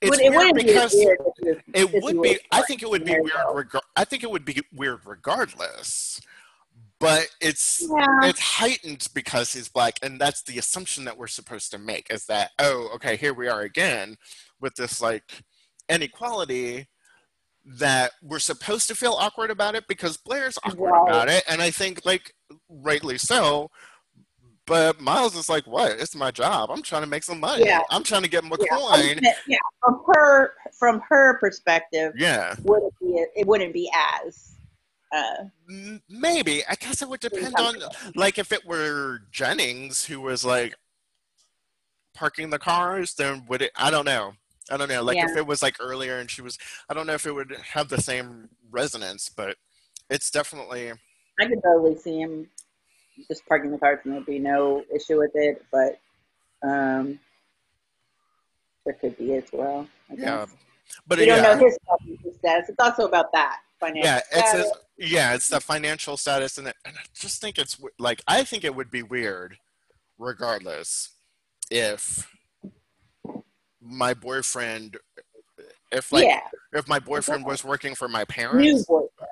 it's 0.00 0.18
it 0.18 0.30
weird 0.30 0.34
wouldn't 0.36 0.56
be 0.56 0.64
weird 0.66 1.18
if 1.40 1.58
he 1.72 1.78
it 1.80 1.90
if 1.94 2.02
would 2.02 2.22
be 2.22 2.38
i 2.52 2.62
think 2.62 2.82
it 2.82 2.88
would 2.90 3.04
be 3.04 3.12
weird 3.18 3.32
reg- 3.52 3.82
i 3.96 4.04
think 4.04 4.22
it 4.22 4.30
would 4.30 4.44
be 4.44 4.60
weird 4.72 5.00
regardless 5.04 6.20
but 7.00 7.28
it's 7.40 7.86
Yeah, 7.88 8.28
it's 8.28 8.40
heightened 8.40 9.06
because 9.14 9.52
he's 9.52 9.68
black 9.68 9.98
and 10.02 10.20
that's 10.20 10.42
the 10.42 10.58
assumption 10.58 11.04
that 11.04 11.16
we're 11.16 11.26
supposed 11.28 11.70
to 11.72 11.78
make 11.78 12.06
is 12.12 12.26
that 12.26 12.50
oh 12.60 12.88
okay 12.94 13.16
here 13.16 13.34
we 13.34 13.48
are 13.48 13.60
again 13.62 14.16
with 14.60 14.74
this 14.76 15.00
like 15.00 15.42
inequality 15.88 16.88
that 17.64 18.12
we're 18.22 18.38
supposed 18.38 18.88
to 18.88 18.94
feel 18.94 19.12
awkward 19.12 19.50
about 19.50 19.74
it 19.74 19.86
because 19.88 20.16
Blair's 20.16 20.58
awkward 20.64 20.90
Right. 20.90 21.02
about 21.10 21.28
it, 21.28 21.44
and 21.48 21.60
I 21.60 21.70
think 21.70 22.04
like 22.04 22.34
rightly 22.68 23.18
so. 23.18 23.70
But 24.66 25.00
Miles 25.00 25.34
is 25.34 25.48
like, 25.48 25.66
"What? 25.66 25.92
It's 25.92 26.14
my 26.14 26.30
job. 26.30 26.70
I'm 26.70 26.82
trying 26.82 27.02
to 27.02 27.08
make 27.08 27.22
some 27.24 27.40
money. 27.40 27.64
Yeah. 27.64 27.80
I'm 27.90 28.02
trying 28.02 28.22
to 28.22 28.28
get 28.28 28.44
my 28.44 28.56
Yeah, 28.60 28.76
coin." 28.76 29.20
yeah, 29.46 29.58
from 29.82 30.02
her 30.14 30.52
from 30.78 31.00
her 31.08 31.38
perspective, 31.38 32.12
Yeah, 32.16 32.54
would 32.64 32.82
it 32.82 32.94
be 33.00 33.24
it 33.36 33.46
wouldn't 33.46 33.72
be 33.72 33.90
as 34.26 34.52
uh, 35.10 35.44
maybe. 36.08 36.62
I 36.66 36.74
guess 36.74 37.00
it 37.00 37.08
would 37.08 37.20
depend 37.20 37.54
on 37.56 37.76
like 38.14 38.38
if 38.38 38.52
it 38.52 38.66
were 38.66 39.20
Jennings 39.30 40.04
who 40.04 40.20
was 40.20 40.44
like 40.44 40.74
parking 42.14 42.50
the 42.50 42.58
cars, 42.58 43.14
then 43.14 43.46
would 43.48 43.62
it? 43.62 43.72
I 43.74 43.90
don't 43.90 44.04
know. 44.04 44.34
I 44.70 44.76
don't 44.76 44.88
know. 44.88 45.02
Like 45.02 45.18
if 45.18 45.36
it 45.36 45.46
was 45.46 45.62
like 45.62 45.76
earlier 45.80 46.18
and 46.18 46.30
she 46.30 46.42
was, 46.42 46.58
I 46.88 46.94
don't 46.94 47.06
know 47.06 47.14
if 47.14 47.26
it 47.26 47.32
would 47.32 47.56
have 47.72 47.88
the 47.88 48.00
same 48.00 48.48
resonance, 48.70 49.28
but 49.28 49.56
it's 50.10 50.30
definitely 50.30 50.92
I 51.40 51.46
could 51.46 51.62
totally 51.62 51.96
see 51.96 52.20
him 52.20 52.48
just 53.28 53.46
parking 53.46 53.70
the 53.70 53.78
cars 53.78 54.00
and 54.04 54.14
there'd 54.14 54.26
be 54.26 54.38
no 54.38 54.84
issue 54.94 55.18
with 55.18 55.30
it, 55.34 55.64
but 55.72 55.98
um, 56.62 57.18
there 58.84 58.94
could 58.94 59.16
be 59.16 59.34
as 59.34 59.44
well. 59.52 59.86
I 60.10 60.14
yeah. 60.14 60.24
guess. 60.24 60.56
But 61.06 61.18
we 61.18 61.26
don't 61.26 61.42
yeah, 61.42 61.54
know 61.54 61.64
his 61.64 61.76
status. 62.38 62.68
It's 62.68 62.80
also 62.80 63.06
about 63.06 63.32
that 63.32 63.58
financial 63.78 64.04
yeah, 64.04 64.20
it's 64.32 64.48
status. 64.48 64.72
a, 64.72 65.06
yeah, 65.06 65.34
it's 65.34 65.48
the 65.48 65.60
financial 65.60 66.16
status, 66.16 66.58
and, 66.58 66.68
it, 66.68 66.76
and 66.84 66.96
I 66.96 67.02
just 67.14 67.40
think 67.40 67.58
it's 67.58 67.78
like 67.98 68.22
I 68.26 68.42
think 68.42 68.64
it 68.64 68.74
would 68.74 68.90
be 68.90 69.02
weird, 69.02 69.58
regardless, 70.18 71.10
if 71.70 72.26
my 73.80 74.14
boyfriend, 74.14 74.96
if 75.92 76.12
like 76.12 76.24
yeah, 76.24 76.40
if 76.72 76.88
my 76.88 76.98
boyfriend 76.98 77.44
was 77.44 77.64
working 77.64 77.94
for 77.94 78.08
my 78.08 78.24
parents, 78.24 78.86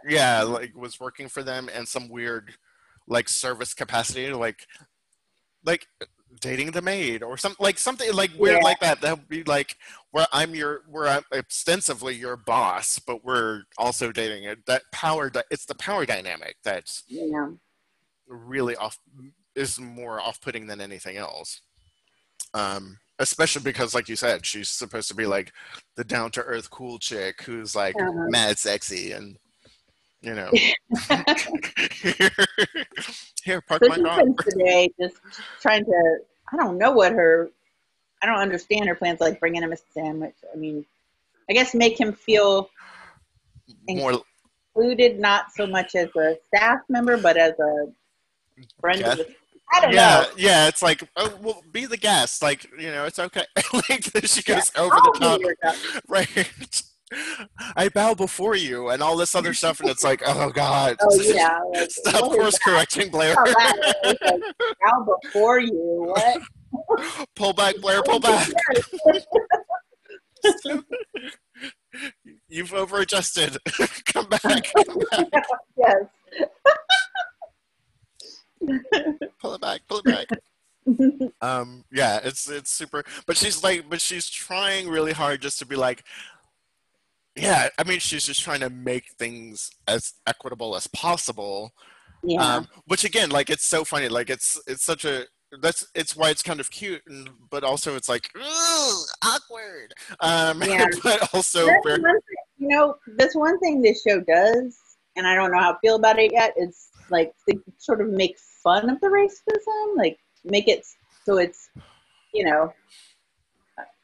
yeah, 0.09 0.43
like 0.43 0.75
was 0.77 0.99
working 1.01 1.29
for 1.29 1.43
them 1.43 1.69
in 1.69 1.87
some 1.87 2.09
weird 2.09 2.55
like 3.09 3.29
service 3.29 3.75
capacity, 3.75 4.33
like 4.33 4.67
like 5.65 5.87
dating 6.41 6.71
the 6.73 6.83
maid 6.83 7.23
or 7.23 7.37
something 7.37 7.63
like 7.63 7.79
something 7.79 8.13
like 8.13 8.31
weird 8.39 8.59
Yeah. 8.59 8.65
like 8.65 8.81
that. 8.81 9.01
That 9.01 9.19
would 9.19 9.29
be 9.29 9.43
like 9.45 9.77
where 10.11 10.27
I'm 10.33 10.55
your 10.55 10.83
where 10.89 11.09
I'm 11.09 11.25
ostensibly 11.33 12.15
your 12.15 12.37
boss, 12.37 12.99
but 12.99 13.25
we're 13.25 13.63
also 13.79 14.13
dating 14.13 14.45
it. 14.45 14.65
That 14.67 14.83
power, 14.93 15.31
it's 15.51 15.67
the 15.67 15.75
power 15.75 16.07
dynamic 16.07 16.57
that's 16.65 17.05
know, 17.09 17.59
really 18.29 18.77
off 18.77 18.99
is 19.55 19.79
more 19.81 20.21
off-putting 20.21 20.67
than 20.67 20.81
anything 20.81 21.17
else. 21.17 21.63
Um, 22.53 22.99
especially 23.19 23.63
because, 23.63 23.95
like 23.95 24.09
you 24.09 24.17
said, 24.17 24.45
she's 24.47 24.69
supposed 24.69 25.09
to 25.09 25.15
be 25.15 25.27
like 25.27 25.53
the 25.97 26.05
down-to-earth, 26.05 26.71
cool 26.71 26.99
chick 26.99 27.43
who's 27.43 27.75
like 27.75 27.95
Uh-huh. 27.97 28.27
mad 28.29 28.59
sexy 28.59 29.13
and 29.13 29.37
you 30.23 30.35
know. 30.35 30.51
here, 30.53 30.75
here, 33.45 33.61
park 33.61 33.83
so 33.83 33.89
my 33.89 33.97
car. 33.99 34.21
spends 34.21 34.45
today 34.45 34.91
just 35.01 35.17
trying 35.61 35.85
to. 35.85 36.19
I 36.53 36.57
don't 36.57 36.79
know 36.79 36.93
what 36.93 37.13
her. 37.13 37.51
I 38.23 38.27
don't 38.27 38.39
understand 38.39 38.89
her 38.89 38.95
plans. 38.95 39.21
Like 39.21 39.39
bringing 39.41 39.63
him 39.63 39.73
a 39.73 39.77
sandwich. 39.93 40.35
I 40.53 40.57
mean, 40.57 40.85
I 41.49 41.53
guess 41.53 41.75
make 41.75 41.99
him 42.01 42.13
feel 42.13 42.71
More 43.89 44.23
included, 44.75 45.19
not 45.21 45.53
so 45.53 45.67
much 45.67 45.95
as 45.95 46.09
a 46.17 46.37
staff 46.47 46.81
member, 46.89 47.17
but 47.17 47.37
as 47.37 47.53
a 47.59 47.87
friend. 48.81 49.03
Of 49.03 49.19
the, 49.19 49.35
I 49.73 49.81
don't 49.81 49.93
yeah, 49.93 50.21
know. 50.23 50.27
yeah. 50.37 50.69
It's 50.69 50.83
like, 50.83 51.03
oh, 51.17 51.33
well, 51.43 51.63
be 51.73 51.87
the 51.87 51.97
guest. 51.97 52.43
Like, 52.43 52.65
you 52.79 52.91
know, 52.91 53.05
it's 53.05 53.19
okay. 53.19 53.45
like 53.73 54.11
she 54.25 54.43
Yeah, 54.47 54.57
goes 54.57 54.71
over 54.77 54.95
I'll 54.95 55.13
the 55.13 55.19
top, 55.19 56.03
right? 56.09 56.83
I 57.77 57.89
bow 57.89 58.15
before 58.15 58.57
you, 58.57 58.89
and 58.89 59.03
all 59.03 59.17
this 59.17 59.35
other 59.35 59.55
stuff, 59.55 59.81
and 59.81 59.89
it's 59.89 60.03
like, 60.03 60.23
oh 60.27 60.51
god, 60.51 60.97
Oh 61.01 61.21
yeah. 61.21 61.59
Like, 61.73 61.91
stop 61.91 62.23
oh, 62.23 62.33
is 62.33 62.37
course 62.37 62.59
correcting, 62.59 63.11
Blair. 63.11 63.35
Oh, 63.39 63.55
like, 64.05 64.41
now 64.85 65.07
before 65.23 65.61
you, 65.61 66.15
what? 66.15 66.43
pull 67.37 67.53
back, 67.53 67.77
Blair. 67.77 68.03
Pull 68.03 68.21
back. 68.21 68.49
You've 72.49 72.75
over-adjusted. 72.75 73.57
Come 74.07 74.29
back. 74.29 74.43
Come 74.43 74.99
back. 75.11 75.29
yes. 75.77 75.97
Pull 79.41 79.55
it 79.55 79.61
back. 79.61 79.81
Pull 79.89 79.99
it 79.99 80.05
back. 80.05 80.27
um 81.41 81.85
yeah 81.91 82.21
it's 82.23 82.49
it's 82.49 82.71
super 82.71 83.05
but 83.27 83.37
she's 83.37 83.65
like 83.65 83.91
but 83.91 84.01
she's 84.01 84.29
trying 84.29 84.89
really 84.89 85.13
hard 85.13 85.43
just 85.43 85.59
to 85.59 85.67
be 85.67 85.75
like 85.75 86.05
yeah 87.35 87.69
i 87.77 87.83
mean 87.83 87.99
she's 87.99 88.25
just 88.25 88.41
trying 88.41 88.61
to 88.61 88.71
make 88.71 89.07
things 89.19 89.69
as 89.89 90.13
equitable 90.29 90.77
as 90.77 90.87
possible 90.87 91.73
yeah. 92.23 92.41
um 92.41 92.69
which 92.87 93.03
again 93.03 93.31
like 93.31 93.51
it's 93.51 93.67
so 93.67 93.85
funny 93.85 94.09
like 94.09 94.31
it's 94.31 94.61
it's 94.69 94.85
such 94.85 95.05
a 95.05 95.25
that's 95.61 95.87
it's 95.97 96.15
why 96.15 96.31
it's 96.31 96.43
kind 96.43 96.61
of 96.61 96.71
cute 96.71 97.03
and 97.09 97.31
but 97.51 97.65
also 97.65 97.97
it's 97.97 98.09
like 98.09 98.31
awkward 99.25 99.93
um 100.21 100.63
Yeah. 100.63 100.87
but 101.03 101.35
also 101.35 101.67
very, 101.85 102.01
thing, 102.01 102.21
you 102.59 102.69
know, 102.69 102.97
this 103.07 103.35
one 103.35 103.59
thing 103.61 103.83
this 103.83 104.03
show 104.03 104.21
does, 104.21 104.79
and 105.17 105.27
I 105.27 105.35
don't 105.35 105.53
know 105.53 105.59
how 105.59 105.73
I 105.73 105.77
feel 105.81 105.97
about 105.97 106.19
it 106.19 106.33
yet, 106.33 106.55
is 106.57 106.89
like 107.11 107.33
to 107.49 107.63
sort 107.79 108.01
of 108.01 108.09
make 108.09 108.37
fun 108.67 108.91
of 108.91 109.01
the 109.01 109.07
racism, 109.07 109.97
like 109.97 110.19
make 110.45 110.67
it 110.67 110.85
so 111.25 111.39
it's, 111.39 111.71
you 112.35 112.45
know, 112.45 112.73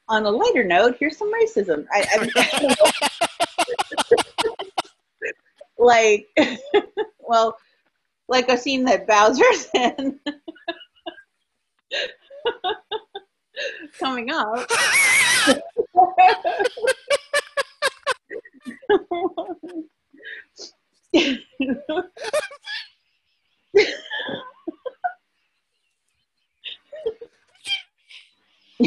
on 0.09 0.25
a 0.25 0.31
lighter 0.31 0.63
note, 0.63 0.97
here's 1.01 1.19
some 1.19 1.33
racism. 1.35 1.85
I, 1.91 2.07
I 2.15 2.29
like, 5.79 6.29
well, 7.19 7.59
like 8.29 8.49
a 8.51 8.57
scene 8.57 8.85
that 8.85 9.09
Bowser's 9.09 9.67
in 9.75 10.21
coming 13.99 14.31
up. 14.31 14.71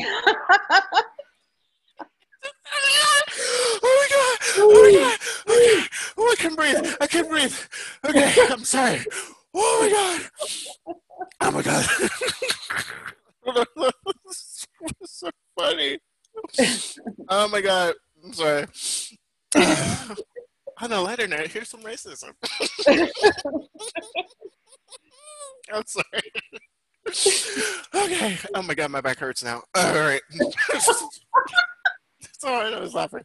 Oh 0.01 1.05
my 3.83 4.07
god! 4.11 4.37
Oh 4.57 4.69
my 4.83 4.91
god! 4.99 5.19
Okay. 5.47 5.87
Oh, 6.17 6.27
I 6.31 6.35
can 6.37 6.55
breathe. 6.55 6.95
I 7.01 7.07
can 7.07 7.27
breathe. 7.27 7.55
Okay, 8.05 8.33
I'm 8.49 8.63
sorry. 8.63 9.05
Oh 9.53 9.79
my 9.81 9.89
god! 9.89 10.21
Oh 11.41 11.51
my 11.51 11.61
god! 11.61 11.85
So 15.03 15.29
funny. 15.57 15.99
Oh 17.29 17.47
my 17.47 17.61
god! 17.61 17.93
I'm 18.23 18.33
sorry. 18.33 18.65
On 20.81 20.91
a 20.91 20.99
lighter 21.01 21.27
note, 21.27 21.47
here's 21.47 21.69
some 21.69 21.83
racism. 21.83 22.33
I'm 25.71 25.85
sorry. 25.87 26.31
Okay. 27.07 28.37
Oh 28.53 28.61
my 28.61 28.73
god, 28.73 28.91
my 28.91 29.01
back 29.01 29.19
hurts 29.19 29.43
now. 29.43 29.61
All 29.75 29.93
right. 29.93 30.21
Sorry, 32.39 32.73
I 32.73 32.79
was 32.79 32.93
laughing. 32.93 33.23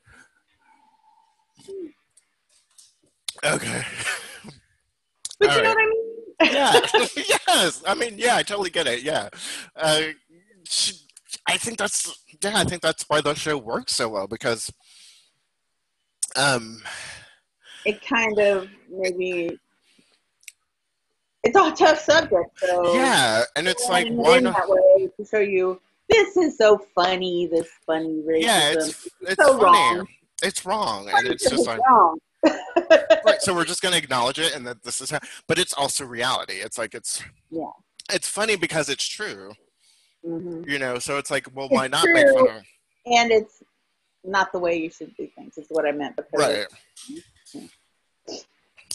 Okay. 3.44 3.82
But 5.38 5.48
All 5.50 5.56
you 5.56 5.62
know 5.62 5.68
what 5.70 5.78
I 5.78 5.86
mean? 5.86 6.54
Yeah. 6.54 6.80
yes. 7.48 7.82
I 7.86 7.94
mean, 7.94 8.14
yeah, 8.16 8.36
I 8.36 8.42
totally 8.42 8.70
get 8.70 8.86
it. 8.86 9.02
Yeah. 9.02 9.28
Uh, 9.76 10.02
she, 10.64 10.94
I 11.46 11.56
think 11.56 11.78
that's 11.78 12.24
yeah. 12.42 12.52
I 12.56 12.64
think 12.64 12.82
that's 12.82 13.04
why 13.08 13.20
the 13.20 13.34
show 13.34 13.56
works 13.58 13.94
so 13.94 14.08
well 14.08 14.26
because, 14.26 14.70
um, 16.36 16.82
It 17.84 18.00
kind 18.06 18.38
of 18.38 18.68
maybe 18.90 19.58
it's 21.42 21.56
a 21.56 21.72
tough 21.84 21.98
subject, 21.98 22.58
so 22.58 22.94
yeah, 22.94 23.44
and 23.56 23.66
it's 23.66 23.88
like 23.88 24.08
why 24.10 24.38
in 24.38 24.44
not? 24.44 24.56
that 24.56 24.68
way 24.68 25.08
to 25.16 25.24
show 25.24 25.38
you 25.40 25.80
this 26.08 26.36
is 26.36 26.58
so 26.58 26.78
funny, 26.94 27.46
this 27.46 27.68
funny 27.86 28.22
racism. 28.26 28.42
Yeah, 28.42 28.72
it's 28.72 29.08
it's 29.22 29.44
so 29.44 29.58
funny. 29.58 29.62
wrong. 29.98 30.06
It's 30.42 30.66
wrong, 30.66 31.08
and 31.08 31.26
it's 31.28 31.48
just 31.48 31.66
like 31.66 31.80
wrong. 31.88 32.18
right. 33.26 33.40
So 33.40 33.54
we're 33.54 33.64
just 33.64 33.82
gonna 33.82 33.96
acknowledge 33.96 34.38
it, 34.38 34.54
and 34.54 34.66
that 34.66 34.82
this 34.82 35.00
is 35.00 35.10
how. 35.10 35.20
But 35.46 35.58
it's 35.58 35.72
also 35.72 36.04
reality. 36.04 36.54
It's 36.54 36.78
like 36.78 36.94
it's 36.94 37.22
Yeah. 37.50 37.70
It's 38.12 38.28
funny 38.28 38.56
because 38.56 38.88
it's 38.88 39.06
true, 39.06 39.52
Mhm. 40.26 40.68
you 40.68 40.78
know. 40.78 40.98
So 40.98 41.18
it's 41.18 41.30
like, 41.30 41.46
well, 41.54 41.66
It's 41.66 41.74
why 41.74 41.86
not 41.86 42.04
make 42.08 42.26
fun 42.28 42.48
of? 42.48 42.62
And 43.06 43.30
it's 43.30 43.62
not 44.24 44.50
the 44.52 44.58
way 44.58 44.76
you 44.76 44.90
should 44.90 45.14
do 45.16 45.28
things. 45.36 45.56
Is 45.58 45.66
what 45.68 45.86
I 45.86 45.92
meant 45.92 46.16
because 46.16 46.32
Right. 46.34 46.66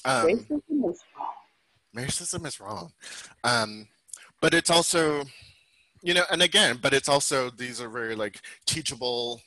Um, 0.03 0.27
racism 0.27 0.91
is 0.91 1.01
wrong. 1.17 1.33
Racism 1.95 2.45
is 2.45 2.59
wrong 2.59 2.91
um 3.43 3.87
but 4.41 4.53
it's 4.53 4.69
also 4.69 5.23
you 6.01 6.13
know 6.13 6.23
and 6.31 6.41
again 6.41 6.77
but 6.81 6.93
it's 6.93 7.09
also 7.09 7.49
these 7.49 7.79
are 7.81 7.89
very 7.89 8.15
like 8.15 8.41
teachable 8.65 9.41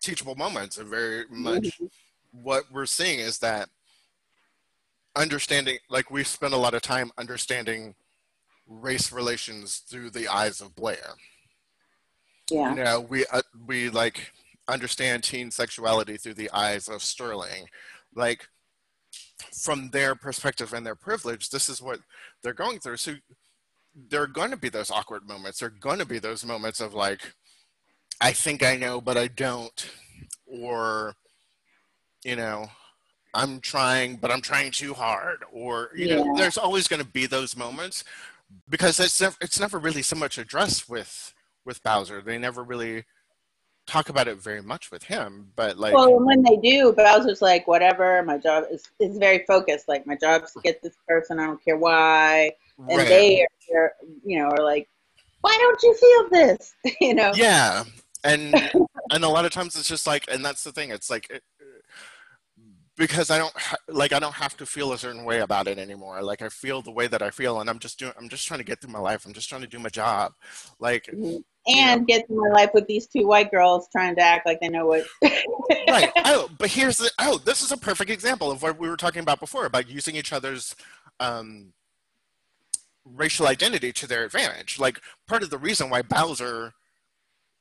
teachable 0.00 0.34
moments 0.34 0.78
and 0.78 0.88
very 0.88 1.24
much 1.30 1.78
Mhm. 1.78 1.90
what 2.32 2.64
we're 2.72 2.86
seeing 2.86 3.18
is 3.20 3.38
that 3.40 3.68
understanding 5.16 5.78
like 5.90 6.10
we've 6.10 6.26
spent 6.26 6.54
a 6.54 6.56
lot 6.56 6.74
of 6.74 6.82
time 6.82 7.10
understanding 7.18 7.94
race 8.66 9.12
relations 9.12 9.78
through 9.88 10.10
the 10.10 10.28
eyes 10.28 10.60
of 10.60 10.74
blair 10.74 11.14
Yeah. 12.50 12.70
you 12.70 12.82
know 12.82 13.00
we 13.00 13.26
uh, 13.26 13.42
we 13.66 13.90
like 13.90 14.32
understand 14.68 15.24
teen 15.24 15.50
sexuality 15.50 16.16
through 16.16 16.34
the 16.34 16.50
eyes 16.52 16.88
of 16.88 17.02
sterling 17.02 17.66
like 18.14 18.48
from 19.54 19.90
their 19.90 20.14
perspective 20.14 20.72
and 20.72 20.86
their 20.86 20.94
privilege 20.94 21.50
this 21.50 21.68
is 21.68 21.82
what 21.82 22.00
they're 22.42 22.52
going 22.52 22.78
through. 22.78 22.96
So 22.96 23.14
there 23.94 24.22
are 24.22 24.26
going 24.26 24.50
to 24.50 24.56
be 24.56 24.68
those 24.68 24.90
awkward 24.90 25.26
moments. 25.26 25.58
There 25.58 25.68
are 25.68 25.80
going 25.80 25.98
to 25.98 26.06
be 26.06 26.18
those 26.18 26.44
moments 26.44 26.80
of 26.80 26.94
like 26.94 27.34
i 28.22 28.32
think 28.32 28.62
i 28.62 28.76
know 28.76 29.00
but 29.00 29.16
i 29.16 29.26
don't 29.26 29.88
or 30.46 31.14
you 32.22 32.36
know 32.36 32.66
i'm 33.32 33.60
trying 33.60 34.16
but 34.16 34.30
i'm 34.30 34.42
trying 34.42 34.70
too 34.70 34.92
hard 34.92 35.38
or 35.50 35.88
you 35.96 36.06
know 36.06 36.36
there's 36.36 36.58
always 36.58 36.86
going 36.86 37.00
to 37.00 37.08
be 37.08 37.24
those 37.24 37.56
moments 37.56 38.04
because 38.68 38.98
it's 39.00 39.20
never, 39.20 39.36
it's 39.40 39.60
never 39.60 39.78
really 39.78 40.02
so 40.02 40.16
much 40.16 40.38
addressed 40.38 40.88
with 40.88 41.34
with 41.64 41.82
bowser. 41.82 42.20
They 42.20 42.38
never 42.38 42.62
really 42.62 43.04
talk 43.90 44.08
about 44.08 44.28
it 44.28 44.40
very 44.40 44.62
much 44.62 44.90
with 44.90 45.02
him 45.02 45.50
but 45.56 45.76
like 45.78 45.92
Well, 45.92 46.24
when 46.24 46.42
they 46.42 46.56
do, 46.56 46.92
Bowser's 46.92 47.42
like, 47.42 47.66
whatever. 47.66 48.22
My 48.22 48.38
job 48.38 48.64
is 48.70 48.84
is 49.00 49.18
very 49.18 49.44
focused. 49.46 49.88
Like 49.88 50.06
my 50.06 50.16
job's 50.16 50.52
to 50.52 50.60
get 50.60 50.80
this 50.82 50.96
person. 51.08 51.40
I 51.40 51.46
don't 51.46 51.62
care 51.64 51.76
why. 51.76 52.52
And 52.78 52.98
right. 52.98 53.08
they 53.08 53.46
are, 53.74 53.92
you 54.24 54.38
know, 54.38 54.48
are 54.50 54.64
like, 54.64 54.88
why 55.40 55.56
don't 55.60 55.82
you 55.82 55.94
feel 55.94 56.22
this? 56.30 56.74
you 57.00 57.14
know. 57.14 57.32
yeah 57.34 57.84
and 58.24 58.70
and 59.12 59.24
a 59.24 59.28
lot 59.28 59.44
of 59.44 59.50
times 59.50 59.76
it's 59.76 59.88
just 59.88 60.06
like 60.06 60.24
and 60.30 60.44
that's 60.44 60.62
the 60.62 60.72
thing 60.72 60.90
it's 60.90 61.10
like 61.10 61.28
it, 61.30 61.42
because 62.96 63.30
i 63.30 63.38
don't 63.38 63.56
ha- 63.56 63.76
like 63.88 64.12
i 64.12 64.18
don't 64.18 64.34
have 64.34 64.56
to 64.56 64.66
feel 64.66 64.92
a 64.92 64.98
certain 64.98 65.24
way 65.24 65.40
about 65.40 65.66
it 65.66 65.78
anymore 65.78 66.22
like 66.22 66.42
i 66.42 66.48
feel 66.48 66.82
the 66.82 66.90
way 66.90 67.06
that 67.06 67.22
i 67.22 67.30
feel 67.30 67.60
and 67.60 67.70
i'm 67.70 67.78
just 67.78 67.98
doing 67.98 68.12
i'm 68.18 68.28
just 68.28 68.46
trying 68.46 68.60
to 68.60 68.64
get 68.64 68.80
through 68.80 68.92
my 68.92 68.98
life 68.98 69.24
i'm 69.24 69.32
just 69.32 69.48
trying 69.48 69.62
to 69.62 69.66
do 69.66 69.78
my 69.78 69.88
job 69.88 70.32
like 70.78 71.06
Mhm. 71.06 71.42
And 71.66 72.06
get 72.06 72.26
through 72.26 72.48
my 72.48 72.54
life 72.54 72.70
with 72.72 72.86
these 72.86 73.06
two 73.06 73.26
white 73.26 73.50
girls 73.50 73.88
trying 73.92 74.16
to 74.16 74.22
act 74.22 74.46
like 74.46 74.60
they 74.60 74.68
know 74.68 74.86
what. 74.86 75.04
right 75.88 76.10
oh 76.24 76.48
but 76.58 76.70
here's 76.70 76.98
the 76.98 77.10
oh 77.18 77.38
this 77.38 77.62
is 77.62 77.72
a 77.72 77.76
perfect 77.76 78.10
example 78.10 78.50
of 78.50 78.62
what 78.62 78.78
we 78.78 78.88
were 78.88 78.96
talking 78.96 79.22
about 79.22 79.40
before 79.40 79.66
about 79.66 79.88
using 79.88 80.16
each 80.16 80.32
other's 80.32 80.74
um 81.20 81.72
racial 83.04 83.46
identity 83.46 83.92
to 83.92 84.06
their 84.06 84.24
advantage 84.24 84.78
like 84.78 85.00
part 85.26 85.42
of 85.42 85.50
the 85.50 85.58
reason 85.58 85.90
why 85.90 86.02
bowser 86.02 86.72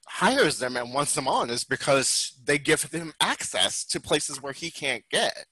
hires 0.08 0.60
them 0.60 0.76
and 0.76 0.94
wants 0.94 1.14
them 1.14 1.28
on 1.28 1.50
is 1.50 1.64
because 1.64 2.34
they 2.46 2.58
give 2.58 2.84
him 2.84 3.14
access 3.22 3.86
to 3.86 4.00
places 4.00 4.42
where 4.42 4.54
he 4.54 4.72
can't 4.72 5.04
get 5.12 5.46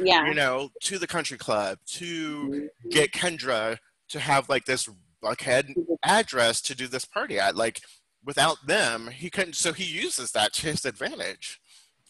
yeah. 0.00 0.26
you 0.26 0.34
know 0.34 0.70
to 0.80 0.98
the 0.98 1.06
country 1.06 1.36
club 1.36 1.78
to 1.86 2.68
get 2.90 3.12
kendra 3.12 3.76
to 4.08 4.20
have 4.20 4.48
like 4.48 4.64
this 4.64 4.88
buckhead 5.22 5.72
address 6.04 6.60
to 6.60 6.74
do 6.74 6.86
this 6.86 7.04
party 7.04 7.38
at 7.38 7.56
like 7.56 7.80
without 8.24 8.56
them 8.66 9.08
he 9.08 9.30
couldn't 9.30 9.54
so 9.56 9.72
he 9.72 9.84
uses 9.84 10.32
that 10.32 10.52
to 10.52 10.66
his 10.66 10.84
advantage 10.84 11.60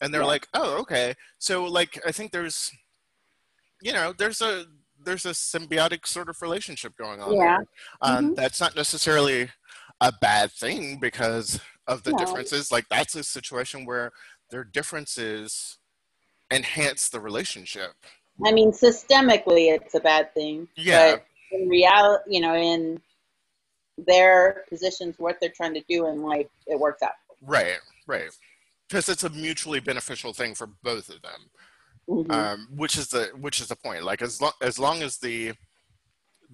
and 0.00 0.12
they're 0.12 0.22
Yeah. 0.22 0.26
like 0.26 0.48
oh 0.54 0.78
okay 0.80 1.14
so 1.38 1.64
like 1.64 2.00
i 2.06 2.12
think 2.12 2.32
there's 2.32 2.72
you 3.82 3.92
know 3.92 4.12
there's 4.16 4.40
a 4.40 4.66
there's 5.04 5.24
a 5.26 5.30
symbiotic 5.30 6.06
sort 6.06 6.28
of 6.28 6.40
relationship 6.42 6.96
going 6.96 7.20
on 7.20 7.34
Yeah. 7.36 7.58
Um, 8.00 8.32
Mhm. 8.32 8.36
that's 8.36 8.60
not 8.60 8.74
necessarily 8.74 9.50
a 10.00 10.10
bad 10.20 10.50
thing 10.52 10.98
because 10.98 11.60
of 11.86 12.02
the 12.02 12.12
No. 12.12 12.18
differences 12.18 12.72
like 12.72 12.86
that's 12.90 13.14
a 13.14 13.22
situation 13.22 13.84
where 13.84 14.10
their 14.50 14.64
differences 14.64 15.78
enhance 16.50 17.08
the 17.08 17.20
relationship 17.20 17.92
I 18.44 18.52
mean, 18.52 18.70
systemically, 18.70 19.74
it's 19.74 19.94
a 19.94 20.00
bad 20.00 20.34
thing. 20.34 20.68
Yeah. 20.76 21.12
But 21.12 21.24
in 21.60 21.68
reality, 21.68 22.22
you 22.34 22.40
know, 22.40 22.54
in 22.54 23.00
their 23.98 24.64
positions, 24.68 25.14
what 25.18 25.38
they're 25.40 25.52
trying 25.56 25.74
to 25.74 25.82
do 25.88 26.06
in 26.06 26.22
life, 26.22 26.46
it 26.66 26.78
works 26.78 27.02
out. 27.02 27.12
right 27.42 27.78
right 28.06 28.30
because 28.88 29.08
it's 29.08 29.24
a 29.24 29.30
mutually 29.30 29.80
beneficial 29.80 30.32
thing 30.32 30.54
for 30.54 30.68
both 30.82 31.08
of 31.08 31.20
them 31.22 31.50
Mhm. 32.08 32.30
um, 32.32 32.68
which 32.76 32.96
is 32.96 33.08
the 33.08 33.24
which 33.40 33.60
is 33.60 33.68
the 33.68 33.76
point 33.76 34.04
like 34.04 34.22
as 34.22 34.40
long 34.40 34.52
as 34.62 34.78
long 34.78 35.02
as 35.02 35.18
the 35.18 35.52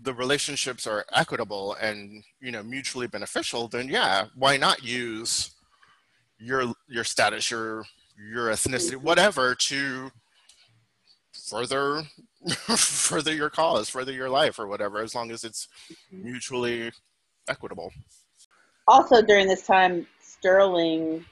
the 0.03 0.15
relationships 0.15 0.87
are 0.87 1.05
equitable 1.13 1.75
and 1.75 2.25
you 2.41 2.51
know 2.51 2.63
mutually 2.63 3.07
beneficial 3.07 3.69
then 3.69 3.89
yeah 3.89 4.27
why 4.35 4.57
not 4.57 4.83
use 4.83 5.55
your 6.39 6.73
your 6.89 7.05
status 7.05 7.51
your 7.51 7.85
your 8.33 8.49
ethnicity 8.49 8.97
whatever 8.97 9.55
to 9.55 10.11
further 11.49 12.05
further 12.77 13.33
your 13.33 13.51
cause 13.51 13.89
further 13.89 14.13
your 14.13 14.29
life 14.31 14.59
or 14.59 14.67
whatever 14.67 15.01
as 15.03 15.15
long 15.15 15.31
as 15.31 15.45
it's 15.45 15.69
mutually 16.11 16.91
equitable 17.49 17.93
also 18.87 19.23
during 19.23 19.47
this 19.47 19.67
time 19.67 20.07
sterling 20.21 21.25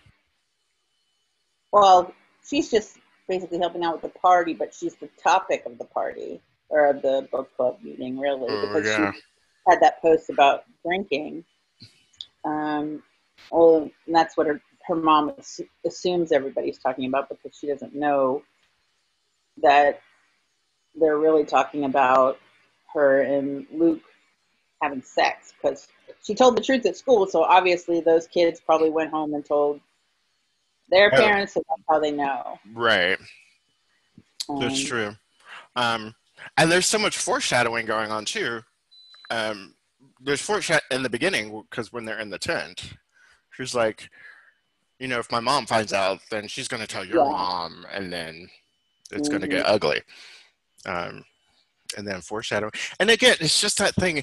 well 1.72 2.12
she's 2.46 2.70
just 2.70 2.98
basically 3.28 3.58
helping 3.58 3.84
out 3.84 3.94
with 4.02 4.12
the 4.12 4.18
party 4.18 4.54
but 4.54 4.74
she's 4.74 4.96
the 4.96 5.08
topic 5.22 5.62
of 5.66 5.78
the 5.78 5.84
party 5.84 6.40
or 6.68 6.92
the 7.02 7.28
book 7.30 7.48
club 7.56 7.78
meeting 7.82 8.18
really 8.18 8.46
Oh, 8.48 8.66
because 8.66 8.86
yeah. 8.86 9.12
she 9.12 9.20
had 9.68 9.80
that 9.80 10.00
post 10.02 10.30
about 10.30 10.64
drinking 10.84 11.44
um 12.44 13.02
well 13.50 13.90
and 14.06 14.14
that's 14.14 14.36
what 14.36 14.46
her 14.46 14.60
her 14.86 14.96
mom 14.96 15.32
assumes 15.86 16.32
everybody's 16.32 16.78
talking 16.78 17.06
about 17.06 17.28
because 17.28 17.56
she 17.56 17.68
doesn't 17.68 17.94
know 17.94 18.42
that 19.62 20.00
they're 20.94 21.18
really 21.18 21.44
talking 21.44 21.84
about 21.84 22.38
her 22.94 23.20
and 23.20 23.66
luke 23.72 24.02
having 24.82 25.02
sex 25.02 25.52
because 25.60 25.88
she 26.22 26.34
told 26.34 26.56
the 26.56 26.62
truth 26.62 26.84
at 26.86 26.96
school. 26.96 27.26
So 27.26 27.42
obviously, 27.42 28.00
those 28.00 28.26
kids 28.26 28.60
probably 28.60 28.90
went 28.90 29.10
home 29.10 29.34
and 29.34 29.44
told 29.44 29.80
their 30.88 31.10
Oh. 31.12 31.16
parents, 31.16 31.54
so 31.54 31.62
that's 31.68 31.82
how 31.88 31.98
they 32.00 32.10
know. 32.10 32.58
right 32.74 33.18
That's 34.48 34.80
Um, 34.80 34.86
true. 34.86 35.16
Um, 35.76 36.14
and 36.56 36.70
there's 36.70 36.86
so 36.86 36.98
much 36.98 37.16
foreshadowing 37.18 37.86
going 37.86 38.10
on 38.10 38.24
too. 38.24 38.62
Um, 39.30 39.74
there's 40.20 40.42
foreshadow 40.42 40.80
in 40.90 41.02
the 41.02 41.10
beginning 41.10 41.64
because 41.70 41.92
when 41.92 42.04
they're 42.04 42.18
in 42.20 42.30
the 42.30 42.38
tent, 42.38 42.94
she's 43.52 43.74
like, 43.74 44.08
you 44.98 45.08
know, 45.08 45.18
if 45.18 45.30
my 45.30 45.40
mom 45.40 45.66
finds 45.66 45.92
out, 45.92 46.20
then 46.30 46.48
she's 46.48 46.68
going 46.68 46.80
to 46.82 46.86
tell 46.86 47.04
your 47.04 47.18
Yeah. 47.18 47.30
mom, 47.30 47.86
and 47.92 48.12
then 48.12 48.48
it's 49.12 49.28
going 49.28 49.42
to 49.42 49.48
get 49.48 49.66
ugly. 49.66 50.00
Um, 50.86 51.24
and 51.96 52.06
then 52.06 52.20
foreshadowing, 52.20 52.72
and 53.00 53.10
again, 53.10 53.36
it's 53.40 53.60
just 53.60 53.78
that 53.78 53.94
thing, 53.96 54.22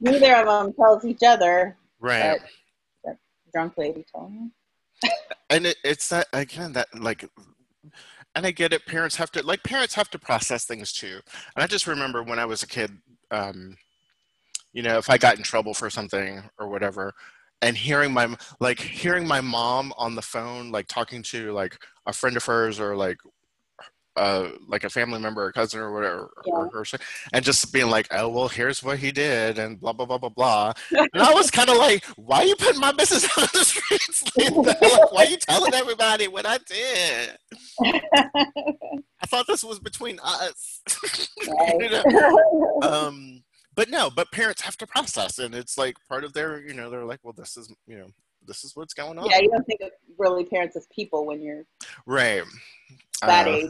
Neither 0.00 0.34
of 0.36 0.46
them 0.46 0.72
tells 0.72 1.04
each 1.04 1.22
other. 1.22 1.76
right? 2.00 2.40
That 3.04 3.18
drunk 3.52 3.76
lady 3.76 4.04
told 4.14 4.32
me. 4.32 4.50
and 5.50 5.66
it, 5.66 5.76
it's 5.84 6.08
that 6.08 6.26
again 6.32 6.72
that 6.74 6.86
like 6.98 7.24
and 8.34 8.46
i 8.46 8.50
get 8.50 8.74
it 8.74 8.84
parents 8.84 9.16
have 9.16 9.30
to 9.30 9.42
like 9.46 9.62
parents 9.62 9.94
have 9.94 10.10
to 10.10 10.18
process 10.18 10.66
things 10.66 10.92
too 10.92 11.18
and 11.56 11.64
i 11.64 11.66
just 11.66 11.86
remember 11.86 12.22
when 12.22 12.38
i 12.38 12.44
was 12.44 12.62
a 12.62 12.66
kid 12.66 12.90
um 13.30 13.74
you 14.74 14.82
know 14.82 14.98
if 14.98 15.08
i 15.08 15.16
got 15.16 15.38
in 15.38 15.42
trouble 15.42 15.72
for 15.72 15.88
something 15.88 16.42
or 16.58 16.68
whatever 16.68 17.14
and 17.62 17.78
hearing 17.78 18.12
my 18.12 18.28
like 18.60 18.78
hearing 18.78 19.26
my 19.26 19.40
mom 19.40 19.90
on 19.96 20.14
the 20.14 20.22
phone 20.22 20.70
like 20.70 20.86
talking 20.86 21.22
to 21.22 21.50
like 21.52 21.78
a 22.04 22.12
friend 22.12 22.36
of 22.36 22.44
hers 22.44 22.78
or 22.78 22.94
like 22.94 23.16
uh 24.20 24.50
like 24.68 24.84
a 24.84 24.90
family 24.90 25.18
member 25.18 25.42
or 25.44 25.50
cousin 25.52 25.80
or 25.80 25.92
whatever 25.92 26.30
or, 26.46 26.70
or, 26.74 26.84
and 27.32 27.42
just 27.44 27.72
being 27.72 27.88
like 27.88 28.06
oh 28.10 28.28
well 28.28 28.48
here's 28.48 28.82
what 28.82 28.98
he 28.98 29.10
did 29.10 29.58
and 29.58 29.80
blah 29.80 29.92
blah 29.92 30.04
blah 30.04 30.18
blah 30.18 30.28
blah. 30.28 30.72
And 30.90 31.22
i 31.22 31.32
was 31.32 31.50
kind 31.50 31.70
of 31.70 31.76
like 31.78 32.04
why 32.16 32.38
are 32.40 32.44
you 32.44 32.56
putting 32.56 32.80
my 32.80 32.92
business 32.92 33.24
on 33.38 33.48
the 33.54 33.64
streets 33.64 34.22
that? 34.36 34.52
like 34.82 35.12
why 35.12 35.24
are 35.24 35.30
you 35.30 35.38
telling 35.38 35.72
everybody 35.74 36.28
what 36.28 36.44
i 36.46 36.58
did? 36.58 37.36
I 39.22 39.26
thought 39.26 39.46
this 39.46 39.64
was 39.64 39.78
between 39.78 40.18
us. 40.22 40.82
You 41.42 41.88
know? 41.90 42.78
um 42.82 43.42
but 43.74 43.88
no 43.88 44.10
but 44.10 44.30
parents 44.32 44.60
have 44.62 44.76
to 44.78 44.86
process 44.86 45.38
and 45.38 45.54
it's 45.54 45.78
like 45.78 45.96
part 46.08 46.24
of 46.24 46.32
their 46.34 46.60
you 46.60 46.74
know 46.74 46.90
they're 46.90 47.04
like 47.04 47.20
well 47.22 47.32
this 47.36 47.56
is 47.56 47.72
you 47.86 47.96
know 47.96 48.08
this 48.46 48.64
is 48.64 48.74
what's 48.74 48.94
going 48.94 49.18
on. 49.18 49.26
yeah, 49.30 49.38
you 49.38 49.50
don't 49.50 49.64
think 49.66 49.80
of 49.82 49.90
really 50.18 50.44
parents 50.44 50.74
as 50.76 50.86
people 50.94 51.26
when 51.26 51.40
you're 51.42 51.64
right. 52.06 52.42
that 53.22 53.46
Uh, 53.46 53.50
age. 53.50 53.66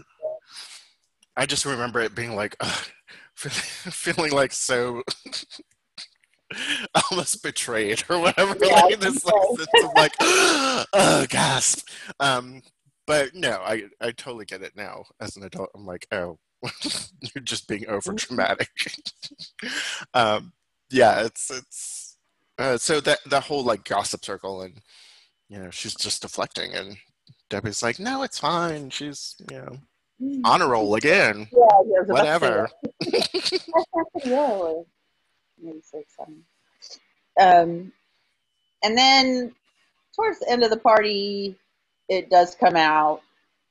I 1.37 1.47
just 1.47 1.65
remember 1.65 2.01
it 2.01 2.15
being 2.15 2.35
like, 2.35 2.57
ugh, 2.61 2.87
feeling 3.35 4.33
like 4.33 4.53
so 4.53 5.03
almost 7.11 7.43
betrayed 7.43 8.05
or 8.09 8.19
whatever. 8.19 8.57
Yeah, 8.61 8.81
like 8.81 9.01
this 9.01 9.25
like, 9.25 9.35
sense 9.57 9.85
of 9.85 9.91
like, 9.95 10.13
oh, 10.21 11.27
gasp. 11.29 11.89
Um, 12.19 12.63
but 13.07 13.35
no, 13.35 13.61
I 13.65 13.85
I 14.01 14.13
totally 14.13 14.45
get 14.45 14.63
it 14.63 14.77
now 14.77 15.05
as 15.21 15.37
an 15.37 15.45
adult. 15.45 15.71
I'm 15.75 15.87
like, 15.87 16.07
oh, 16.13 16.39
you're 17.35 17.43
just 17.43 17.69
being 17.69 17.89
over 17.89 18.13
dramatic. 18.13 18.69
um, 20.15 20.53
yeah, 20.91 21.25
it's 21.25 21.51
it's 21.51 22.17
uh, 22.59 22.77
so 22.77 23.01
that 23.01 23.19
that 23.27 23.45
whole 23.45 23.65
like 23.65 23.85
gossip 23.85 24.25
circle 24.25 24.63
and 24.63 24.81
you 25.49 25.59
know 25.59 25.71
she's 25.71 25.95
just 25.95 26.23
deflecting 26.23 26.75
and 26.75 26.97
Debbie's 27.51 27.83
like, 27.83 27.99
no, 27.99 28.23
it's 28.23 28.39
fine. 28.39 28.91
She's, 28.91 29.35
you 29.51 29.59
know, 29.59 29.77
Mm. 30.23 30.43
honor 30.45 30.69
roll 30.69 30.97
again. 30.97 31.49
Yeah, 31.51 31.59
I 31.61 31.81
was 31.81 31.89
about 31.91 32.01
to 32.01 32.07
say 32.07 32.13
Whatever. 32.13 32.71
that. 33.01 33.11
That's 33.11 34.09
pretty 34.13 34.31
well, 34.31 34.87
maybe 35.61 35.81
six, 35.83 36.15
seven. 36.17 36.45
Um, 37.41 37.93
and 38.83 38.99
then 38.99 39.55
towards 40.15 40.41
the 40.41 40.51
end 40.51 40.63
of 40.63 40.71
the 40.71 40.77
party, 40.77 41.57
it 42.09 42.29
does 42.29 42.55
come 42.55 42.77
out 42.77 43.23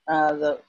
uh, 0.08 0.34
the 0.34 0.60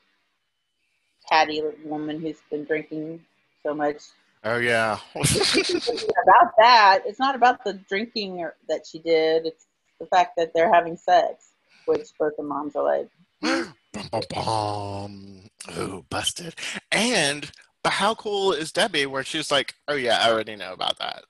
catty 1.30 1.62
woman 1.84 2.20
who's 2.20 2.38
been 2.50 2.64
drinking 2.64 3.24
so 3.62 3.74
much. 3.74 4.02
Oh 4.44 4.56
yeah. 4.56 4.98
about 5.14 6.52
that, 6.58 7.02
it's 7.06 7.18
not 7.18 7.34
about 7.34 7.64
the 7.64 7.74
drinking 7.74 8.40
or, 8.40 8.54
that 8.68 8.86
she 8.86 8.98
did. 8.98 9.46
It's 9.46 9.66
the 9.98 10.06
fact 10.06 10.36
that 10.36 10.52
they're 10.54 10.72
having 10.72 10.96
sex, 10.96 11.52
which 11.86 12.08
both 12.18 12.36
the 12.36 12.42
moms 12.42 12.74
are 12.74 12.84
like, 12.84 13.08
bum, 13.42 13.74
bum, 14.10 14.22
bum. 14.30 15.49
Ooh, 15.76 16.04
busted. 16.10 16.54
And 16.90 17.50
but 17.82 17.94
how 17.94 18.14
cool 18.14 18.52
is 18.52 18.72
Debbie 18.72 19.06
where 19.06 19.24
she's 19.24 19.50
like, 19.50 19.74
Oh 19.88 19.94
yeah, 19.94 20.18
I 20.22 20.30
already 20.30 20.56
know 20.56 20.72
about 20.72 20.98
that. 20.98 21.24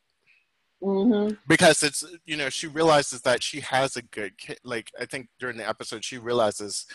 mm-hmm. 0.83 1.35
Because 1.49 1.83
it's 1.83 2.05
you 2.27 2.37
know, 2.37 2.49
she 2.49 2.67
realizes 2.67 3.23
that 3.23 3.43
she 3.43 3.61
has 3.61 3.97
a 3.97 4.03
good 4.03 4.39
kid 4.39 4.59
like 4.65 4.91
I 5.01 5.05
think 5.07 5.29
during 5.39 5.57
the 5.57 5.69
episode 5.69 6.05
she 6.05 6.19
realizes 6.19 6.87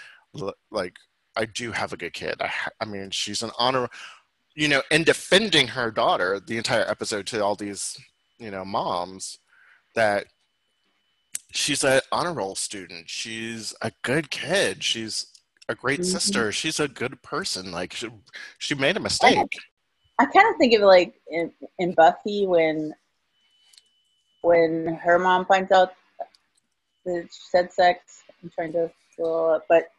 like 0.71 0.95
I 1.37 1.45
do 1.45 1.71
have 1.71 1.93
a 1.93 1.97
good 1.97 2.13
kid. 2.13 2.35
I, 2.41 2.47
ha- 2.47 2.71
I 2.79 2.85
mean, 2.85 3.11
she's 3.11 3.43
an 3.43 3.51
honor, 3.59 3.89
you 4.55 4.67
know, 4.67 4.81
in 4.91 5.03
defending 5.03 5.67
her 5.69 5.91
daughter 5.91 6.39
the 6.39 6.57
entire 6.57 6.87
episode 6.87 7.27
to 7.27 7.43
all 7.43 7.55
these, 7.55 7.97
you 8.39 8.51
know, 8.51 8.63
moms 8.63 9.39
that 9.95 10.27
she's 11.51 11.83
an 11.83 12.01
honor 12.11 12.33
roll 12.33 12.55
student. 12.55 13.09
She's 13.09 13.73
a 13.81 13.91
good 14.03 14.29
kid. 14.29 14.83
She's 14.83 15.27
a 15.67 15.75
great 15.75 16.01
Mhm. 16.01 16.05
sister. 16.05 16.51
She's 16.51 16.79
a 16.79 16.87
good 16.87 17.21
person. 17.21 17.71
Like 17.71 17.93
she, 17.93 18.09
she 18.57 18.75
made 18.75 18.97
a 18.97 18.99
mistake. 18.99 19.37
I 20.19 20.25
kind 20.25 20.47
of 20.49 20.57
think 20.57 20.73
of 20.73 20.81
it 20.81 20.85
like 20.85 21.19
in, 21.29 21.51
in 21.79 21.93
Buffy 21.93 22.45
when 22.47 22.95
when 24.41 24.95
her 25.03 25.17
mom 25.17 25.45
finds 25.45 25.71
out 25.71 25.93
that 27.05 27.27
she 27.31 27.41
said 27.49 27.73
sex. 27.73 28.23
I'm 28.43 28.49
trying 28.51 28.73
to 28.73 28.91
fill 29.15 29.49
up, 29.51 29.65
but 29.67 29.89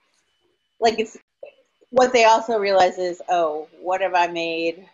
like 0.80 0.98
it's 0.98 1.18
what 1.90 2.12
they 2.12 2.24
also 2.24 2.58
realize 2.58 2.98
is, 2.98 3.20
oh, 3.28 3.68
what 3.80 4.00
have 4.00 4.14
I 4.14 4.26
made 4.28 4.88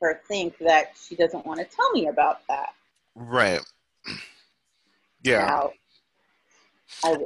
her 0.00 0.20
think 0.26 0.56
that 0.58 0.96
she 0.96 1.16
doesn't 1.16 1.46
want 1.46 1.60
to 1.60 1.66
tell 1.66 1.90
me 1.92 2.08
about 2.08 2.46
that? 2.48 2.74
Right. 3.14 3.60
Yeah. 5.22 5.46
Now, 5.46 5.72
I 7.04 7.24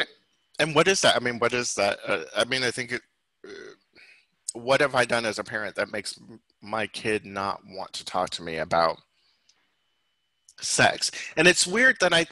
And 0.59 0.75
what 0.75 0.89
is 0.89 1.01
that? 1.01 1.17
I 1.17 1.19
mean, 1.19 1.39
what 1.39 1.53
is 1.53 1.75
that? 1.75 1.99
Uh, 2.07 2.25
I 2.37 2.45
mean, 2.45 2.63
I 2.63 2.71
think 2.71 2.93
it. 2.93 3.03
Uh, 3.47 3.51
what 4.53 4.81
have 4.81 4.95
I 4.95 5.05
done 5.05 5.27
as 5.27 5.39
a 5.39 5.45
parent 5.45 5.75
that 5.75 5.91
makes 5.91 6.19
my 6.63 6.87
kid 6.87 7.27
not 7.27 7.61
want 7.69 7.93
to 7.95 8.05
talk 8.05 8.31
to 8.31 8.43
me 8.43 8.59
about 8.59 8.99
sex? 10.61 11.11
And 11.37 11.49
it's 11.49 11.67
weird 11.67 11.97
that 12.01 12.13
I. 12.13 12.27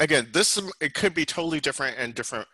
Again, 0.00 0.28
this 0.32 0.60
it 0.80 0.94
could 0.94 1.14
be 1.14 1.24
totally 1.24 1.60
different 1.60 1.96
and 1.98 2.14
different. 2.14 2.48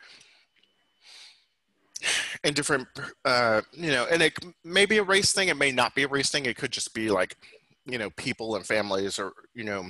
And 2.42 2.55
different, 2.55 2.88
uh, 3.27 3.61
you 3.73 3.90
know, 3.90 4.07
and 4.11 4.23
it 4.23 4.33
may 4.64 4.87
be 4.87 4.96
a 4.96 5.03
race 5.03 5.35
thing. 5.35 5.49
It 5.49 5.59
may 5.59 5.70
not 5.70 5.94
be 5.94 6.05
a 6.05 6.09
race 6.09 6.31
thing. 6.31 6.46
It 6.46 6.57
could 6.57 6.73
just 6.73 6.94
be 6.94 7.11
like, 7.11 7.37
you 7.85 7.99
know, 7.99 8.09
people 8.11 8.57
and 8.57 8.64
families, 8.64 9.18
or 9.18 9.33
you 9.55 9.64
know, 9.64 9.87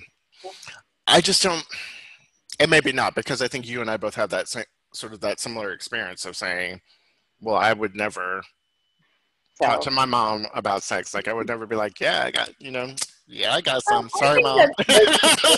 I 1.07 1.21
just 1.21 1.43
don't. 1.43 1.65
And 2.61 2.71
maybe 2.71 2.93
not 2.93 3.15
because 3.15 3.43
I 3.43 3.49
think 3.49 3.67
you 3.67 3.81
and 3.81 3.91
I 3.91 3.97
both 3.97 4.15
have 4.15 4.31
that 4.31 4.49
same, 4.49 4.65
sort 4.95 5.13
of 5.13 5.21
that 5.21 5.41
similar 5.41 5.73
experience 5.73 6.25
of 6.25 6.37
saying, 6.37 6.81
"Well, 7.41 7.57
I 7.57 7.73
would 7.73 7.97
never 7.97 8.43
talk 9.61 9.81
to 9.83 9.91
my 9.91 10.05
mom 10.05 10.47
about 10.55 10.83
sex. 10.83 11.15
Like 11.15 11.29
I 11.29 11.33
would 11.33 11.49
never 11.49 11.67
be 11.67 11.77
like, 11.77 12.01
yeah, 12.01 12.25
I 12.25 12.31
got, 12.31 12.51
you 12.61 12.71
know, 12.71 12.95
yeah, 13.27 13.55
I 13.55 13.61
got 13.61 13.83
some. 13.85 14.09
Sorry, 14.17 14.43
mom. 14.43 14.69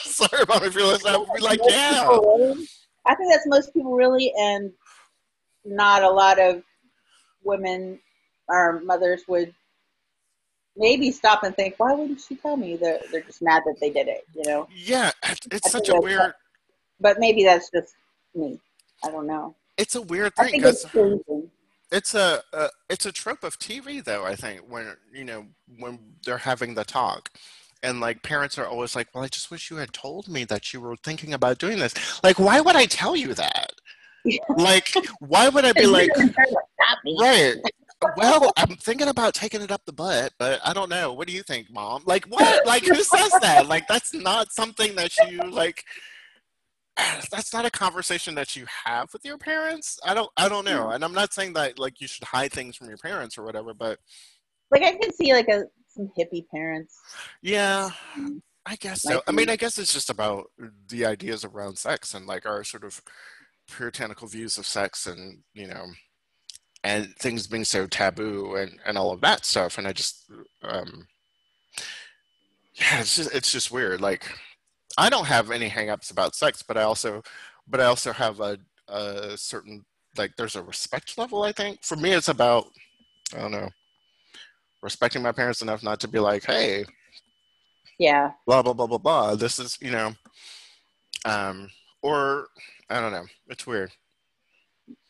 Sorry, 0.02 0.44
mom. 0.48 0.64
If 0.64 0.74
you're 0.74 0.86
listening, 0.86 1.14
I 1.14 1.18
would 1.18 1.28
be 1.34 1.40
like, 1.40 1.60
yeah, 1.68 2.08
really- 2.08 2.68
I 3.06 3.14
think 3.14 3.32
that's 3.32 3.46
most 3.46 3.72
people 3.72 3.94
really, 3.94 4.32
and 4.38 4.72
not 5.64 6.02
a 6.02 6.10
lot 6.10 6.38
of 6.38 6.62
women 7.42 7.98
or 8.48 8.80
mothers 8.84 9.22
would 9.28 9.52
maybe 10.76 11.10
stop 11.10 11.42
and 11.42 11.54
think, 11.56 11.74
why 11.78 11.92
wouldn't 11.92 12.20
she 12.20 12.36
tell 12.36 12.56
me? 12.56 12.76
They're, 12.76 13.00
they're 13.10 13.22
just 13.22 13.42
mad 13.42 13.62
that 13.66 13.76
they 13.80 13.90
did 13.90 14.08
it, 14.08 14.24
you 14.34 14.42
know? 14.46 14.68
yeah. 14.74 15.10
It's 15.50 15.66
I 15.66 15.70
such 15.70 15.88
a 15.88 16.00
weird. 16.00 16.32
But 17.02 17.18
maybe 17.18 17.44
that's 17.44 17.68
just 17.70 17.94
me. 18.34 18.58
I 19.04 19.10
don't 19.10 19.26
know. 19.26 19.56
It's 19.76 19.94
a 19.94 20.02
weird 20.02 20.34
thing. 20.36 20.46
I 20.46 20.50
think 20.50 20.64
it's 20.64 20.84
changing. 20.84 21.50
it's 21.90 22.14
a, 22.14 22.42
a 22.52 22.68
it's 22.88 23.04
a 23.04 23.12
trope 23.12 23.42
of 23.42 23.58
TV 23.58 24.02
though. 24.02 24.24
I 24.24 24.36
think 24.36 24.60
when 24.68 24.94
you 25.12 25.24
know 25.24 25.46
when 25.78 25.98
they're 26.24 26.38
having 26.38 26.74
the 26.74 26.84
talk. 26.84 27.30
And 27.84 27.98
like 27.98 28.22
parents 28.22 28.58
are 28.58 28.66
always 28.66 28.94
like, 28.94 29.08
"Well, 29.12 29.24
I 29.24 29.26
just 29.26 29.50
wish 29.50 29.68
you 29.68 29.78
had 29.78 29.92
told 29.92 30.28
me 30.28 30.44
that 30.44 30.72
you 30.72 30.80
were 30.80 30.94
thinking 30.94 31.34
about 31.34 31.58
doing 31.58 31.80
this." 31.80 31.92
Like, 32.22 32.38
why 32.38 32.60
would 32.60 32.76
I 32.76 32.86
tell 32.86 33.16
you 33.16 33.34
that? 33.34 33.72
Like, 34.56 34.94
why 35.18 35.48
would 35.48 35.64
I 35.64 35.72
be 35.72 35.86
like, 35.86 36.08
Right. 37.18 37.56
Well, 38.16 38.52
I'm 38.56 38.76
thinking 38.76 39.08
about 39.08 39.34
taking 39.34 39.62
it 39.62 39.70
up 39.70 39.84
the 39.84 39.92
butt, 39.92 40.32
but 40.38 40.60
I 40.64 40.72
don't 40.72 40.88
know. 40.88 41.12
What 41.12 41.26
do 41.26 41.32
you 41.32 41.42
think, 41.42 41.72
mom? 41.72 42.02
Like 42.06 42.26
what? 42.26 42.66
Like 42.66 42.84
who 42.84 43.02
says 43.02 43.32
that? 43.40 43.66
Like 43.66 43.86
that's 43.88 44.14
not 44.14 44.52
something 44.52 44.94
that 44.96 45.12
you 45.28 45.38
like 45.50 45.84
that's 47.30 47.52
not 47.52 47.64
a 47.64 47.70
conversation 47.70 48.34
that 48.34 48.54
you 48.56 48.66
have 48.84 49.12
with 49.12 49.24
your 49.24 49.38
parents. 49.38 49.98
I 50.04 50.14
don't 50.14 50.30
I 50.36 50.48
don't 50.48 50.64
know. 50.64 50.90
And 50.90 51.04
I'm 51.04 51.14
not 51.14 51.32
saying 51.32 51.54
that 51.54 51.78
like 51.78 52.00
you 52.00 52.06
should 52.08 52.24
hide 52.24 52.52
things 52.52 52.76
from 52.76 52.88
your 52.88 52.98
parents 52.98 53.38
or 53.38 53.44
whatever, 53.44 53.74
but 53.74 53.98
Like 54.70 54.82
I 54.82 54.92
can 54.92 55.12
see 55.12 55.32
like 55.32 55.48
a 55.48 55.64
some 55.88 56.10
hippie 56.18 56.46
parents. 56.50 56.98
yeah, 57.42 57.90
I 58.64 58.76
guess 58.76 59.02
so. 59.02 59.14
Like- 59.16 59.22
I 59.28 59.32
mean, 59.32 59.50
I 59.50 59.56
guess 59.56 59.78
it's 59.78 59.92
just 59.92 60.08
about 60.10 60.46
the 60.88 61.04
ideas 61.04 61.44
around 61.44 61.76
sex 61.76 62.14
and 62.14 62.26
like 62.26 62.46
our 62.46 62.64
sort 62.64 62.84
of 62.84 63.02
puritanical 63.68 64.26
views 64.28 64.56
of 64.58 64.66
sex 64.66 65.06
and, 65.06 65.38
you 65.54 65.66
know, 65.66 65.86
and 66.84 67.14
things 67.16 67.46
being 67.46 67.64
so 67.64 67.86
taboo 67.86 68.56
and, 68.56 68.78
and 68.86 68.96
all 68.98 69.12
of 69.12 69.20
that 69.20 69.44
stuff. 69.44 69.76
And 69.78 69.86
I 69.86 69.92
just, 69.92 70.30
um, 70.62 71.06
yeah, 72.74 73.00
it's 73.00 73.16
just, 73.16 73.34
it's 73.34 73.52
just 73.52 73.70
weird. 73.70 74.00
Like, 74.00 74.24
I 74.98 75.08
don't 75.10 75.26
have 75.26 75.50
any 75.50 75.68
hangups 75.68 76.10
about 76.10 76.34
sex, 76.34 76.62
but 76.62 76.76
I 76.76 76.82
also, 76.82 77.22
but 77.68 77.80
I 77.80 77.84
also 77.84 78.12
have 78.12 78.40
a, 78.40 78.58
a 78.88 79.36
certain, 79.36 79.84
like, 80.16 80.36
there's 80.36 80.56
a 80.56 80.62
respect 80.62 81.16
level, 81.18 81.42
I 81.42 81.52
think. 81.52 81.82
For 81.82 81.96
me, 81.96 82.12
it's 82.12 82.28
about, 82.28 82.66
I 83.34 83.38
don't 83.40 83.52
know, 83.52 83.70
respecting 84.82 85.22
my 85.22 85.32
parents 85.32 85.62
enough 85.62 85.82
not 85.82 86.00
to 86.00 86.08
be 86.08 86.18
like, 86.18 86.44
hey, 86.44 86.84
Yeah. 87.98 88.32
blah 88.46 88.62
blah 88.62 88.72
blah 88.74 88.86
blah 88.86 88.98
blah. 88.98 89.34
This 89.34 89.58
is 89.58 89.78
you 89.80 89.90
know, 89.92 90.12
um, 91.24 91.70
or 92.02 92.48
I 92.90 93.00
don't 93.00 93.12
know. 93.12 93.24
It's 93.48 93.66
weird. 93.66 93.92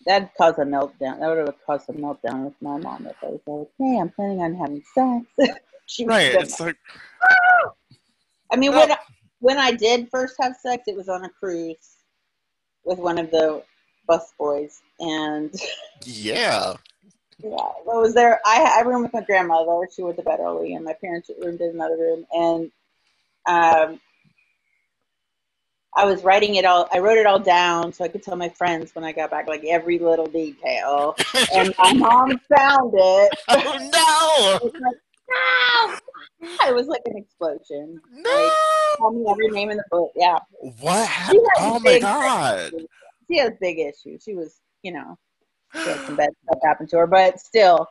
That'd 0.05 0.31
cause 0.37 0.59
a 0.59 0.65
meltdown. 0.65 1.21
That 1.21 1.29
would 1.29 1.39
have 1.39 1.55
caused 1.65 1.89
a 1.89 1.93
meltdown 1.93 2.45
with 2.45 2.55
my 2.61 2.77
mom 2.79 3.07
if 3.07 3.17
I 3.23 3.27
was 3.27 3.41
like, 3.47 3.69
"Hey, 3.79 3.99
I'm 3.99 4.11
planning 4.11 4.43
on 4.43 4.55
having 4.55 4.83
sex." 4.95 5.27
Right? 6.07 6.35
It's 6.35 6.59
like 6.59 6.77
I 8.51 8.57
mean, 8.57 8.73
I, 8.73 8.97
when 9.43 9.59
I 9.59 9.73
did 9.73 10.09
first 10.11 10.37
have 10.41 10.57
sex, 10.57 10.85
it 10.87 10.97
was 10.97 11.09
on 11.09 11.25
a 11.25 11.29
cruise 11.29 11.97
with 12.85 12.99
one 12.99 13.19
of 13.19 13.31
the 13.33 13.63
bus 14.07 14.33
boys, 14.39 14.81
and 15.01 15.53
yeah, 16.05 16.75
yeah, 17.39 17.51
I 17.51 17.83
was 17.85 18.15
there. 18.15 18.41
I 18.47 18.79
I 18.79 18.81
roomed 18.83 19.03
with 19.03 19.13
my 19.13 19.23
grandmother. 19.23 19.89
She 19.95 20.03
went 20.03 20.17
to 20.17 20.23
bed 20.23 20.39
early, 20.41 20.75
and 20.75 20.85
my 20.85 20.95
parents 20.95 21.29
roomed 21.43 21.61
in 21.61 21.71
another 21.71 21.97
room, 21.97 22.25
and 22.33 22.71
um, 23.47 24.01
I 25.97 26.05
was 26.05 26.23
writing 26.23 26.55
it 26.55 26.65
all. 26.65 26.89
I 26.93 27.01
wrote 27.01 27.19
it 27.19 27.27
all 27.27 27.41
down 27.41 27.93
so 27.93 28.05
I 28.05 28.09
could 28.09 28.23
tell 28.23 28.37
my 28.37 28.49
friends 28.49 28.95
when 28.95 29.05
I 29.05 29.11
got 29.11 29.31
back, 29.31 29.49
like 29.49 29.65
every 29.65 29.99
little 29.99 30.27
detail. 30.27 31.17
And 31.55 31.75
my 31.79 31.93
mom 31.93 32.41
found 32.57 32.95
it. 32.95 33.33
oh 33.49 33.59
It 34.57 34.63
was 34.63 34.73
like, 34.81 34.97
no! 35.29 36.69
It 36.69 36.75
was 36.75 36.87
like 36.87 37.03
an 37.05 37.17
explosion. 37.19 38.01
no, 38.11 38.31
Like, 38.31 38.53
no. 38.53 38.72
Tell 38.97 39.11
me 39.11 39.25
every 39.29 39.49
name 39.49 39.71
in 39.71 39.77
the 39.77 39.85
book. 39.91 40.13
Yeah. 40.15 40.39
What 40.81 41.09
happened? 41.09 41.47
Oh 41.59 41.81
my 41.81 41.99
god! 41.99 42.73
she 43.31 43.39
has 43.39 43.53
big 43.61 43.79
issues. 43.79 44.23
She 44.23 44.35
was, 44.35 44.61
you 44.83 44.93
know, 44.93 45.19
she 45.75 45.91
had 45.91 46.01
some 46.07 46.17
bad 46.17 46.31
stuff 46.45 46.59
happen 46.63 46.87
to 46.89 46.99
her, 46.99 47.07
but 47.07 47.41
still, 47.41 47.87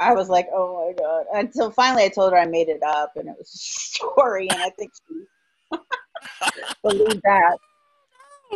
I 0.00 0.12
was 0.14 0.28
like, 0.28 0.48
oh 0.52 0.86
my 0.86 1.02
god. 1.02 1.24
Until 1.32 1.70
finally, 1.70 2.04
I 2.04 2.08
told 2.08 2.32
her 2.32 2.38
I 2.38 2.46
made 2.46 2.68
it 2.68 2.82
up, 2.82 3.12
and 3.16 3.28
it 3.28 3.34
was 3.38 3.52
a 3.54 3.58
story, 3.58 4.48
and 4.50 4.60
I 4.60 4.70
think 4.70 4.92
she 5.08 5.78
believed 6.82 7.22
that. 7.24 7.58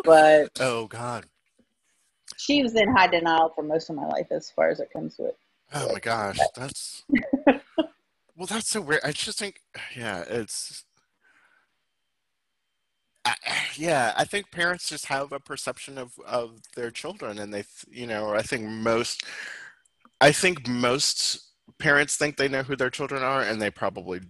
But 0.05 0.51
Oh 0.61 0.87
god! 0.87 1.27
she 2.37 2.63
was 2.63 2.75
in 2.75 2.89
high 2.95 3.09
denial 3.09 3.53
for 3.55 3.63
most 3.63 3.91
of 3.91 3.97
my 3.97 4.07
life, 4.07 4.29
as 4.31 4.51
far 4.51 4.71
as 4.71 4.81
it 4.81 4.93
comes 4.93 5.17
to 5.17 5.27
it. 5.27 5.39
Oh 5.75 5.93
my 5.93 6.01
gosh! 6.01 6.39
That's 6.57 7.05
well, 7.47 8.47
that's 8.49 8.69
so 8.69 8.81
weird. 8.81 9.01
I 9.05 9.13
just 9.13 9.39
think, 9.39 9.61
yeah, 9.97 10.25
it's 10.29 10.85
I, 13.25 13.35
yeah, 13.77 14.13
I 14.17 14.25
think 14.25 14.51
parents 14.51 14.89
just 14.89 15.07
have 15.07 15.33
a 15.33 15.41
perception 15.41 15.99
of 15.99 16.13
of 16.27 16.61
their 16.77 16.91
children, 16.91 17.39
and 17.39 17.53
they, 17.53 17.65
you 17.91 18.07
know, 18.07 18.35
I 18.35 18.43
think 18.43 18.65
most, 18.65 19.25
I 20.21 20.33
think 20.33 20.67
most 20.69 21.47
parents 21.79 22.17
think 22.17 22.37
they 22.37 22.49
know 22.49 22.63
who 22.63 22.77
their 22.77 22.91
children 22.91 23.23
are, 23.23 23.43
and 23.43 23.61
they 23.61 23.71
probably 23.71 24.21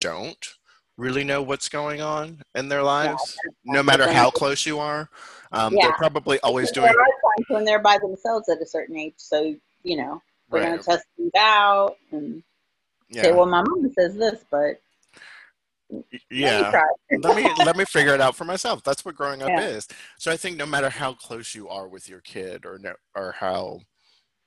don't 0.00 0.54
really 0.96 1.24
know 1.24 1.42
what's 1.42 1.68
going 1.68 2.00
on 2.00 2.42
in 2.54 2.68
their 2.68 2.82
lives, 2.82 3.36
no 3.64 3.82
matter 3.82 4.10
how 4.10 4.30
close 4.30 4.64
you 4.64 4.78
are. 4.78 5.10
Um, 5.52 5.74
Yeah. 5.74 5.88
They're 5.88 5.96
probably 5.96 6.40
always 6.40 6.70
there 6.72 6.84
doing 6.84 6.94
are 6.94 6.94
times 6.94 7.46
when 7.48 7.64
they're 7.64 7.80
by 7.80 7.98
themselves 7.98 8.48
at 8.48 8.60
a 8.62 8.66
certain 8.66 8.96
age, 8.96 9.14
so 9.16 9.54
you 9.82 9.96
know 9.96 10.22
they're 10.50 10.62
right. 10.62 10.70
gonna 10.70 10.82
test 10.82 11.04
things 11.16 11.32
out 11.36 11.96
and 12.12 12.42
say, 13.12 13.32
"Well, 13.32 13.46
my 13.46 13.62
mom 13.62 13.92
says 13.92 14.16
this, 14.16 14.44
but 14.50 14.80
yeah. 16.30 16.72
let 17.20 17.36
me 17.36 17.50
let 17.64 17.76
me 17.76 17.84
figure 17.84 18.14
it 18.14 18.20
out 18.20 18.36
for 18.36 18.44
myself. 18.44 18.82
That's 18.82 19.04
what 19.04 19.14
growing 19.14 19.42
up 19.42 19.50
Yeah. 19.50 19.62
is. 19.68 19.88
So 20.18 20.30
I 20.30 20.36
think 20.36 20.56
no 20.56 20.66
matter 20.66 20.88
how 20.90 21.14
close 21.14 21.54
you 21.54 21.68
are 21.68 21.88
with 21.88 22.08
your 22.08 22.20
kid, 22.20 22.64
or 22.66 22.78
no, 22.78 22.94
or 23.14 23.32
how 23.32 23.80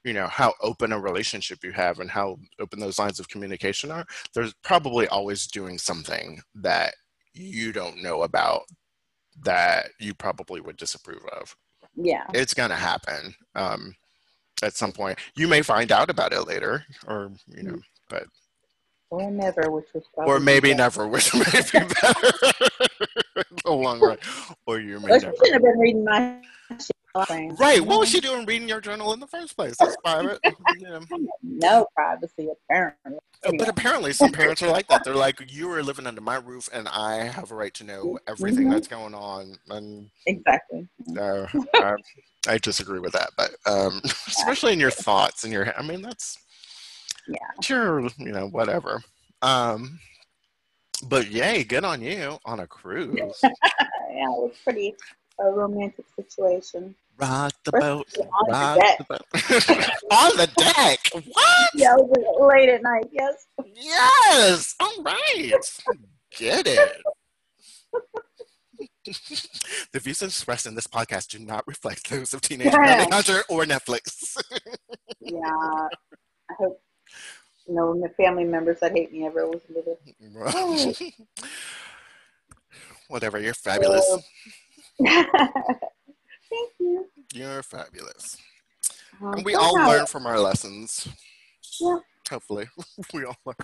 you 0.04 0.14
know 0.14 0.28
how 0.28 0.54
open 0.62 0.92
a 0.92 1.00
relationship 1.00 1.64
you 1.64 1.72
have, 1.72 2.00
and 2.00 2.10
how 2.10 2.38
open 2.60 2.80
those 2.80 3.00
lines 3.00 3.20
of 3.20 3.30
communication 3.30 3.92
are, 3.92 4.06
there's 4.34 4.54
probably 4.64 5.08
always 5.08 5.48
doing 5.48 5.78
something 5.78 6.42
that 6.56 6.94
you 7.34 7.72
don't 7.72 8.02
know 8.02 8.24
about 8.24 8.64
that 9.44 9.88
you 10.00 10.14
probably 10.14 10.60
would 10.62 10.78
disapprove 10.78 11.24
of. 11.40 11.56
Yeah, 11.96 12.26
It's 12.34 12.54
gonna 12.54 12.76
happen 12.76 13.34
um, 13.56 13.96
at 14.62 14.76
some 14.76 14.92
point. 14.92 15.20
You 15.36 15.48
may 15.48 15.62
find 15.62 15.92
out 15.92 16.10
about 16.10 16.34
it 16.34 16.42
later, 16.48 16.84
or 17.08 17.32
you 17.48 17.64
know, 17.64 17.80
or 19.12 19.32
never, 19.32 19.72
which 19.72 19.88
was 19.94 20.04
probably 20.14 20.34
or 20.34 20.40
maybe 20.40 20.74
never, 20.74 21.08
which 21.08 21.34
may 21.34 21.40
be 21.44 21.80
better 21.80 22.30
in 23.38 23.58
the 23.66 23.72
long 23.72 24.00
run. 24.00 24.18
Or 24.66 24.80
you 24.80 25.00
may 25.00 25.10
Well, 25.10 25.20
never. 25.22 25.34
shouldn't 25.36 25.54
have 25.54 25.62
been 25.64 25.80
reading 25.80 26.04
my 26.06 26.42
shit. 26.72 26.92
all 27.16 27.22
the 27.22 27.26
time. 27.28 27.56
Right. 27.56 27.82
What 27.82 28.00
was 28.00 28.10
she 28.10 28.20
doing 28.22 28.46
reading 28.46 28.68
your 28.68 28.82
journal 28.82 29.14
in 29.14 29.20
the 29.20 29.28
first 29.28 29.56
place? 29.56 29.78
That's 29.78 29.96
private. 30.04 30.40
Yeah. 30.80 31.00
No 31.44 31.86
privacy, 31.96 32.48
apparently. 32.70 33.18
But 33.58 33.68
apparently, 33.70 34.14
some 34.14 34.32
parents 34.32 34.62
are 34.62 34.70
like 34.70 34.88
that. 34.90 35.04
They're 35.04 35.16
like, 35.16 35.42
you 35.52 35.70
are 35.72 35.82
living 35.82 36.06
under 36.08 36.22
my 36.22 36.36
roof, 36.36 36.70
and 36.72 36.88
I 36.90 37.24
have 37.24 37.52
a 37.52 37.56
right 37.56 37.74
to 37.76 37.84
know 37.84 38.20
everything 38.28 38.68
Mhm. 38.68 38.72
that's 38.72 38.88
going 38.88 39.14
on. 39.16 39.56
And 39.70 40.10
Exactly. 40.28 40.88
uh, 41.18 41.48
I, 41.76 41.96
I 42.48 42.58
disagree 42.60 43.00
with 43.00 43.14
that. 43.14 43.32
But 43.38 43.52
um, 43.66 44.02
especially 44.28 44.74
in 44.74 44.80
your 44.80 44.92
thoughts 44.92 45.44
and 45.44 45.52
your, 45.54 45.74
I 45.78 45.82
mean, 45.82 46.02
that's, 46.02 46.38
Yeah. 47.30 47.62
sure, 47.62 48.02
you 48.18 48.32
know, 48.32 48.48
whatever. 48.48 49.02
Um, 49.42 50.00
but 51.08 51.30
yay, 51.32 51.64
good 51.64 51.84
on 51.84 52.02
you 52.02 52.38
on 52.46 52.60
a 52.60 52.68
cruise. 52.68 53.18
yeah, 53.44 53.50
it 53.52 54.40
was 54.40 54.56
pretty 54.64 54.96
a 55.40 55.52
romantic 55.52 56.06
situation. 56.16 56.96
Rock 57.18 57.54
the 57.66 57.72
First, 57.72 57.82
boat. 57.82 58.08
on 58.18 58.46
the 58.48 58.52
Rock 58.52 58.80
deck. 58.80 58.98
the 58.98 59.04
boat. 59.06 59.22
on 60.12 60.38
the 60.38 60.48
deck. 60.58 61.00
What? 61.14 61.70
Yeah, 61.74 61.96
it 61.98 62.06
was 62.06 62.50
late 62.54 62.70
at 62.70 62.82
night. 62.82 63.10
Yes. 63.12 63.48
Yes. 63.76 64.76
All 64.80 65.04
right. 65.04 65.52
Get 66.38 66.68
it. 66.68 67.02
the 69.94 70.00
views 70.00 70.22
expressed 70.22 70.66
in 70.66 70.76
this 70.76 70.88
podcast 70.88 71.30
do 71.30 71.40
not 71.40 71.68
reflect 71.68 72.10
those 72.10 72.34
of 72.34 72.42
Teenage 72.42 72.72
Bounty 72.72 73.10
Hunter 73.12 73.44
or 73.50 73.66
Netflix. 73.66 74.38
Yeah. 75.20 75.40
I 75.42 76.54
hope 76.58 76.82
no 77.70 77.94
my 77.94 78.08
family 78.10 78.44
members 78.44 78.80
that 78.82 78.92
hate 78.94 79.12
me 79.12 79.26
ever 79.26 79.46
listen 79.46 79.76
to 79.76 79.84
this. 79.84 81.12
Whatever. 83.08 83.40
You're 83.40 83.54
fabulous. 83.54 84.06
Thank 85.04 86.72
you. 86.80 87.06
You're 87.34 87.64
fabulous. 87.64 88.38
Um, 89.22 89.34
And 89.34 89.46
we 89.46 89.56
all 89.56 89.76
learn 89.76 90.06
from 90.06 90.26
our 90.26 90.40
lessons. 90.40 91.08
Yeah. 91.80 92.00
Hopefully, 92.30 92.68
we 93.14 93.26
all 93.26 93.38
learn. 93.46 93.56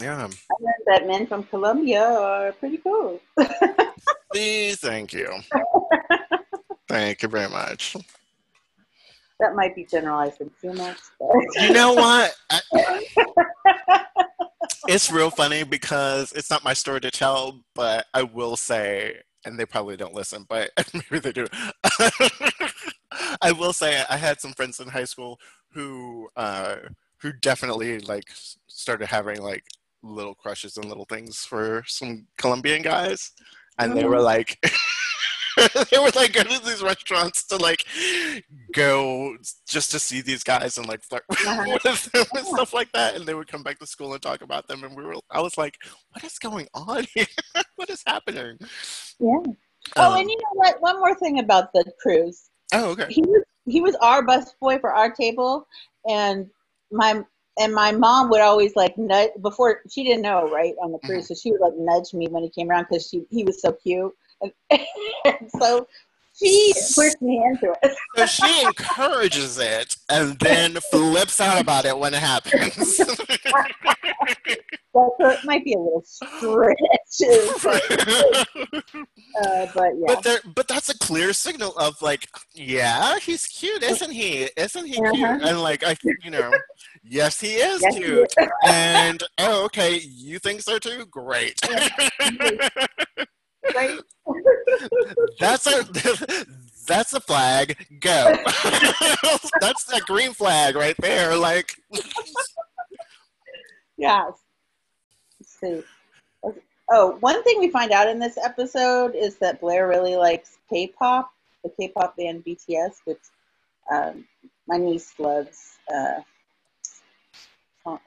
Yeah. 0.00 0.16
I 0.26 0.54
learned 0.60 0.84
that 0.86 1.06
men 1.06 1.26
from 1.26 1.44
Colombia 1.44 2.02
are 2.04 2.52
pretty 2.52 2.78
cool. 2.78 3.20
Please, 4.32 4.80
thank 4.80 5.12
you. 5.12 5.28
Thank 6.88 7.22
you 7.22 7.28
very 7.28 7.48
much. 7.48 7.96
That 9.42 9.56
might 9.56 9.74
be 9.74 9.84
generalizing 9.84 10.52
too 10.60 10.72
much. 10.72 10.96
You 11.60 11.72
know 11.72 11.94
what? 11.94 12.32
I- 12.48 13.04
it's 14.88 15.10
real 15.10 15.30
funny 15.30 15.64
because 15.64 16.30
it's 16.30 16.48
not 16.48 16.62
my 16.62 16.72
story 16.74 17.00
to 17.00 17.10
tell, 17.10 17.64
but 17.74 18.06
I 18.14 18.22
will 18.22 18.56
say, 18.56 19.16
and 19.44 19.58
they 19.58 19.66
probably 19.66 19.96
don't 19.96 20.14
listen, 20.14 20.46
but 20.48 20.70
maybe 20.94 21.18
they 21.18 21.32
do. 21.32 21.46
I 23.42 23.50
will 23.50 23.72
say 23.72 24.04
I 24.08 24.16
had 24.16 24.40
some 24.40 24.52
friends 24.52 24.78
in 24.78 24.86
high 24.88 25.04
school 25.06 25.40
who 25.72 26.28
uh, 26.36 26.76
who 27.20 27.32
definitely 27.32 27.98
like 27.98 28.32
started 28.68 29.06
having 29.06 29.42
like 29.42 29.64
little 30.04 30.36
crushes 30.36 30.76
and 30.76 30.86
little 30.86 31.04
things 31.06 31.44
for 31.44 31.82
some 31.88 32.28
Colombian 32.38 32.82
guys, 32.82 33.32
and 33.80 33.96
they 33.96 34.04
were 34.04 34.20
like. 34.20 34.64
they 35.90 35.98
would 35.98 36.14
like 36.16 36.32
go 36.32 36.42
to 36.42 36.64
these 36.64 36.82
restaurants 36.82 37.44
to 37.46 37.56
like 37.56 37.84
go 38.72 39.36
just 39.68 39.90
to 39.90 39.98
see 39.98 40.20
these 40.20 40.42
guys 40.42 40.78
and 40.78 40.86
like 40.88 41.02
flirt 41.02 41.24
Uh-huh. 41.30 41.64
with 41.84 42.12
them 42.12 42.24
and 42.36 42.46
stuff 42.46 42.72
like 42.72 42.90
that 42.92 43.14
and 43.16 43.26
they 43.26 43.34
would 43.34 43.48
come 43.48 43.62
back 43.62 43.78
to 43.78 43.86
school 43.86 44.12
and 44.14 44.22
talk 44.22 44.42
about 44.42 44.66
them 44.68 44.84
and 44.84 44.96
we 44.96 45.04
were 45.04 45.14
i 45.30 45.40
was 45.40 45.56
like 45.58 45.76
what 46.12 46.24
is 46.24 46.38
going 46.38 46.66
on 46.74 47.04
here 47.14 47.26
what 47.76 47.90
is 47.90 48.02
happening 48.06 48.56
yeah. 49.20 49.38
Oh, 49.96 50.12
Um, 50.12 50.20
and 50.20 50.30
you 50.30 50.36
know 50.36 50.52
what? 50.54 50.80
One 50.80 51.00
more 51.00 51.14
thing 51.16 51.40
about 51.40 51.72
the 51.72 51.84
cruise. 52.00 52.50
oh 52.72 52.90
okay 52.90 53.06
He 53.10 53.20
was 53.22 53.42
he 53.66 53.80
was 53.80 53.94
our 53.96 54.22
bus 54.22 54.54
boy 54.60 54.78
for 54.78 54.92
our 54.94 55.10
table, 55.10 55.66
and 56.08 56.48
my 56.92 57.22
and 57.58 57.74
my 57.74 57.90
mom 57.92 58.30
would 58.30 58.40
always 58.40 58.74
like 58.76 58.96
nudge 58.96 59.30
before 59.42 59.80
she 59.90 60.04
didn't 60.04 60.22
know 60.22 60.48
right 60.50 60.74
on 60.82 60.92
the 60.92 60.98
cruise, 61.04 61.28
so 61.28 61.34
she 61.34 61.50
would 61.52 61.60
like 61.60 61.74
nudge 61.76 62.14
me 62.14 62.26
when 62.28 62.42
he 62.44 62.50
came 62.50 62.70
around 62.70 62.86
because 62.88 63.08
she 63.08 63.24
he 63.30 63.42
was 63.44 63.60
so 63.60 63.72
cute, 63.72 64.12
and, 64.42 64.52
and 65.24 65.50
so 65.60 65.86
she 66.34 66.72
pushed 66.94 67.20
me 67.20 67.42
into 67.44 67.74
it. 67.82 67.96
so 68.16 68.26
she 68.26 68.64
encourages 68.64 69.58
it 69.58 69.96
and 70.10 70.38
then 70.38 70.76
flips 70.90 71.40
out 71.40 71.60
about 71.60 71.84
it 71.84 71.96
when 71.98 72.14
it 72.14 72.20
happens. 72.20 73.00
But 74.94 75.08
so 75.18 75.30
it 75.30 75.38
might 75.44 75.64
be 75.64 75.72
a 75.72 75.78
little 75.78 76.02
stretch, 76.04 76.76
but, 77.62 77.82
uh, 79.42 79.66
but 79.74 79.90
yeah. 79.96 80.06
but 80.06 80.22
there 80.22 80.38
but 80.54 80.68
that's 80.68 80.90
a 80.90 80.98
clear 80.98 81.32
signal 81.32 81.72
of 81.78 82.00
like 82.02 82.28
yeah 82.54 83.18
he's 83.18 83.46
cute 83.46 83.82
isn't 83.82 84.10
he? 84.10 84.50
Isn't 84.56 84.84
he 84.86 84.92
cute? 84.92 85.06
Uh-huh. 85.06 85.38
and 85.42 85.62
like 85.62 85.82
i 85.82 85.96
you 86.22 86.30
know 86.30 86.52
yes 87.02 87.40
he 87.40 87.54
is 87.54 87.80
Yes, 87.82 87.94
he 87.94 88.02
cute. 88.02 88.34
and 88.66 89.22
oh 89.38 89.64
okay 89.64 89.98
you 90.04 90.38
think 90.38 90.60
so 90.60 90.78
too? 90.78 91.06
Great 91.06 91.58
right? 93.74 93.98
that's 95.38 95.66
a 95.66 95.84
that's 96.86 97.12
a 97.12 97.20
flag 97.20 97.86
go 98.00 98.32
that's 99.60 99.84
that 99.84 100.02
green 100.06 100.32
flag 100.32 100.74
right 100.74 100.96
there 100.98 101.36
like 101.36 101.76
Yeah. 104.02 104.30
Let's 105.38 105.60
see. 105.60 105.82
Oh, 106.90 107.16
one 107.20 107.42
thing 107.44 107.60
we 107.60 107.70
find 107.70 107.92
out 107.92 108.08
in 108.08 108.18
this 108.18 108.36
episode 108.36 109.14
is 109.14 109.36
that 109.36 109.60
Blair 109.60 109.86
really 109.86 110.16
likes 110.16 110.58
K-pop, 110.68 111.30
the 111.62 111.70
K-pop 111.70 112.16
band 112.16 112.44
BTS, 112.44 112.94
which 113.04 113.20
um, 113.90 114.26
my 114.66 114.76
niece 114.76 115.14
loves. 115.18 115.76
Uh, 115.92 116.20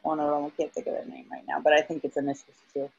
one 0.03 0.19
of 0.19 0.29
them, 0.29 0.45
I 0.45 0.49
can't 0.61 0.73
think 0.73 0.87
of 0.87 0.93
their 0.93 1.05
name 1.05 1.25
right 1.31 1.43
now, 1.47 1.61
but 1.61 1.71
I 1.71 1.81
think 1.81 2.03
it's 2.03 2.17
Initials 2.17 2.57
too. 2.73 2.89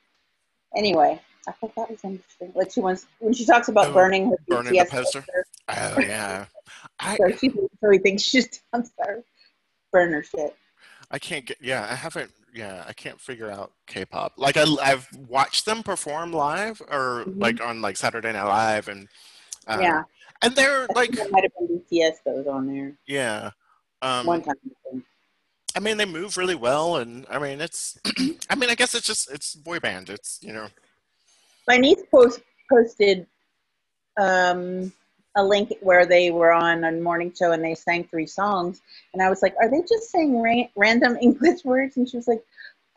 Anyway, 0.75 1.21
I 1.47 1.53
thought 1.53 1.75
that 1.77 1.91
was 1.91 2.03
interesting. 2.03 2.53
Like 2.55 2.73
she 2.73 2.81
wants 2.81 3.07
when 3.21 3.33
she 3.33 3.45
talks 3.45 3.69
about 3.69 3.89
Oh, 3.89 3.93
burning 3.95 4.31
her 4.31 4.39
burning 4.49 4.73
BTS 4.75 4.91
poster. 4.91 5.47
oh 5.69 6.01
yeah 6.01 6.47
i 7.01 7.17
so 7.17 7.37
she 7.37 7.51
so 7.51 7.91
he 7.91 7.99
thinks 7.99 8.23
she's 8.23 8.63
her 8.73 9.23
burner 9.91 10.23
shit. 10.23 10.55
i 11.11 11.19
can't 11.19 11.45
get 11.47 11.57
yeah 11.61 11.87
i 11.91 11.95
haven't 11.95 12.31
yeah 12.55 12.85
i 12.87 12.93
can't 12.93 13.21
figure 13.21 13.51
out 13.51 13.73
k-pop 13.89 14.33
like 14.37 14.57
I, 14.57 14.65
i've 14.83 15.09
watched 15.29 15.67
them 15.67 15.83
perform 15.83 16.33
live 16.33 16.81
or 16.89 17.25
Mhm. 17.27 17.41
like 17.41 17.61
on 17.61 17.83
like 17.83 17.97
saturday 17.97 18.33
night 18.33 18.45
live 18.45 18.87
and 18.89 19.09
uh, 19.67 19.79
yeah, 19.81 20.03
and 20.43 20.55
they're 20.55 20.87
I 20.91 20.93
like 20.95 21.11
might 21.33 21.43
have 21.43 21.53
been 21.59 21.83
BTS 21.91 22.19
that 22.25 22.37
was 22.37 22.47
on 22.47 22.67
there 22.69 22.93
yeah 23.07 23.51
um 24.03 24.27
one 24.27 24.43
time. 24.43 24.55
I 25.77 25.79
mean, 25.79 25.99
they 25.99 26.07
move 26.07 26.39
really 26.39 26.55
well, 26.55 26.97
and 26.97 27.27
I 27.31 27.39
mean, 27.39 27.61
it's. 27.61 27.99
I 28.51 28.55
mean, 28.55 28.71
I 28.71 28.75
guess 28.75 28.95
it's 28.95 29.07
just 29.07 29.31
it's 29.31 29.55
boy 29.55 29.79
band. 29.79 30.09
It's 30.09 30.39
you 30.43 30.55
know. 30.55 30.69
My 31.69 31.77
niece 31.77 32.03
post, 32.11 32.41
posted 32.73 33.27
um, 34.19 34.91
a 35.37 35.45
link 35.45 35.75
where 35.83 36.07
they 36.07 36.31
were 36.31 36.53
on 36.53 36.85
a 36.85 36.93
morning 36.93 37.33
show 37.39 37.53
and 37.53 37.63
they 37.63 37.75
sang 37.75 38.05
three 38.05 38.27
songs, 38.27 38.81
and 39.13 39.23
I 39.23 39.29
was 39.29 39.43
like, 39.43 39.55
"Are 39.61 39.71
they 39.71 39.83
just 39.83 40.11
saying 40.11 40.41
ra- 40.41 40.71
random 40.77 41.19
English 41.21 41.63
words?" 41.63 41.99
And 41.99 42.09
she 42.09 42.17
was 42.17 42.27
like, 42.27 42.43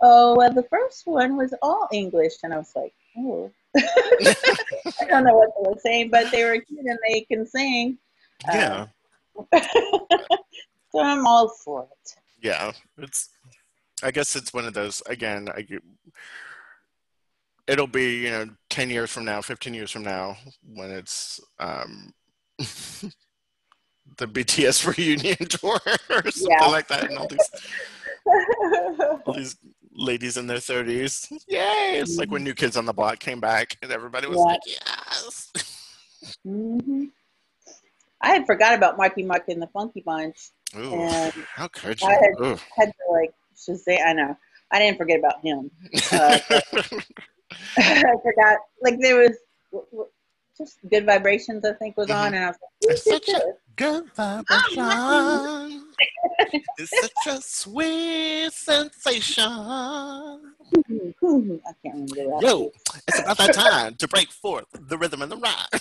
"Oh, 0.02 0.38
well, 0.38 0.54
the 0.54 0.64
first 0.64 1.06
one 1.06 1.36
was 1.36 1.54
all 1.62 1.90
English," 1.92 2.36
and 2.44 2.54
I 2.54 2.58
was 2.58 2.72
like, 2.78 2.94
oh. 3.18 3.52
I 3.78 5.06
don't 5.08 5.26
know 5.26 5.36
what 5.36 5.50
they 5.56 5.70
were 5.70 5.80
saying, 5.80 6.10
but 6.10 6.32
they 6.32 6.44
were 6.44 6.60
cute 6.60 6.86
and 6.86 6.98
they 7.08 7.22
can 7.22 7.46
sing. 7.46 8.00
Yeah. 8.48 8.88
so 9.54 11.00
I'm 11.00 11.28
all 11.28 11.50
for 11.50 11.88
it. 11.92 12.16
Yeah 12.42 12.72
it's 12.98 13.30
i 14.04 14.12
guess 14.12 14.36
it's 14.36 14.54
one 14.54 14.66
of 14.66 14.74
those 14.74 15.02
again 15.08 15.48
I, 15.50 15.66
it'll 17.68 17.88
be 17.88 18.18
you 18.24 18.30
know 18.30 18.48
10 18.70 18.90
years 18.90 19.10
from 19.10 19.26
now 19.26 19.42
15 19.42 19.74
years 19.74 19.92
from 19.92 20.04
now 20.04 20.38
when 20.66 20.90
it's 20.92 21.40
um 21.60 22.14
the 22.60 24.28
bts 24.28 24.86
reunion 24.98 25.36
tour 25.50 25.80
or 26.10 26.32
something 26.32 26.58
Yeah. 26.60 26.68
like 26.68 26.88
that 26.88 27.10
and 27.10 27.18
all 27.18 27.28
these 27.28 27.50
all 29.26 29.34
these 29.34 29.58
ladies 29.92 30.38
in 30.38 30.48
their 30.48 30.58
30s 30.58 31.32
yay 31.48 32.00
it's 32.00 32.18
like 32.18 32.32
when 32.32 32.44
new 32.44 32.54
kids 32.54 32.78
on 32.78 32.86
the 32.86 32.94
block 32.94 33.20
came 33.20 33.40
back 33.40 33.76
and 33.82 33.92
everybody 33.92 34.28
was 34.28 34.38
Yeah. 34.38 34.44
like 34.44 34.62
yes 34.66 35.52
hmm 36.44 37.06
I 38.22 38.32
had 38.34 38.46
forgot 38.46 38.74
about 38.76 38.98
Marky 38.98 39.24
Mark 39.24 39.48
and 39.48 39.62
the 39.62 39.68
Funky 39.68 40.02
Bunch. 40.02 40.52
Ooh, 40.78 40.94
And 40.94 41.34
how 41.56 41.68
could 41.68 42.02
I 42.04 42.30
you 42.40 42.46
Ooh. 42.46 42.58
had 42.78 42.86
to 42.88 43.12
like 43.12 43.34
Shazam. 43.56 44.06
I 44.06 44.14
know. 44.14 44.38
I 44.72 44.80
didn't 44.80 44.98
forget 44.98 45.20
about 45.20 45.42
him. 45.42 45.72
Uh, 46.12 46.38
I 47.78 48.14
forgot. 48.24 48.58
Like 48.82 49.00
there 49.00 49.18
was 49.18 49.36
w- 49.72 49.88
w- 49.92 50.10
just 50.58 50.78
good 50.90 51.06
vibrations. 51.06 51.66
I 51.66 51.74
think 51.74 51.98
was 51.98 52.10
on, 52.10 52.34
and 52.34 52.44
I 52.44 52.48
was 52.48 52.58
like, 52.62 52.92
It's 52.92 53.04
such 53.10 53.30
a- 53.30 53.54
Good 53.76 54.04
vibration. 54.14 55.86
it's 56.78 57.00
such 57.00 57.28
a 57.28 57.42
sweet 57.42 58.52
sensation. 58.52 59.44
I 59.46 60.44
can't 61.82 61.94
remember 61.94 62.16
that. 62.16 62.40
Yo, 62.42 62.72
it's 63.08 63.20
about 63.20 63.38
that 63.38 63.54
time 63.54 63.96
to 63.96 64.08
break 64.08 64.30
forth 64.32 64.66
the 64.74 64.98
rhythm 64.98 65.22
and 65.22 65.32
the 65.32 65.38
rhyme. 65.38 65.79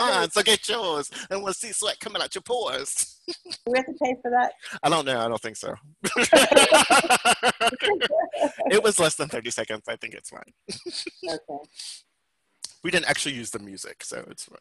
Mine, 0.00 0.30
so 0.30 0.42
get 0.42 0.68
yours, 0.68 1.10
and 1.30 1.42
we'll 1.42 1.52
see 1.52 1.72
sweat 1.72 1.98
coming 2.00 2.22
out 2.22 2.34
your 2.34 2.42
pores. 2.42 3.20
Do 3.26 3.34
we 3.66 3.78
have 3.78 3.86
to 3.86 3.94
pay 4.02 4.16
for 4.20 4.30
that? 4.30 4.52
I 4.82 4.88
don't 4.88 5.04
know. 5.04 5.18
I 5.20 5.28
don't 5.28 5.40
think 5.40 5.56
so. 5.56 5.74
it 8.70 8.82
was 8.82 8.98
less 8.98 9.14
than 9.14 9.28
30 9.28 9.50
seconds. 9.50 9.82
I 9.88 9.96
think 9.96 10.14
it's 10.14 10.30
fine. 10.30 10.42
Okay, 11.24 11.58
We 12.82 12.90
didn't 12.90 13.08
actually 13.08 13.34
use 13.34 13.50
the 13.50 13.58
music, 13.58 14.04
so 14.04 14.24
it's 14.30 14.44
fine. 14.44 14.58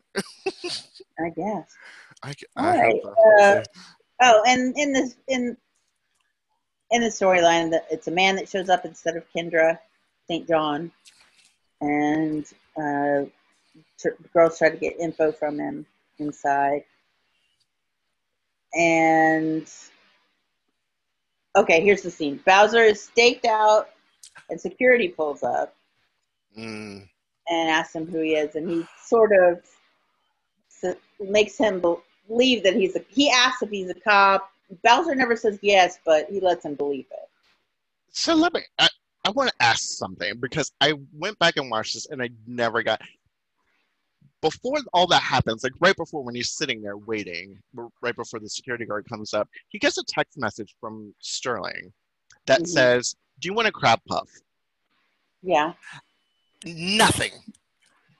I 1.19 1.29
guess. 1.29 1.75
I, 2.23 2.33
I 2.55 2.77
right, 2.77 3.01
hope, 3.03 3.15
uh, 3.41 3.63
Oh, 4.21 4.41
and 4.47 4.73
in 4.77 4.93
this 4.93 5.15
in 5.27 5.57
in 6.91 7.01
the 7.01 7.07
storyline, 7.07 7.71
that 7.71 7.85
it's 7.91 8.07
a 8.07 8.11
man 8.11 8.35
that 8.35 8.47
shows 8.47 8.69
up 8.69 8.85
instead 8.85 9.17
of 9.17 9.25
Kendra 9.35 9.79
St. 10.27 10.47
John, 10.47 10.91
and 11.81 12.45
uh, 12.77 13.23
tr- 13.99 14.09
girls 14.33 14.57
try 14.57 14.69
to 14.69 14.77
get 14.77 14.99
info 14.99 15.31
from 15.31 15.59
him 15.59 15.85
inside. 16.19 16.83
And 18.75 19.69
okay, 21.55 21.81
here's 21.81 22.01
the 22.01 22.11
scene: 22.11 22.39
Bowser 22.45 22.81
is 22.81 23.01
staked 23.01 23.45
out, 23.45 23.89
and 24.49 24.59
security 24.59 25.09
pulls 25.09 25.43
up 25.43 25.75
Mm, 26.57 27.07
and 27.49 27.69
asks 27.69 27.95
him 27.95 28.05
who 28.05 28.19
he 28.21 28.35
is, 28.35 28.55
and 28.55 28.69
he 28.69 28.85
sort 29.03 29.31
of 29.31 29.61
makes 31.19 31.57
him 31.57 31.81
believe 32.27 32.63
that 32.63 32.75
he's 32.75 32.95
a. 32.95 33.01
He 33.09 33.31
asks 33.31 33.63
if 33.63 33.69
he's 33.69 33.89
a 33.89 33.95
cop. 33.95 34.51
Bowser 34.83 35.15
never 35.15 35.35
says 35.35 35.57
yes, 35.61 35.99
but 36.05 36.27
he 36.29 36.39
lets 36.39 36.65
him 36.65 36.75
believe 36.75 37.05
it. 37.11 37.29
So 38.11 38.35
let 38.35 38.53
me. 38.53 38.61
I, 38.77 38.87
I 39.25 39.31
want 39.31 39.49
to 39.49 39.65
ask 39.65 39.81
something 39.81 40.33
because 40.39 40.71
I 40.79 40.93
went 41.13 41.39
back 41.39 41.57
and 41.57 41.71
watched 41.71 41.95
this 41.95 42.05
and 42.07 42.21
I 42.21 42.29
never 42.45 42.83
got. 42.83 43.01
Before 44.43 44.77
all 44.91 45.07
that 45.07 45.21
happens, 45.21 45.63
like 45.63 45.71
right 45.79 45.95
before 45.95 46.21
when 46.21 46.35
he's 46.35 46.51
sitting 46.51 46.81
there 46.81 46.97
waiting, 46.97 47.57
right 48.01 48.15
before 48.15 48.41
the 48.41 48.49
security 48.49 48.85
guard 48.85 49.07
comes 49.07 49.33
up, 49.33 49.47
he 49.69 49.79
gets 49.79 49.97
a 49.97 50.03
text 50.03 50.37
message 50.37 50.75
from 50.81 51.15
Sterling 51.19 51.93
that 52.45 52.59
Mhm. 52.63 52.67
says, 52.67 53.15
"Do 53.39 53.47
you 53.47 53.53
want 53.53 53.69
a 53.69 53.71
crab 53.71 54.01
puff?" 54.05 54.29
Yeah, 55.41 55.75
nothing. 56.65 57.53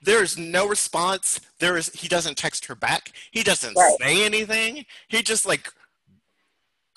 There 0.00 0.22
is 0.22 0.38
no 0.38 0.66
response. 0.66 1.40
There 1.58 1.76
is 1.76 1.90
he 1.90 2.08
doesn't 2.08 2.38
text 2.38 2.64
her 2.66 2.74
back. 2.74 3.12
He 3.30 3.42
doesn't 3.42 3.76
Right. 3.76 3.98
say 4.00 4.24
anything. 4.24 4.86
He 5.08 5.22
just 5.22 5.44
like 5.44 5.70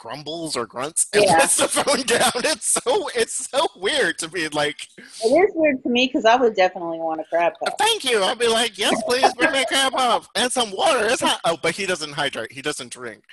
grumbles 0.08 0.56
or 0.56 0.66
grunts 0.66 1.08
and 1.14 1.24
Yeah. 1.24 1.40
puts 1.40 1.58
the 1.58 1.68
phone 1.68 2.02
down. 2.04 2.32
It's 2.36 2.68
so 2.68 3.10
it's 3.14 3.50
so 3.50 3.68
weird 3.76 4.18
to 4.20 4.30
be 4.30 4.48
like, 4.50 4.88
it 4.98 5.28
is 5.28 5.52
weird 5.54 5.84
to 5.84 5.90
me 5.90 6.08
because 6.08 6.24
I 6.24 6.36
would 6.36 6.56
definitely 6.56 7.00
want 7.00 7.20
a 7.20 7.26
crab 7.26 7.54
puff. 7.60 7.74
thank 7.78 8.06
you. 8.06 8.22
I'll 8.24 8.36
be 8.36 8.48
like, 8.48 8.78
yes, 8.78 9.02
please 9.04 9.34
bring 9.34 9.52
me 9.52 9.64
a 9.64 9.66
crab 9.66 9.92
puff 9.92 10.30
and 10.36 10.52
some 10.52 10.72
water. 10.72 11.06
It's 11.06 11.22
hot. 11.22 11.42
Oh, 11.44 11.58
but 11.62 11.76
he 11.76 11.86
doesn't 11.86 12.14
hydrate. 12.14 12.52
He 12.52 12.62
doesn't 12.62 12.92
drink. 12.92 13.24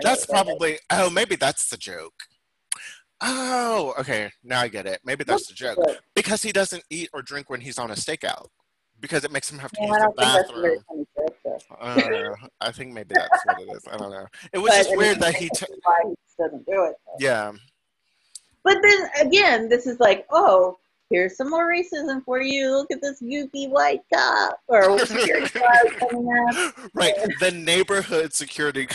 That's 0.00 0.24
probably 0.24 0.78
oh, 0.90 1.10
maybe 1.10 1.36
that's 1.36 1.68
the 1.68 1.76
joke. 1.76 2.14
Oh, 3.20 3.94
okay. 4.00 4.30
Now 4.42 4.60
I 4.60 4.68
get 4.68 4.86
it. 4.86 5.00
Maybe 5.04 5.24
that's 5.24 5.46
the 5.46 5.54
joke. 5.54 5.78
Because 6.14 6.42
he 6.42 6.50
doesn't 6.50 6.82
eat 6.90 7.10
or 7.12 7.20
drink 7.22 7.50
when 7.50 7.60
he's 7.60 7.78
on 7.78 7.90
a 7.90 7.94
stakeout. 7.94 8.46
Because 9.00 9.24
it 9.24 9.32
makes 9.32 9.50
him 9.50 9.58
have 9.58 9.72
to 9.72 9.82
use 9.82 9.90
the 9.90 9.98
don't 9.98 10.16
think 10.16 10.32
that's 10.32 10.50
a 10.50 10.52
bathroom. 10.52 10.78
Uh, 11.80 12.30
I 12.60 12.72
think 12.72 12.92
maybe 12.92 13.14
that's 13.14 13.44
what 13.46 13.60
it 13.60 13.68
is. 13.76 13.84
I 13.90 13.96
don't 13.96 14.10
know. 14.10 14.26
It 14.52 14.58
was 14.58 14.70
But, 14.70 14.76
just 14.84 14.96
weird 14.96 15.20
that 15.20 15.34
he. 15.34 15.48
T- 15.54 15.66
why 15.82 15.98
he 16.04 16.10
just 16.26 16.38
doesn't 16.38 16.66
do 16.66 16.84
it. 16.84 16.96
though. 17.06 17.16
yeah, 17.18 17.52
But 18.64 18.78
then 18.82 19.08
again, 19.20 19.68
this 19.68 19.86
is 19.86 19.98
like, 20.00 20.26
oh, 20.30 20.78
here's 21.10 21.36
some 21.36 21.50
more 21.50 21.70
racism 21.70 22.24
for 22.24 22.40
you. 22.40 22.70
Look 22.70 22.90
at 22.90 23.00
this 23.02 23.20
goofy 23.20 23.66
white 23.68 24.00
cop 24.12 24.58
or 24.68 24.98
security 25.06 25.58
guard 25.58 25.98
coming 25.98 26.28
up. 26.48 26.74
right. 26.94 27.14
The 27.40 27.50
neighborhood 27.50 28.32
security 28.32 28.86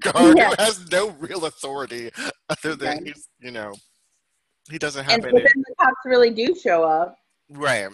guard 0.00 0.36
Yeah. 0.36 0.50
who 0.50 0.54
has 0.62 0.90
no 0.90 1.10
real 1.18 1.44
authority 1.46 2.10
other 2.48 2.74
than 2.76 3.06
he's, 3.06 3.28
you 3.40 3.50
know, 3.50 3.72
he 4.70 4.78
doesn't 4.78 5.04
have 5.04 5.14
And 5.14 5.24
any. 5.26 5.38
then 5.38 5.52
the 5.56 5.74
cops 5.80 5.96
really 6.04 6.30
do 6.30 6.54
show 6.54 6.84
up, 6.84 7.16
Right. 7.48 7.88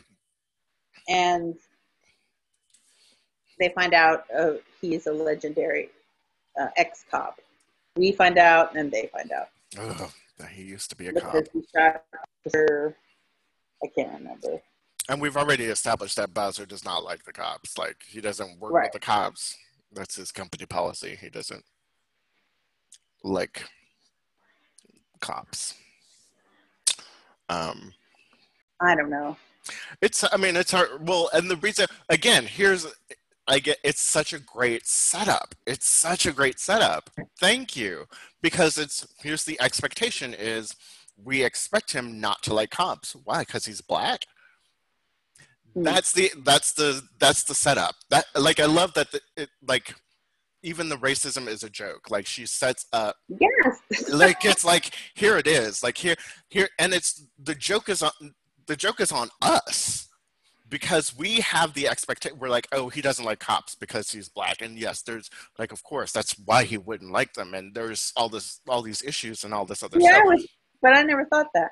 and 1.09 1.55
they 3.59 3.71
find 3.71 3.95
out 3.95 4.25
uh, 4.37 4.53
he's 4.81 5.07
a 5.07 5.13
legendary 5.13 5.91
uh, 6.61 6.69
ex-cop. 6.77 7.39
We 7.97 8.13
find 8.13 8.39
out, 8.39 8.75
and 8.77 8.91
they 8.91 9.09
find 9.13 9.31
out 9.33 9.49
Ugh, 9.79 10.11
that 10.39 10.51
he 10.51 10.63
used 10.63 10.91
to 10.91 10.97
be 10.97 11.09
a 11.09 11.13
cop. 11.13 11.33
because 11.53 11.99
her. 12.55 12.95
I 13.83 13.87
can't 13.95 14.13
remember. 14.13 14.61
And 15.09 15.21
we've 15.21 15.37
already 15.37 15.65
established 15.65 16.17
that 16.17 16.35
Bowser 16.35 16.67
does 16.67 16.85
not 16.85 17.03
like 17.05 17.25
the 17.25 17.33
cops. 17.33 17.79
Like 17.79 17.97
he 18.07 18.21
doesn't 18.21 18.59
work 18.61 18.73
Right. 18.73 18.85
with 18.85 18.93
the 18.93 18.99
cops. 19.07 19.57
That's 19.93 20.17
his 20.17 20.31
company 20.33 20.67
policy. 20.67 21.17
He 21.21 21.31
doesn't 21.31 21.65
like 23.25 23.65
cops. 25.21 25.75
Um, 27.49 27.95
I 28.81 28.95
don't 28.95 29.11
know. 29.11 29.37
it's. 30.03 30.25
I 30.31 30.37
mean, 30.37 30.57
it's 30.57 30.71
hard. 30.73 31.07
Well, 31.09 31.31
and 31.33 31.51
the 31.51 31.57
reason 31.57 31.87
again, 32.09 32.45
here's. 32.45 32.87
I 33.49 33.59
get. 33.59 33.79
It's 33.83 34.01
such 34.03 34.33
a 34.33 34.39
great 34.39 34.87
setup. 34.87 35.55
It's 35.67 35.89
such 35.89 36.27
a 36.27 36.33
great 36.33 36.61
setup. 36.61 37.11
Thank 37.41 37.77
you, 37.77 38.05
because 38.43 38.79
it's. 38.79 39.07
Here's 39.23 39.45
the 39.45 39.61
expectation: 39.61 40.35
is 40.35 40.75
we 41.17 41.43
expect 41.43 41.93
him 41.93 42.21
not 42.21 42.43
to 42.45 42.55
like 42.55 42.71
cops. 42.71 43.17
Why? 43.25 43.41
Because 43.41 43.65
he's 43.67 43.81
black 43.81 44.25
Hmm. 45.75 45.83
that's 45.83 46.13
the 46.13 46.33
that's 46.45 46.73
the 46.73 47.03
that's 47.19 47.45
the 47.45 47.55
setup 47.55 47.95
that 48.11 48.25
like 48.35 48.59
i 48.59 48.65
love 48.65 48.95
that 48.95 49.11
the, 49.13 49.21
it, 49.37 49.51
like 49.67 49.95
even 50.63 50.89
the 50.89 50.97
racism 50.97 51.47
is 51.47 51.63
a 51.63 51.71
joke 51.71 52.11
like 52.11 52.27
she 52.27 52.47
sets 52.47 52.87
up 52.93 53.17
Yes. 53.29 54.09
like 54.13 54.45
it's 54.45 54.65
like 54.65 54.95
here 55.15 55.37
it 55.37 55.47
is 55.47 55.83
like 55.83 55.99
here 55.99 56.17
here 56.49 56.69
and 56.79 56.93
it's 56.95 57.27
the 57.39 57.55
joke 57.55 57.89
is 57.89 58.03
on 58.03 58.11
the 58.67 58.77
joke 58.77 59.01
is 59.01 59.13
on 59.13 59.29
us 59.43 60.08
because 60.69 61.17
we 61.17 61.37
have 61.37 61.75
the 61.75 61.89
expectation 61.89 62.39
we're 62.39 62.49
like 62.49 62.69
oh 62.73 62.89
he 62.89 63.01
doesn't 63.01 63.25
like 63.25 63.39
cops 63.39 63.75
because 63.75 64.11
he's 64.11 64.29
black 64.29 64.61
and 64.61 64.79
yes 64.79 65.03
there's 65.03 65.31
like 65.59 65.73
of 65.73 65.83
course 65.83 66.13
that's 66.13 66.33
why 66.45 66.65
he 66.65 66.77
wouldn't 66.77 67.13
like 67.13 67.33
them 67.35 67.55
and 67.55 67.75
there's 67.75 68.13
all 68.17 68.29
this 68.29 68.61
all 68.69 68.83
these 68.83 69.03
issues 69.03 69.45
and 69.45 69.55
all 69.55 69.65
this 69.65 69.83
other 69.83 69.99
yeah, 70.01 70.11
stuff 70.11 70.25
was, 70.27 70.47
but 70.83 70.97
I 70.97 71.03
never 71.03 71.25
thought 71.27 71.49
that. 71.55 71.71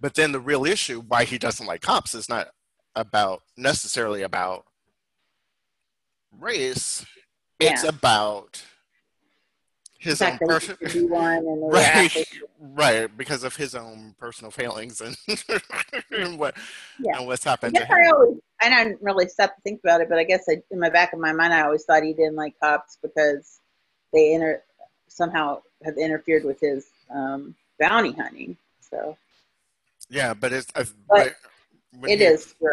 but 0.00 0.14
then 0.14 0.32
the 0.32 0.40
real 0.40 0.64
issue 0.64 1.02
why 1.06 1.24
he 1.24 1.38
doesn't 1.38 1.66
like 1.66 1.82
cops 1.82 2.14
is 2.14 2.28
not 2.28 2.48
about 2.94 3.42
necessarily 3.56 4.22
about 4.22 4.64
race 6.38 7.04
yeah. 7.60 7.72
it's 7.72 7.84
about 7.84 8.62
his 9.98 10.20
own 10.22 10.28
fact 10.30 10.40
that 10.40 10.46
he 10.46 10.52
person 10.52 10.76
used 10.80 10.94
to 10.94 11.00
be 11.00 11.06
one 11.06 11.32
and 11.38 11.46
they 11.46 11.50
were 11.66 11.70
right 11.70 12.26
right 12.60 13.16
because 13.16 13.42
of 13.44 13.56
his 13.56 13.74
own 13.74 14.14
personal 14.18 14.50
failings 14.50 15.00
and, 15.00 15.16
and 16.10 16.38
what 16.38 16.54
Yeah. 17.00 17.18
and 17.18 17.26
what's 17.26 17.46
I 17.46 17.50
happened 17.50 17.74
to 17.76 17.84
him 17.84 17.96
I 17.96 18.08
always, 18.10 18.38
I 18.60 18.68
didn't 18.70 19.02
really 19.02 19.28
stop 19.28 19.54
to 19.54 19.60
think 19.62 19.80
about 19.82 20.00
it, 20.00 20.08
but 20.08 20.18
I 20.18 20.24
guess 20.24 20.44
I, 20.48 20.62
in 20.70 20.78
my 20.80 20.90
back 20.90 21.12
of 21.12 21.18
my 21.18 21.32
mind, 21.32 21.52
I 21.52 21.62
always 21.62 21.84
thought 21.84 22.02
he 22.02 22.12
didn't 22.12 22.36
like 22.36 22.54
cops 22.60 22.98
because 23.02 23.60
they 24.12 24.32
inter, 24.34 24.62
somehow 25.08 25.60
have 25.84 25.96
interfered 25.98 26.44
with 26.44 26.60
his 26.60 26.86
um, 27.10 27.54
bounty 27.78 28.12
hunting. 28.12 28.56
So 28.90 29.16
yeah 30.08 30.34
but 30.34 30.52
it's 30.52 30.70
But- 31.08 31.36
when 31.98 32.10
It 32.10 32.18
he- 32.18 32.24
is 32.26 32.54
right. 32.60 32.72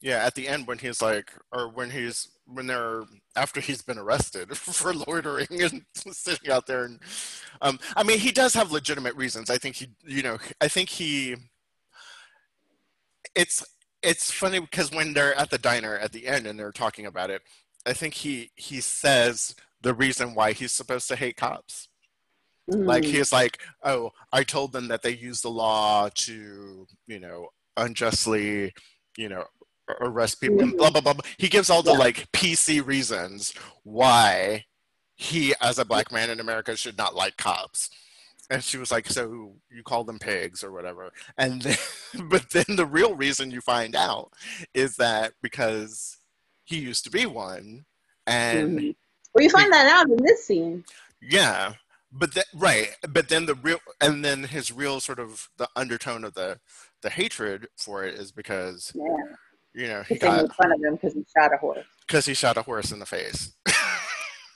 Yeah, 0.00 0.24
at 0.24 0.34
the 0.36 0.46
end 0.46 0.66
when 0.68 0.78
he's 0.78 1.02
like, 1.02 1.32
or 1.50 1.68
when 1.68 1.90
he's 1.90 2.28
when 2.52 2.66
they're 2.66 3.02
after 3.36 3.60
he's 3.60 3.82
been 3.82 3.98
arrested 3.98 4.56
for 4.56 4.94
loitering 4.94 5.46
and 5.62 5.84
sitting 5.94 6.50
out 6.50 6.66
there, 6.66 6.84
and 6.84 7.00
um, 7.60 7.78
I 7.96 8.02
mean 8.02 8.18
he 8.18 8.32
does 8.32 8.54
have 8.54 8.72
legitimate 8.72 9.14
reasons. 9.16 9.50
I 9.50 9.58
think 9.58 9.76
he, 9.76 9.88
you 10.04 10.22
know, 10.22 10.38
I 10.60 10.68
think 10.68 10.88
he. 10.88 11.36
It's 13.34 13.64
it's 14.02 14.30
funny 14.30 14.60
because 14.60 14.90
when 14.92 15.12
they're 15.12 15.34
at 15.34 15.50
the 15.50 15.58
diner 15.58 15.96
at 15.96 16.12
the 16.12 16.26
end 16.26 16.46
and 16.46 16.58
they're 16.58 16.72
talking 16.72 17.06
about 17.06 17.30
it, 17.30 17.42
I 17.86 17.92
think 17.92 18.14
he 18.14 18.50
he 18.56 18.80
says 18.80 19.54
the 19.82 19.94
reason 19.94 20.34
why 20.34 20.52
he's 20.52 20.72
supposed 20.72 21.08
to 21.08 21.16
hate 21.16 21.36
cops. 21.36 21.88
Like 22.68 23.04
Mhm. 23.04 23.06
he's 23.06 23.32
like, 23.32 23.58
oh, 23.82 24.10
I 24.32 24.42
told 24.44 24.72
them 24.72 24.88
that 24.88 25.02
they 25.02 25.12
use 25.14 25.40
the 25.40 25.50
law 25.50 26.08
to, 26.14 26.86
you 27.06 27.18
know, 27.20 27.48
unjustly, 27.76 28.74
you 29.16 29.28
know, 29.28 29.44
arrest 30.00 30.40
people 30.40 30.60
and 30.60 30.76
blah 30.76 30.90
blah 30.90 31.00
blah. 31.00 31.14
blah. 31.14 31.24
He 31.38 31.48
gives 31.48 31.70
all 31.70 31.82
the 31.82 31.92
Yeah. 31.92 31.98
like 31.98 32.30
PC 32.32 32.84
reasons 32.84 33.52
why 33.84 34.64
he, 35.16 35.54
as 35.60 35.78
a 35.78 35.84
black 35.84 36.12
man 36.12 36.30
in 36.30 36.40
America, 36.40 36.76
should 36.76 36.96
not 36.98 37.14
like 37.14 37.36
cops. 37.36 37.90
And 38.50 38.62
she 38.64 38.78
was 38.78 38.90
like, 38.90 39.06
so 39.08 39.56
you 39.70 39.82
call 39.82 40.04
them 40.04 40.18
pigs 40.18 40.64
or 40.64 40.72
whatever. 40.72 41.10
And 41.36 41.60
then, 41.62 41.76
but 42.30 42.50
then 42.50 42.76
the 42.76 42.86
real 42.86 43.14
reason 43.14 43.50
you 43.50 43.60
find 43.60 43.94
out 43.94 44.30
is 44.72 44.96
that 44.96 45.32
because 45.42 46.18
he 46.64 46.78
used 46.78 47.04
to 47.04 47.10
be 47.10 47.26
one, 47.26 47.84
and 48.26 48.78
Mhm. 48.78 48.96
Well, 49.34 49.44
you 49.44 49.50
find 49.50 49.72
that 49.72 49.86
out 49.86 50.08
in 50.08 50.16
this 50.24 50.46
scene. 50.46 50.84
yeah, 51.20 51.74
but 52.10 52.32
that 52.34 52.46
right, 52.54 52.96
but 53.08 53.28
then 53.28 53.44
the 53.46 53.54
real 53.54 53.78
and 54.00 54.24
then 54.24 54.44
his 54.44 54.72
real 54.72 55.00
sort 55.00 55.18
of 55.18 55.50
the 55.58 55.68
undertone 55.76 56.24
of 56.24 56.32
the 56.34 56.58
the 57.02 57.10
hatred 57.10 57.68
for 57.76 58.04
it 58.04 58.14
is 58.14 58.32
because 58.32 58.90
Yeah, 58.94 59.34
you 59.78 59.86
know 59.88 60.02
he 60.02 60.16
got 60.16 60.42
made 60.42 60.52
fun 60.52 60.72
of 60.72 60.82
him 60.82 60.94
because 60.94 61.14
he 61.14 61.24
shot 61.36 61.52
a 61.54 61.56
horse. 61.58 61.86
because 62.06 62.26
he 62.26 62.34
shot 62.34 62.56
a 62.56 62.62
horse 62.62 62.90
in 62.92 62.98
the 62.98 63.06
face. 63.06 63.52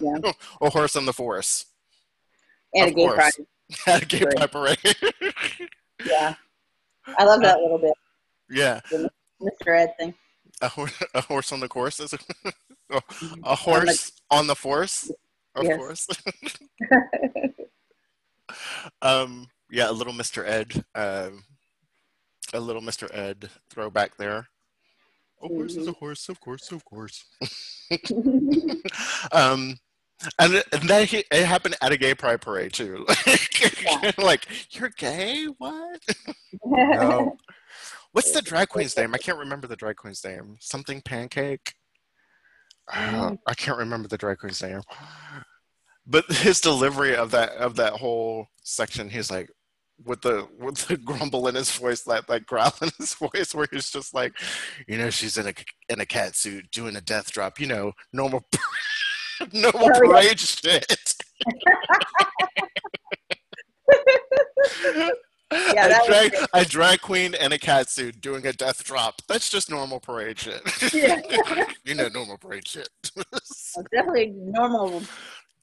Yeah. 0.00 0.32
a 0.60 0.68
horse 0.70 0.96
in 0.96 1.04
the 1.06 1.12
force 1.12 1.66
And 2.74 2.86
Of 2.86 2.92
a 2.92 2.94
gay 2.96 3.06
course. 3.06 3.16
pride. 3.16 3.46
at 3.86 4.02
a 4.02 4.06
gay 4.06 4.24
pride 4.34 4.50
parade. 4.52 4.78
Yeah, 6.04 6.34
I 7.16 7.22
love 7.24 7.40
that 7.42 7.58
little 7.60 7.78
bit, 7.78 7.92
yeah, 8.50 8.80
Mr. 9.40 9.68
Ed 9.78 9.94
thing. 9.98 10.14
a, 10.60 10.70
a 11.14 11.20
horse 11.20 11.52
on 11.52 11.60
the 11.60 11.68
course 11.68 12.00
is 12.00 12.12
a, 12.12 12.18
a 13.44 13.54
horse 13.54 14.10
on 14.30 14.48
the 14.48 14.56
force. 14.56 15.10
Of 15.54 15.64
Yes. 15.64 15.76
course. 15.76 16.06
um, 19.00 19.46
yeah, 19.70 19.90
a 19.90 19.92
little 19.92 20.12
Mr. 20.12 20.46
Ed, 20.46 20.84
um, 20.94 21.44
a 22.52 22.60
little 22.60 22.82
Mr. 22.82 23.08
Ed 23.14 23.48
throwback 23.70 24.16
there. 24.16 24.48
A 25.42 25.48
horse 25.48 25.76
is 25.76 25.88
a 25.88 25.92
horse, 25.92 26.28
of 26.28 26.40
course, 26.40 26.70
of 26.70 26.84
course. 26.84 27.24
um, 29.32 29.76
and, 30.38 30.62
and 30.72 30.88
that 30.88 31.08
he, 31.08 31.24
it 31.30 31.44
happened 31.44 31.76
at 31.82 31.92
a 31.92 31.96
gay 31.96 32.14
pride 32.14 32.40
parade 32.40 32.72
too. 32.72 33.06
Yeah. 33.82 34.12
like, 34.18 34.46
you're 34.70 34.90
gay? 34.96 35.46
What? 35.58 36.00
No. 36.64 37.36
What's 38.12 38.32
the 38.32 38.42
drag 38.42 38.68
queen's 38.68 38.96
name? 38.96 39.14
I 39.14 39.18
can't 39.18 39.38
remember 39.38 39.66
the 39.66 39.76
drag 39.76 39.96
queen's 39.96 40.24
name. 40.24 40.56
Something 40.60 41.00
pancake. 41.00 41.74
Uh, 42.92 43.36
I 43.46 43.54
can't 43.54 43.78
remember 43.78 44.08
the 44.08 44.18
drag 44.18 44.38
queen's 44.38 44.62
name. 44.62 44.80
But 46.06 46.26
his 46.26 46.60
delivery 46.60 47.14
of 47.14 47.30
that 47.30 47.50
of 47.52 47.76
that 47.76 47.94
whole 47.94 48.48
section, 48.62 49.08
he's 49.10 49.30
like, 49.30 49.50
with 50.06 50.22
the 50.22 50.46
with 50.58 50.86
the 50.88 50.96
grumble 50.96 51.48
in 51.48 51.54
his 51.54 51.70
voice, 51.76 52.02
that 52.02 52.28
like 52.28 52.46
growl 52.46 52.72
in 52.82 52.90
his 52.98 53.14
voice, 53.32 53.54
where 53.54 53.66
he's 53.70 53.90
just 53.90 54.14
like, 54.14 54.32
you 54.86 54.98
know, 54.98 55.10
she's 55.10 55.36
in 55.36 55.48
a 55.48 55.54
in 55.88 56.00
a 56.00 56.06
cat 56.06 56.36
suit 56.36 56.70
doing 56.70 56.96
a 56.96 57.00
death 57.00 57.30
drop, 57.32 57.60
you 57.60 57.66
know, 57.66 57.92
normal 58.12 58.44
normal 59.52 59.86
Oh, 59.86 59.90
yeah. 59.94 59.98
parade 59.98 60.40
shit. 60.40 61.14
Yeah, 65.52 65.84
a, 65.84 65.88
that 65.90 66.00
was 66.00 66.08
drag, 66.08 66.34
a 66.54 66.64
drag 66.64 67.00
queen 67.02 67.34
in 67.34 67.52
a 67.52 67.58
cat 67.58 67.90
suit 67.90 68.22
doing 68.22 68.46
a 68.46 68.54
death 68.54 68.82
drop. 68.84 69.20
That's 69.28 69.50
just 69.50 69.68
normal 69.68 70.00
parade 70.00 70.38
shit. 70.38 70.62
Yeah. 70.94 71.20
you 71.84 71.94
know, 71.94 72.08
normal 72.08 72.38
parade 72.38 72.66
shit. 72.66 72.88
It's 73.34 73.76
definitely 73.92 74.32
normal. 74.34 75.02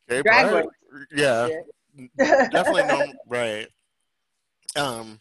Gay 0.08 0.22
Drag? 0.22 0.66
Yeah, 1.12 1.48
definitely 2.18 2.84
normal. 2.84 3.14
Right. 3.28 3.68
Um. 4.80 5.20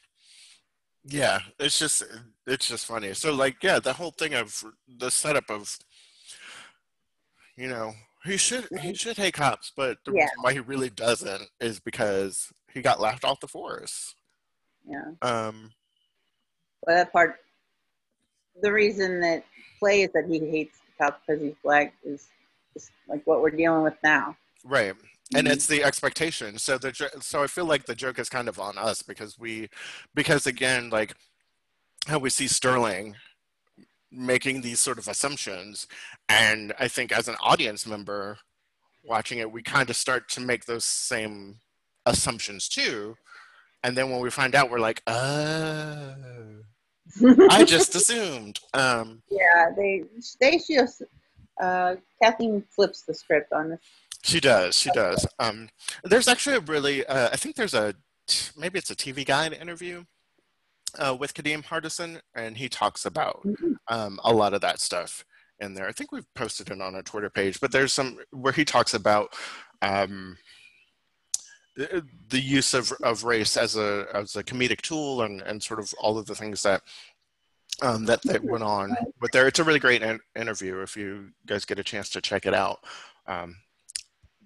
Yeah, 1.05 1.41
it's 1.59 1.79
just 1.79 2.03
it's 2.47 2.69
just 2.69 2.87
funny. 2.87 3.15
So 3.15 3.33
like, 3.33 3.63
yeah, 3.63 3.79
the 3.79 3.95
whole 3.95 4.11
thing 4.11 4.35
of 4.35 4.63
the 4.89 5.11
setup 5.11 5.51
of, 5.51 5.79
you 7.57 7.69
know, 7.69 7.93
he 8.25 8.37
should 8.37 8.69
he 8.81 8.95
should 8.95 9.17
hate 9.17 9.35
cops, 9.35 9.73
but 9.75 9.99
the 10.05 10.13
Yeah. 10.13 10.25
reason 10.25 10.37
why 10.43 10.53
he 10.53 10.61
really 10.61 10.91
doesn't 10.91 11.49
is 11.61 11.81
because 11.81 12.53
he 12.73 12.83
got 12.83 13.01
laughed 13.01 13.25
off 13.25 13.41
the 13.41 13.49
force. 13.49 14.15
Yeah. 14.87 15.13
Um. 15.23 15.73
Well, 16.87 16.97
that 16.97 17.13
part. 17.13 17.37
The 18.61 18.73
reason 18.73 19.21
that 19.21 19.45
plays 19.79 20.11
that 20.15 20.27
he 20.27 20.41
hates 20.41 20.79
cops 20.99 21.21
because 21.27 21.41
he's 21.41 21.55
black 21.63 21.95
is, 22.05 22.29
is 22.75 22.91
like 23.09 23.25
what 23.25 23.41
we're 23.41 23.51
dealing 23.51 23.83
with 23.85 23.95
now. 24.03 24.37
Right. 24.65 24.95
And 25.35 25.47
Mhm. 25.47 25.53
it's 25.53 25.67
the 25.67 25.85
expectation. 25.85 26.59
So 26.59 26.79
the 26.79 27.11
so 27.21 27.43
I 27.43 27.47
feel 27.47 27.67
like 27.67 27.85
the 27.85 27.95
joke 27.95 28.19
is 28.19 28.29
kind 28.31 28.49
of 28.49 28.59
on 28.59 28.79
us 28.79 29.03
because 29.03 29.39
we 29.39 29.69
because 30.15 30.47
again 30.47 30.89
like 30.91 31.15
how 32.07 32.19
we 32.19 32.31
see 32.31 32.49
Sterling 32.49 33.17
making 34.11 34.63
these 34.63 34.81
sort 34.81 34.99
of 34.99 35.07
assumptions 35.07 35.87
and 36.31 36.73
I 36.79 36.89
think 36.89 37.13
as 37.13 37.29
an 37.29 37.37
audience 37.43 37.87
member 37.87 38.39
watching 39.05 39.39
it 39.39 39.53
we 39.53 39.63
kind 39.63 39.91
of 39.91 39.97
start 39.97 40.31
to 40.31 40.41
make 40.41 40.65
those 40.65 40.85
same 40.87 41.61
assumptions 42.07 42.69
too. 42.69 43.17
And 43.85 43.97
then 43.99 44.11
when 44.11 44.21
we 44.21 44.31
find 44.31 44.55
out 44.55 44.71
we're 44.71 44.81
like, 44.81 45.03
"Oh, 45.07 46.15
I 47.51 47.65
just 47.65 47.95
assumed." 48.01 48.61
Um 48.73 49.23
yeah, 49.31 49.71
they 49.77 50.05
they 50.41 50.59
just 50.59 51.03
uh, 51.61 51.97
Kathleen 52.23 52.63
flips 52.71 53.03
the 53.03 53.13
script 53.13 53.53
on 53.53 53.71
this. 53.71 53.81
She 54.23 54.41
does. 54.41 54.77
She 54.77 54.91
does. 54.91 55.27
Um, 55.39 55.69
there's 56.05 56.29
actually 56.29 56.57
a 56.57 56.61
really, 56.61 57.07
uh, 57.07 57.31
I 57.33 57.37
think 57.37 57.57
there's 57.57 57.75
a, 57.75 57.95
maybe 58.57 58.79
it's 58.79 58.91
a 58.91 58.97
TV 58.97 59.25
Guide 59.25 59.53
interview 59.53 60.05
uh, 60.99 61.17
with 61.19 61.35
Kadeem 61.35 61.65
Hardison, 61.65 62.21
and 62.35 62.57
he 62.57 62.69
talks 62.69 63.05
about 63.07 63.47
um, 63.89 64.21
a 64.25 64.33
lot 64.33 64.55
of 64.55 64.61
that 64.61 64.81
stuff 64.81 65.25
in 65.61 65.75
there. 65.75 65.89
I 65.89 65.93
think 65.93 66.13
we've 66.13 66.27
posted 66.35 66.71
it 66.71 66.81
on 66.81 66.95
our 66.95 67.03
Twitter 67.03 67.31
page, 67.31 67.61
but 67.61 67.73
there's 67.73 67.93
some 67.93 68.19
where 68.31 68.53
he 68.53 68.65
talks 68.65 68.95
about 68.95 69.35
um, 69.83 70.37
the, 71.77 72.05
the 72.29 72.41
use 72.41 72.75
of, 72.75 72.93
of 73.03 73.25
race 73.25 73.57
as 73.57 73.77
a 73.77 74.07
as 74.15 74.37
a 74.37 74.45
comedic 74.45 74.81
tool 74.83 75.23
and, 75.23 75.41
and 75.43 75.63
sort 75.63 75.81
of 75.81 75.93
all 76.01 76.19
of 76.19 76.27
the 76.27 76.35
things 76.35 76.63
that 76.63 76.83
um, 77.83 78.05
that 78.07 78.21
that 78.23 78.45
went 78.45 78.65
on. 78.65 78.97
But 79.21 79.33
there, 79.33 79.47
it's 79.47 79.59
a 79.59 79.65
really 79.65 79.79
great 79.79 80.03
in- 80.03 80.21
interview. 80.37 80.81
If 80.81 80.97
you 80.97 81.31
guys 81.47 81.65
get 81.65 81.79
a 81.79 81.85
chance 81.85 82.09
to 82.11 82.21
check 82.21 82.47
it 82.47 82.55
out. 82.55 82.79
Um, 83.27 83.57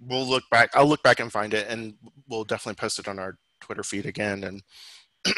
we'll 0.07 0.27
look 0.27 0.45
back 0.51 0.71
i'll 0.75 0.87
look 0.87 1.03
back 1.03 1.21
and 1.21 1.31
find 1.31 1.55
it 1.55 1.67
and 1.69 1.95
we'll 2.29 2.45
definitely 2.45 2.79
post 2.79 2.99
it 2.99 3.09
on 3.09 3.19
our 3.19 3.37
twitter 3.61 3.83
feed 3.83 4.07
again 4.07 4.45
and 4.45 4.63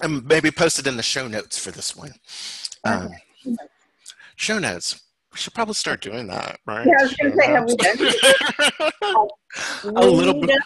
and 0.00 0.24
maybe 0.24 0.50
post 0.50 0.78
it 0.78 0.86
in 0.86 0.96
the 0.96 1.02
show 1.02 1.28
notes 1.28 1.58
for 1.58 1.70
this 1.70 1.94
one. 1.96 2.14
Um, 2.84 3.10
show 4.36 4.58
notes. 4.58 5.02
We 5.32 5.38
should 5.38 5.54
probably 5.54 5.74
start 5.74 6.02
doing 6.02 6.26
that 6.26 6.58
right? 6.66 6.86
Yeah, 6.86 6.92
I 6.98 7.02
was 7.04 7.14
gonna 7.14 7.34
say, 7.34 7.46
have 7.46 7.64
we 7.64 7.74
done 7.76 7.96
a 9.96 10.06
little 10.06 10.38
bit 10.38 10.58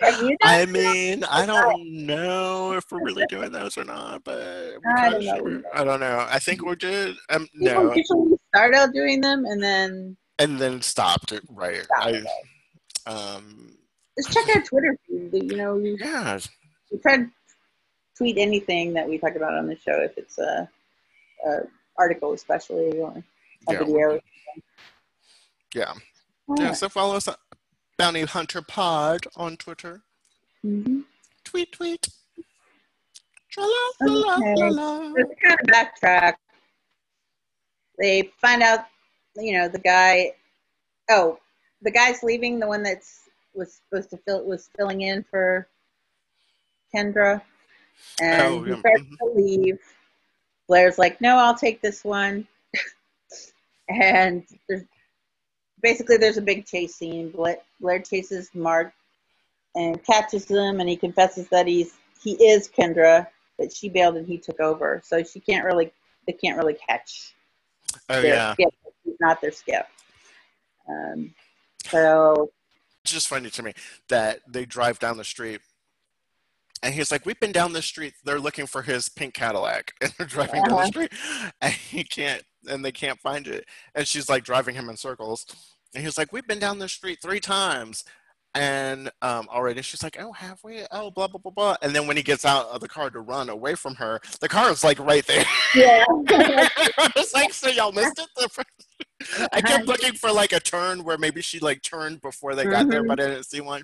Have 0.00 0.20
you 0.20 0.36
done 0.36 0.36
i 0.42 0.66
mean 0.66 1.22
i 1.24 1.46
don't 1.46 2.06
know 2.06 2.72
if 2.72 2.84
we're 2.90 3.04
really 3.04 3.24
doing 3.28 3.52
those 3.52 3.78
or 3.78 3.84
not 3.84 4.24
but 4.24 4.72
I 4.96 5.10
don't 5.10 5.24
know. 5.24 5.62
i 5.74 5.84
don't 5.84 6.00
know. 6.00 6.26
I 6.28 6.40
think 6.40 6.64
we're 6.64 6.74
just 6.74 7.20
um, 7.30 7.46
People 7.60 7.84
no. 7.84 7.94
usually 7.94 8.36
start 8.52 8.74
out 8.74 8.92
doing 8.92 9.20
them 9.20 9.44
and 9.44 9.62
then 9.62 10.16
and 10.38 10.58
then 10.58 10.80
stopped 10.82 11.32
it 11.32 11.42
right 11.50 11.84
Stop 11.84 11.98
I, 12.06 12.22
um 13.06 13.74
just 14.18 14.32
check 14.32 14.56
our 14.56 14.62
Twitter 14.62 14.96
feed. 15.06 15.30
You 15.52 15.56
know, 15.56 15.76
you, 15.78 15.96
yeah 16.00 16.38
we 16.90 16.98
try 16.98 17.18
to 17.18 17.30
tweet 18.16 18.36
anything 18.38 18.94
that 18.94 19.08
we 19.08 19.16
talk 19.18 19.36
about 19.36 19.54
on 19.54 19.66
the 19.68 19.76
show 19.76 20.00
if 20.02 20.16
it's 20.18 20.38
a, 20.38 20.68
a 21.46 21.58
article, 21.96 22.32
especially 22.32 22.98
or 22.98 23.10
a 23.68 23.72
Yeah. 23.72 23.78
video. 23.78 24.20
yeah 25.74 25.92
Oh, 26.48 26.56
Yeah, 26.58 26.72
so 26.72 26.88
follow 26.88 27.14
us 27.16 27.28
at 27.28 27.38
Bounty 27.96 28.22
Hunter 28.22 28.62
Pod 28.62 29.26
on 29.36 29.56
Twitter. 29.56 30.02
mhm. 30.64 31.04
Tweet, 31.44 31.72
tweet. 31.72 32.08
Tra-la-la-la-la-la. 33.50 35.12
Just 35.16 35.40
kind 35.42 35.56
of 35.60 35.66
backtrack. 35.68 36.34
They 37.98 38.30
find 38.40 38.62
out, 38.62 38.80
you 39.38 39.56
know, 39.58 39.68
the 39.68 39.78
guy. 39.78 40.32
Oh, 41.10 41.38
the 41.82 41.90
guy's 41.90 42.22
leaving. 42.22 42.58
The 42.58 42.66
one 42.66 42.82
that's 42.82 43.28
was 43.54 43.80
supposed 43.90 44.10
to 44.10 44.16
fill 44.18 44.44
was 44.44 44.70
filling 44.76 45.02
in 45.02 45.24
for 45.24 45.68
Kendra. 46.94 47.42
and 48.20 48.42
Oh, 48.42 48.62
he 48.64 48.70
yeah, 48.70 48.78
starts 48.80 49.02
mhm. 49.02 49.18
to 49.18 49.32
leave. 49.34 49.78
Blair's 50.68 50.98
like, 50.98 51.20
"No, 51.20 51.36
I'll 51.36 51.56
take 51.56 51.80
this 51.80 52.04
one." 52.04 52.46
and 53.88 54.44
there's 54.68 54.84
basically 55.82 56.16
there's 56.16 56.36
a 56.36 56.42
big 56.42 56.66
chase 56.66 56.94
scene. 56.96 57.30
Blair, 57.30 57.58
Blair 57.80 58.00
chases 58.00 58.50
Mark 58.54 58.92
and 59.74 60.02
catches 60.04 60.46
him, 60.48 60.80
and 60.80 60.88
he 60.88 60.96
confesses 60.96 61.48
that 61.48 61.66
he's 61.66 61.94
he 62.22 62.32
is 62.44 62.68
Kendra, 62.68 63.26
that 63.58 63.72
she 63.72 63.88
bailed 63.88 64.16
and 64.16 64.26
he 64.26 64.38
took 64.38 64.60
over. 64.60 65.00
So 65.04 65.22
she 65.22 65.40
can't 65.40 65.64
really 65.64 65.92
they 66.26 66.32
can't 66.32 66.58
really 66.58 66.74
catch 66.74 67.34
Oh 68.08 68.20
yeah. 68.20 68.54
Not 69.20 69.40
their 69.40 69.52
skip. 69.52 69.86
Um, 70.88 71.34
so 71.86 72.50
it's 73.04 73.12
just 73.12 73.28
funny 73.28 73.50
to 73.50 73.62
me 73.62 73.72
that 74.08 74.40
they 74.48 74.64
drive 74.64 74.98
down 74.98 75.16
the 75.16 75.24
street. 75.24 75.60
And 76.82 76.94
he's 76.94 77.10
like, 77.10 77.26
"We've 77.26 77.40
been 77.40 77.52
down 77.52 77.72
the 77.72 77.82
street. 77.82 78.14
They're 78.24 78.38
looking 78.38 78.66
for 78.66 78.82
his 78.82 79.08
pink 79.08 79.34
Cadillac, 79.34 79.92
and 80.00 80.12
they're 80.16 80.26
driving 80.26 80.62
down 80.62 80.76
the 80.76 80.82
Uh-huh. 80.82 80.86
street, 80.86 81.12
and 81.60 81.72
he 81.72 82.04
can't, 82.04 82.42
and 82.68 82.84
they 82.84 82.92
can't 82.92 83.18
find 83.20 83.48
it. 83.48 83.66
And 83.94 84.06
she's 84.06 84.28
like 84.28 84.44
driving 84.44 84.76
him 84.76 84.88
in 84.88 84.96
circles, 84.96 85.44
and 85.94 86.04
he's 86.04 86.16
like, 86.16 86.32
"We've 86.32 86.46
been 86.46 86.60
down 86.60 86.78
the 86.78 86.88
street 86.88 87.18
three 87.20 87.40
times, 87.40 88.04
and 88.54 89.10
um, 89.22 89.48
already." 89.50 89.82
She's 89.82 90.02
like, 90.02 90.16
"Oh, 90.20 90.32
have 90.32 90.58
we? 90.64 90.82
Oh, 90.90 91.10
blah 91.10 91.26
blah 91.28 91.38
blah 91.40 91.52
blah." 91.52 91.76
And 91.82 91.94
then 91.94 92.06
when 92.06 92.16
he 92.16 92.22
gets 92.22 92.44
out 92.44 92.66
of 92.68 92.80
the 92.80 92.88
car 92.88 93.10
to 93.10 93.20
run 93.20 93.48
away 93.48 93.74
from 93.74 93.94
her, 93.96 94.20
the 94.40 94.48
car 94.48 94.70
is 94.70 94.82
like 94.84 94.98
right 94.98 95.26
there. 95.26 95.44
yeah, 95.74 96.04
I 96.30 97.10
was 97.16 97.32
like, 97.34 97.52
"So 97.52 97.68
y'all 97.68 97.92
missed 97.92 98.18
it?" 98.18 98.66
I 99.52 99.60
kept 99.60 99.86
looking 99.86 100.12
for 100.14 100.30
like 100.32 100.52
a 100.52 100.60
turn 100.60 101.02
where 101.04 101.18
maybe 101.18 101.42
she 101.42 101.58
like 101.58 101.82
turned 101.82 102.20
before 102.20 102.54
they 102.54 102.64
got 102.64 102.88
there, 102.88 103.02
Mhm. 103.02 103.08
but 103.08 103.20
I 103.20 103.26
didn't 103.28 103.44
see 103.44 103.60
one. 103.60 103.82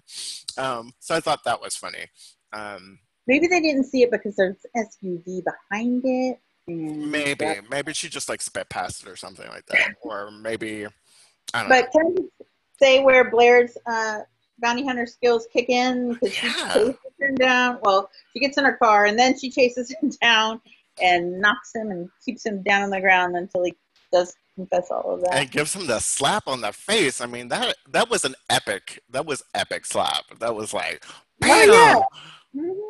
Um, 0.56 0.92
so 1.00 1.14
I 1.14 1.20
thought 1.20 1.40
that 1.44 1.60
was 1.60 1.74
funny. 1.76 2.06
Um, 2.52 2.98
maybe 3.26 3.46
they 3.48 3.60
didn't 3.60 3.84
see 3.84 4.02
it 4.02 4.10
because 4.12 4.36
there's 4.36 4.56
SUV 4.76 5.42
behind 5.44 6.02
it. 6.04 6.38
maybe, 6.66 7.44
that- 7.44 7.68
maybe 7.68 7.92
she 7.92 8.08
just 8.08 8.28
like 8.28 8.40
sped 8.40 8.68
past 8.70 9.02
it 9.02 9.08
or 9.08 9.16
something 9.16 9.48
like 9.48 9.66
that, 9.66 9.94
or 10.02 10.30
maybe 10.30 10.86
I 11.52 11.60
don't 11.60 11.68
know. 11.68 11.80
But 11.82 11.90
can 11.92 12.16
you 12.16 12.32
say 12.80 13.02
where 13.02 13.28
Blair's 13.30 13.76
uh, 13.86 14.20
bounty 14.58 14.84
hunter 14.84 15.06
skills 15.06 15.46
kick 15.52 15.68
in? 15.68 16.14
Because 16.14 16.32
she 16.32 16.48
chases 16.48 16.96
him 17.20 17.34
down. 17.36 17.78
Well, 17.82 18.10
she 18.32 18.40
gets 18.40 18.58
in 18.58 18.64
her 18.64 18.76
car 18.76 19.06
and 19.06 19.18
then 19.18 19.38
she 19.38 19.50
chases 19.50 19.90
him 19.90 20.10
down 20.22 20.60
and 21.02 21.40
knocks 21.40 21.74
him 21.74 21.90
and 21.90 22.08
keeps 22.24 22.44
him 22.46 22.62
down 22.62 22.82
on 22.82 22.90
the 22.90 23.00
ground 23.00 23.36
until 23.36 23.64
he 23.64 23.74
does 24.12 24.34
confess 24.54 24.90
all 24.90 25.14
of 25.14 25.20
that. 25.22 25.34
And 25.34 25.50
gives 25.50 25.74
him 25.74 25.86
the 25.86 25.98
slap 25.98 26.46
on 26.46 26.60
the 26.60 26.72
face. 26.72 27.20
I 27.20 27.26
mean 27.26 27.48
that 27.48 27.76
that 27.90 28.08
was 28.08 28.24
an 28.24 28.34
epic. 28.50 29.02
That 29.10 29.26
was 29.26 29.42
epic 29.54 29.86
slap. 29.86 30.24
That 30.38 30.54
was 30.54 30.72
like, 30.72 31.04
Oh, 31.42 31.46
yeah. 31.46 31.94
bam! 31.94 32.02
Mm-hmm. 32.64 32.80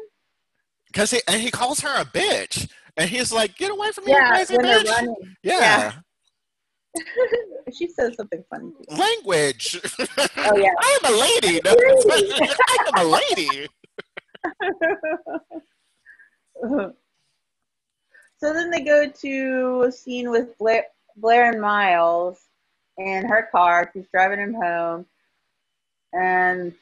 Because 0.86 1.10
he 1.10 1.20
and 1.26 1.40
he 1.40 1.50
calls 1.50 1.80
her 1.80 2.00
a 2.00 2.04
bitch, 2.04 2.70
and 2.96 3.08
he's 3.10 3.32
like, 3.32 3.56
"Get 3.56 3.70
away 3.72 3.90
from 3.90 4.04
me, 4.04 4.12
you 4.12 4.18
Yeah, 4.18 4.28
crazy 4.28 4.56
bitch!" 4.56 4.84
running. 4.84 5.16
Yeah. 5.42 5.92
she 7.72 7.88
says 7.88 8.14
something 8.16 8.45
funny. 8.51 8.72
Language. 8.88 9.80
Oh, 10.36 10.57
yeah. 10.57 10.70
I 10.78 10.99
am 11.03 11.14
a 11.14 11.18
lady. 11.20 11.61
No, 11.64 11.74
I 11.76 12.76
am 12.86 13.07
a 13.07 13.11
lady. 13.11 13.68
so 18.38 18.53
then 18.53 18.70
they 18.70 18.82
go 18.82 19.09
to 19.09 19.84
a 19.86 19.92
scene 19.92 20.30
with 20.30 20.57
Blair, 20.59 20.84
Blair 21.16 21.51
and 21.51 21.61
Miles 21.61 22.40
in 22.99 23.26
her 23.26 23.49
car. 23.51 23.90
She's 23.92 24.07
driving 24.12 24.40
him 24.40 24.55
home. 24.55 25.07
And 26.12 26.72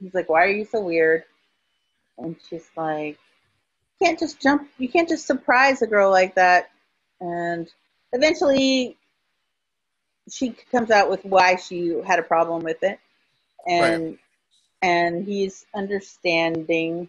he's 0.00 0.14
like, 0.14 0.28
Why 0.28 0.44
are 0.44 0.50
you 0.50 0.64
so 0.64 0.80
weird? 0.80 1.24
And 2.16 2.36
she's 2.48 2.68
like, 2.76 3.18
You 4.00 4.06
can't 4.06 4.18
just 4.18 4.40
jump, 4.40 4.68
you 4.78 4.88
can't 4.88 5.08
just 5.08 5.26
surprise 5.26 5.82
a 5.82 5.86
girl 5.86 6.10
like 6.10 6.34
that. 6.36 6.70
And 7.20 7.68
eventually 8.12 8.96
she 10.30 10.50
comes 10.70 10.90
out 10.90 11.10
with 11.10 11.24
why 11.24 11.56
she 11.56 12.00
had 12.06 12.18
a 12.18 12.22
problem 12.22 12.62
with 12.62 12.82
it. 12.82 12.98
And 13.66 14.18
and 14.82 15.24
he's 15.24 15.66
understanding 15.74 17.08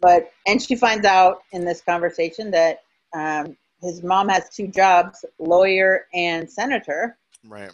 but 0.00 0.32
and 0.46 0.60
she 0.60 0.74
finds 0.74 1.06
out 1.06 1.42
in 1.52 1.64
this 1.64 1.80
conversation 1.80 2.50
that 2.50 2.82
um, 3.14 3.56
his 3.80 4.02
mom 4.02 4.28
has 4.28 4.48
two 4.48 4.66
jobs 4.66 5.24
lawyer 5.38 6.06
and 6.14 6.50
senator 6.50 7.16
Right. 7.46 7.70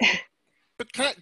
But 0.78 0.88
I, 0.98 1.12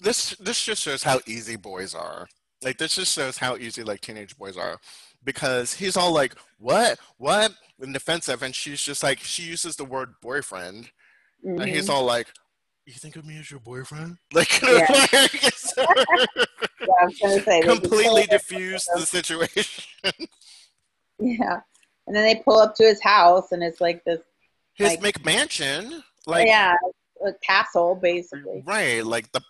this 0.00 0.30
this 0.36 0.64
just 0.64 0.80
shows 0.80 1.02
how 1.02 1.20
easy 1.26 1.56
boys 1.56 1.94
are. 1.94 2.28
Like 2.62 2.78
this 2.78 2.94
just 2.94 3.12
shows 3.12 3.36
how 3.36 3.58
easy 3.58 3.82
like 3.82 4.00
teenage 4.00 4.38
boys 4.38 4.56
are, 4.56 4.78
because 5.22 5.74
he's 5.74 5.98
all 5.98 6.14
like, 6.14 6.34
"What? 6.58 6.98
What?" 7.18 7.52
and 7.78 7.92
defensive, 7.92 8.42
and 8.42 8.54
she's 8.54 8.80
just 8.80 9.02
like, 9.02 9.18
she 9.18 9.42
uses 9.42 9.76
the 9.76 9.84
word 9.84 10.14
boyfriend, 10.22 10.92
and 11.42 11.64
he's 11.64 11.88
Mhm. 11.88 11.90
all 11.94 12.04
like, 12.04 12.28
"You 12.86 12.92
think 12.94 13.16
of 13.16 13.24
me 13.24 13.38
as 13.38 13.50
your 13.50 13.60
boyfriend?" 13.60 14.18
Like, 14.32 14.60
Yeah. 14.62 14.86
Yeah, 16.80 16.88
I 17.00 17.04
was 17.06 17.44
say, 17.44 17.60
completely 17.62 18.24
diffused 18.26 18.88
the 18.94 19.06
situation. 19.06 19.84
yeah 21.20 21.60
and 22.06 22.16
then 22.16 22.24
they 22.24 22.42
pull 22.44 22.58
up 22.58 22.74
to 22.74 22.82
his 22.84 23.00
house 23.00 23.52
and 23.52 23.62
it's 23.62 23.80
like 23.80 24.02
this 24.04 24.18
His 24.74 24.98
Like- 25.00 25.14
McMansion, 25.14 26.02
like, 26.26 26.46
yeah 26.48 26.74
a 27.24 27.32
castle 27.34 27.94
basically 27.94 28.62
right, 28.66 29.06
like 29.06 29.30
the 29.30 29.40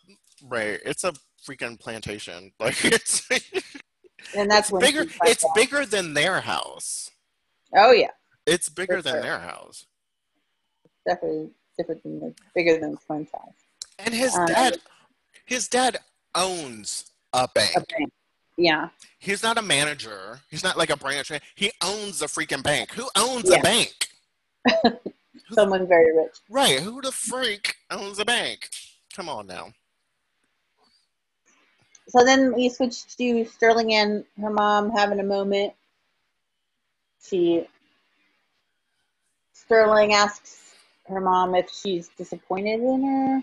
right. 0.45 0.78
It's 0.84 1.05
a 1.05 1.14
freaking 1.49 1.80
plantation. 1.80 2.53
Like 2.61 2.84
it's 2.84 3.26
and 4.36 4.51
that's 4.51 4.68
it's 4.68 4.72
when 4.72 4.80
bigger. 4.82 5.07
It's 5.24 5.43
out. 5.45 5.55
bigger 5.55 5.86
than 5.86 6.12
their 6.12 6.43
house. 6.43 7.11
oh 7.74 7.93
yeah 7.93 8.11
It's 8.47 8.68
bigger 8.68 8.97
For 8.99 9.03
than 9.03 9.14
sure. 9.14 9.22
their 9.22 9.38
house. 9.38 9.86
definitely 11.09 11.51
different 11.76 12.02
than 12.02 12.20
the 12.20 12.34
bigger 12.54 12.78
than 12.78 12.92
the 12.92 12.98
twin 13.06 13.26
house 13.32 13.52
And 13.98 14.14
his 14.14 14.34
Um, 14.34 14.46
dad, 14.46 14.80
his 15.44 15.68
dad 15.68 15.98
owns 16.34 17.10
a 17.32 17.48
bank. 17.48 17.76
okay 17.76 18.06
yeah 18.58 18.88
He's 19.18 19.42
not 19.42 19.56
a 19.56 19.62
manager. 19.62 20.40
He's 20.50 20.64
not 20.64 20.76
like 20.76 20.90
a 20.90 20.96
branch. 20.96 21.30
man- 21.30 21.40
He 21.54 21.70
owns 21.80 22.22
a 22.22 22.26
freaking 22.26 22.62
bank. 22.62 22.90
Who 22.92 23.08
owns 23.16 23.48
Yeah. 23.48 23.60
a 23.60 23.62
bank? 23.62 24.08
someone 25.52 25.86
very 25.86 26.16
rich 26.16 26.36
Right. 26.50 26.80
Who 26.80 27.00
the 27.00 27.12
freak 27.12 27.76
owns 27.90 28.18
a 28.18 28.24
bank? 28.24 28.68
Come 29.14 29.28
on 29.28 29.46
now. 29.46 29.72
So 32.08 32.24
then 32.24 32.52
we 32.54 32.68
switch 32.68 33.16
to 33.16 33.44
Sterling 33.44 33.94
and 33.94 34.24
her 34.40 34.50
mom 34.50 34.90
having 34.90 35.20
a 35.20 35.24
moment. 35.24 35.72
She 37.24 37.66
Sterling 39.52 40.12
asks 40.14 40.71
her 41.07 41.20
mom 41.20 41.55
if 41.55 41.70
she's 41.70 42.09
disappointed 42.16 42.80
in 42.80 43.05
her, 43.05 43.42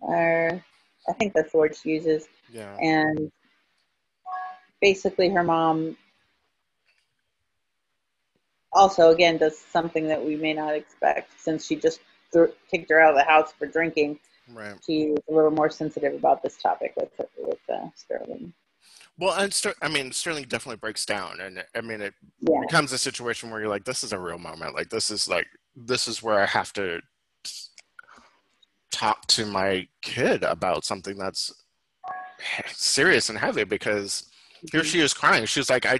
or 0.00 0.64
I 1.08 1.12
think 1.14 1.34
that's 1.34 1.52
the 1.52 1.58
word 1.58 1.76
she 1.76 1.90
uses. 1.90 2.28
Yeah. 2.52 2.76
And 2.76 3.30
basically, 4.80 5.28
her 5.30 5.42
mom 5.42 5.96
also 8.72 9.10
again 9.10 9.38
does 9.38 9.58
something 9.58 10.08
that 10.08 10.24
we 10.24 10.36
may 10.36 10.54
not 10.54 10.74
expect 10.74 11.40
since 11.40 11.66
she 11.66 11.76
just 11.76 12.00
threw, 12.32 12.52
kicked 12.70 12.90
her 12.90 13.00
out 13.00 13.10
of 13.10 13.16
the 13.16 13.24
house 13.24 13.52
for 13.52 13.66
drinking 13.66 14.18
Right. 14.54 14.74
she's 14.84 15.16
a 15.28 15.32
little 15.32 15.50
more 15.50 15.70
sensitive 15.70 16.14
about 16.14 16.42
this 16.42 16.56
topic 16.56 16.94
with 16.96 17.10
with 17.38 17.58
uh, 17.68 17.88
Sterling. 17.94 18.52
Well, 19.20 19.34
and 19.38 19.52
Ster- 19.52 19.74
I 19.82 19.88
mean, 19.88 20.12
Sterling 20.12 20.44
definitely 20.44 20.78
breaks 20.78 21.04
down, 21.04 21.40
and 21.40 21.62
I 21.76 21.82
mean, 21.82 22.00
it 22.00 22.14
Yeah, 22.40 22.60
becomes 22.62 22.90
a 22.92 22.98
situation 22.98 23.50
where 23.50 23.60
you're 23.60 23.68
like, 23.68 23.84
this 23.84 24.02
is 24.02 24.14
a 24.14 24.18
real 24.18 24.38
moment. 24.38 24.74
Like, 24.74 24.88
this 24.88 25.10
is 25.10 25.28
like, 25.28 25.46
this 25.76 26.08
is 26.08 26.22
where 26.22 26.40
I 26.40 26.46
have 26.46 26.72
to 26.72 27.00
talk 28.90 29.26
to 29.28 29.44
my 29.44 29.86
kid 30.00 30.42
about 30.42 30.86
something 30.86 31.18
that's 31.18 31.52
serious 32.68 33.28
and 33.28 33.38
heavy 33.38 33.64
because 33.64 34.24
here 34.72 34.80
mm-hmm. 34.80 34.88
she 34.88 35.00
is 35.00 35.12
crying. 35.12 35.44
She 35.44 35.60
was 35.60 35.68
like, 35.68 35.84
I, 35.84 35.98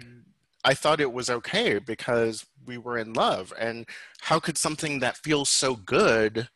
I 0.64 0.72
thought 0.72 1.00
it 1.00 1.12
was 1.12 1.28
okay 1.28 1.78
because 1.78 2.46
we 2.64 2.78
were 2.78 2.96
in 2.96 3.12
love, 3.12 3.52
and 3.58 3.86
how 4.22 4.40
could 4.40 4.56
something 4.56 4.98
that 5.00 5.18
feels 5.18 5.50
so 5.50 5.76
good 5.76 6.48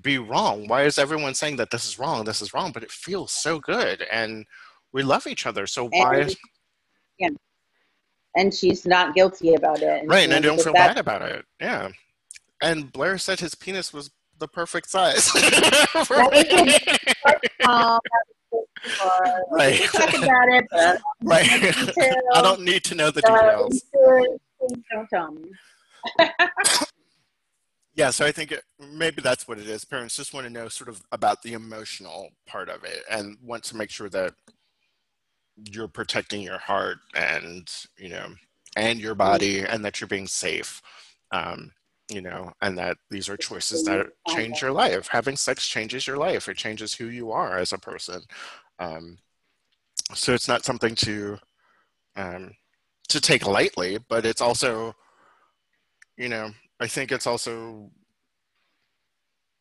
be 0.00 0.18
wrong? 0.18 0.68
Why 0.68 0.84
is 0.84 0.96
everyone 0.96 1.34
saying 1.34 1.56
that 1.56 1.72
this 1.72 1.88
is 1.88 1.98
wrong? 1.98 2.24
This 2.24 2.40
is 2.40 2.54
wrong, 2.54 2.70
but 2.70 2.84
it 2.84 2.92
feels 2.92 3.32
so 3.32 3.58
good, 3.58 4.06
and 4.12 4.46
we 4.92 5.02
love 5.02 5.26
each 5.26 5.46
other. 5.46 5.66
So 5.66 5.88
why? 5.88 6.16
and, 6.16 6.36
yeah, 7.18 7.28
and 8.36 8.54
she's 8.54 8.86
not 8.86 9.14
guilty 9.14 9.54
about 9.54 9.82
it. 9.82 10.00
And 10.00 10.08
Right, 10.08 10.24
and 10.24 10.32
I 10.32 10.40
don't 10.40 10.60
feel 10.60 10.72
bad 10.72 10.98
about 10.98 11.22
it. 11.22 11.44
Yeah. 11.60 11.90
And 12.62 12.92
Blair 12.92 13.18
said 13.18 13.40
his 13.40 13.54
penis 13.54 13.92
was 13.92 14.10
the 14.38 14.48
perfect 14.48 14.88
size. 14.90 15.30
Um, 15.34 15.42
right. 19.50 19.80
talk 19.92 20.14
about 20.14 20.48
it, 20.48 20.66
but 20.70 21.00
right. 21.22 21.48
I 22.34 22.42
don't 22.42 22.62
need 22.62 22.84
to 22.84 22.94
know 22.94 23.10
the 23.10 23.22
details. 23.22 23.82
please 23.92 24.82
don't 24.92 25.08
tell 25.08 25.32
me. 25.32 25.50
Yeah, 27.98 28.10
so 28.10 28.24
I 28.24 28.30
think 28.30 28.52
it, 28.52 28.62
maybe 28.78 29.20
that's 29.22 29.48
what 29.48 29.58
it 29.58 29.68
is. 29.68 29.84
Parents 29.84 30.14
just 30.14 30.32
want 30.32 30.46
to 30.46 30.52
know 30.52 30.68
sort 30.68 30.88
of 30.88 31.02
about 31.10 31.42
the 31.42 31.54
emotional 31.54 32.28
part 32.46 32.68
of 32.68 32.84
it 32.84 33.02
and 33.10 33.36
want 33.42 33.64
to 33.64 33.76
make 33.76 33.90
sure 33.90 34.08
that 34.10 34.34
you're 35.64 35.88
protecting 35.88 36.42
your 36.42 36.58
heart 36.58 36.98
and, 37.14 37.68
you 37.96 38.08
know, 38.08 38.28
and 38.76 39.00
your 39.00 39.14
body 39.14 39.60
and 39.60 39.84
that 39.84 40.00
you're 40.00 40.08
being 40.08 40.26
safe 40.26 40.80
um, 41.32 41.72
you 42.10 42.22
know 42.22 42.52
and 42.62 42.78
that 42.78 42.96
these 43.10 43.28
are 43.28 43.36
choices 43.36 43.84
that 43.84 44.06
change 44.28 44.62
your 44.62 44.72
life. 44.72 45.08
Having 45.08 45.36
sex 45.36 45.66
changes 45.66 46.06
your 46.06 46.16
life. 46.16 46.48
It 46.48 46.56
changes 46.56 46.94
who 46.94 47.06
you 47.06 47.32
are 47.32 47.58
as 47.58 47.72
a 47.72 47.78
person. 47.78 48.22
Um, 48.78 49.18
so 50.14 50.32
it's 50.32 50.48
not 50.48 50.64
something 50.64 50.94
to 50.94 51.38
um, 52.16 52.54
to 53.08 53.20
take 53.20 53.46
lightly 53.46 53.98
but 54.08 54.26
it's 54.26 54.42
also 54.42 54.94
you 56.18 56.28
know 56.28 56.50
i 56.78 56.86
think 56.86 57.10
it's 57.10 57.26
also 57.26 57.90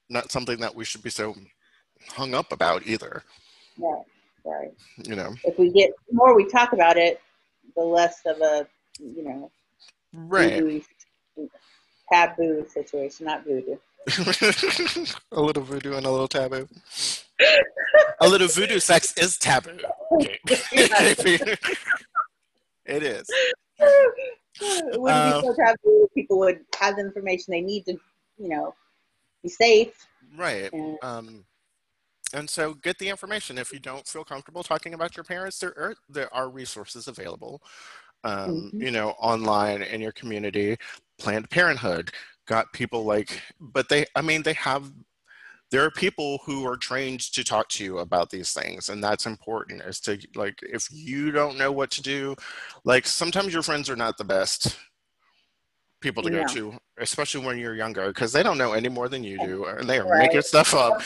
not 0.10 0.32
something 0.32 0.60
that 0.60 0.76
we 0.76 0.86
should 0.86 1.04
be 1.04 1.10
so 1.10 1.36
hung 2.10 2.34
up 2.34 2.52
about 2.52 2.86
either. 2.86 3.24
Right, 3.78 4.04
right. 4.48 4.72
you 5.06 5.16
know 5.16 5.34
If 5.44 5.58
we 5.60 5.70
get 5.72 5.92
the 6.10 6.16
more 6.16 6.36
we 6.36 6.46
talk 6.50 6.74
about 6.74 6.98
it, 6.98 7.20
the 7.76 7.84
less 7.84 8.22
of 8.26 8.40
a 8.42 8.68
you 9.00 9.24
know 9.24 9.52
right 10.14 10.54
voodoo- 10.64 10.82
taboo 12.12 12.66
situation, 12.72 13.26
not 13.26 13.44
voodoo. 13.46 13.76
a 15.34 15.42
little 15.42 15.64
voodoo 15.64 15.94
and 15.96 16.06
a 16.06 16.10
little 16.12 16.28
taboo 16.30 16.66
a 18.22 18.28
little 18.28 18.48
voodoo 18.48 18.80
sex 18.80 19.14
is 19.18 19.38
taboo 19.38 19.78
okay. 20.14 20.40
it 22.86 23.04
is 23.04 23.28
it 23.80 25.02
wouldn't 25.02 25.36
Um, 25.36 25.42
be 25.42 25.48
so 25.48 25.54
taboo 25.56 26.06
if 26.08 26.14
people 26.14 26.40
would 26.40 26.60
have 26.80 26.96
the 26.96 27.02
information 27.02 27.52
they 27.52 27.60
need 27.62 27.86
to, 27.86 27.94
you 28.38 28.50
know, 28.50 28.74
be 29.44 29.50
safe. 29.50 30.08
right 30.38 30.72
And, 30.74 30.98
um 31.02 31.44
and 32.34 32.50
so 32.50 32.74
get 32.76 32.98
the 33.00 33.10
information. 33.10 33.58
If 33.58 33.72
you 33.72 33.80
don't 33.80 34.08
feel 34.08 34.24
comfortable 34.24 34.64
talking 34.64 34.94
about 34.94 35.16
your 35.18 35.24
parents 35.24 35.60
there 35.60 35.78
are 35.78 35.96
there 36.10 36.34
are 36.34 36.50
resources 36.50 37.08
available 37.08 37.62
um, 38.24 38.72
Mhm. 38.74 38.80
you 38.80 38.92
know 38.92 39.12
online 39.22 39.82
in 39.84 40.02
your 40.02 40.12
community. 40.14 40.78
Planned 41.20 41.50
parenthood 41.50 42.12
got 42.48 42.72
people 42.74 43.04
like 43.06 43.42
but 43.60 43.90
they 43.90 44.06
i 44.16 44.22
mean 44.22 44.42
they 44.44 44.54
have 44.54 44.92
there 45.72 45.84
are 45.84 45.92
people 45.92 46.40
who 46.46 46.66
are 46.66 46.78
trained 46.78 47.20
to 47.20 47.44
talk 47.44 47.68
to 47.70 47.84
you 47.84 48.00
about 48.00 48.30
these 48.30 48.54
things 48.54 48.90
and 48.90 49.04
that's 49.04 49.26
important 49.26 49.82
is 49.82 50.00
to 50.00 50.18
like 50.36 50.60
if 50.64 50.88
you 50.92 51.32
don't 51.32 51.58
know 51.58 51.72
what 51.72 51.92
to 51.92 52.02
do 52.02 52.36
like 52.86 53.06
sometimes 53.06 53.54
your 53.54 53.64
friends 53.64 53.90
are 53.90 53.96
not 53.98 54.18
the 54.18 54.24
best 54.24 54.78
people 56.02 56.22
to 56.24 56.30
go 56.30 56.44
to 56.46 56.74
especially 57.00 57.46
when 57.46 57.58
you're 57.58 57.76
younger 57.76 58.08
because 58.08 58.32
they 58.32 58.42
don't 58.44 58.58
know 58.58 58.74
any 58.74 58.90
more 58.90 59.08
than 59.10 59.24
you 59.24 59.38
do 59.40 59.66
and 59.66 59.90
they 59.90 60.00
are 60.00 60.06
Right. 60.08 60.28
making 60.28 60.42
stuff 60.42 60.74
up 60.74 61.02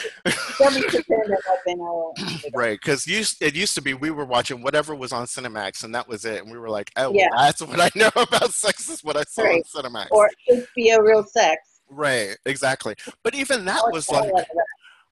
They'll 0.60 0.70
be 0.74 0.82
pretending 0.82 1.30
like 1.30 1.60
they 1.66 1.76
know. 1.76 2.14
right 2.54 2.78
because 2.82 3.06
it 3.08 3.56
used 3.56 3.76
to 3.76 3.82
be 3.82 3.94
we 3.94 4.12
were 4.12 4.26
watching 4.26 4.62
whatever 4.62 4.94
was 4.96 5.12
on 5.12 5.26
cinemax 5.28 5.84
and 5.84 5.94
that 5.96 6.08
was 6.08 6.26
it 6.26 6.42
and 6.44 6.52
we 6.52 6.58
were 6.58 6.70
like 6.70 6.92
oh 6.98 7.14
Yeah. 7.14 7.28
well, 7.32 7.40
that's 7.44 7.62
what 7.62 7.80
i 7.80 7.90
know 7.96 8.10
about 8.16 8.54
sex 8.54 8.90
is 8.90 9.04
what 9.04 9.16
i 9.18 9.24
saw 9.24 9.44
Right. 9.44 9.64
on 9.76 9.84
cinemax 9.84 10.08
Or 10.12 10.30
HBO 10.52 11.00
Real 11.02 11.24
Sex. 11.24 11.82
right 11.90 12.36
exactly 12.46 12.96
but 13.24 13.34
even 13.34 13.66
that 13.66 13.82
was 13.92 14.10
like 14.10 14.32
that. 14.34 14.48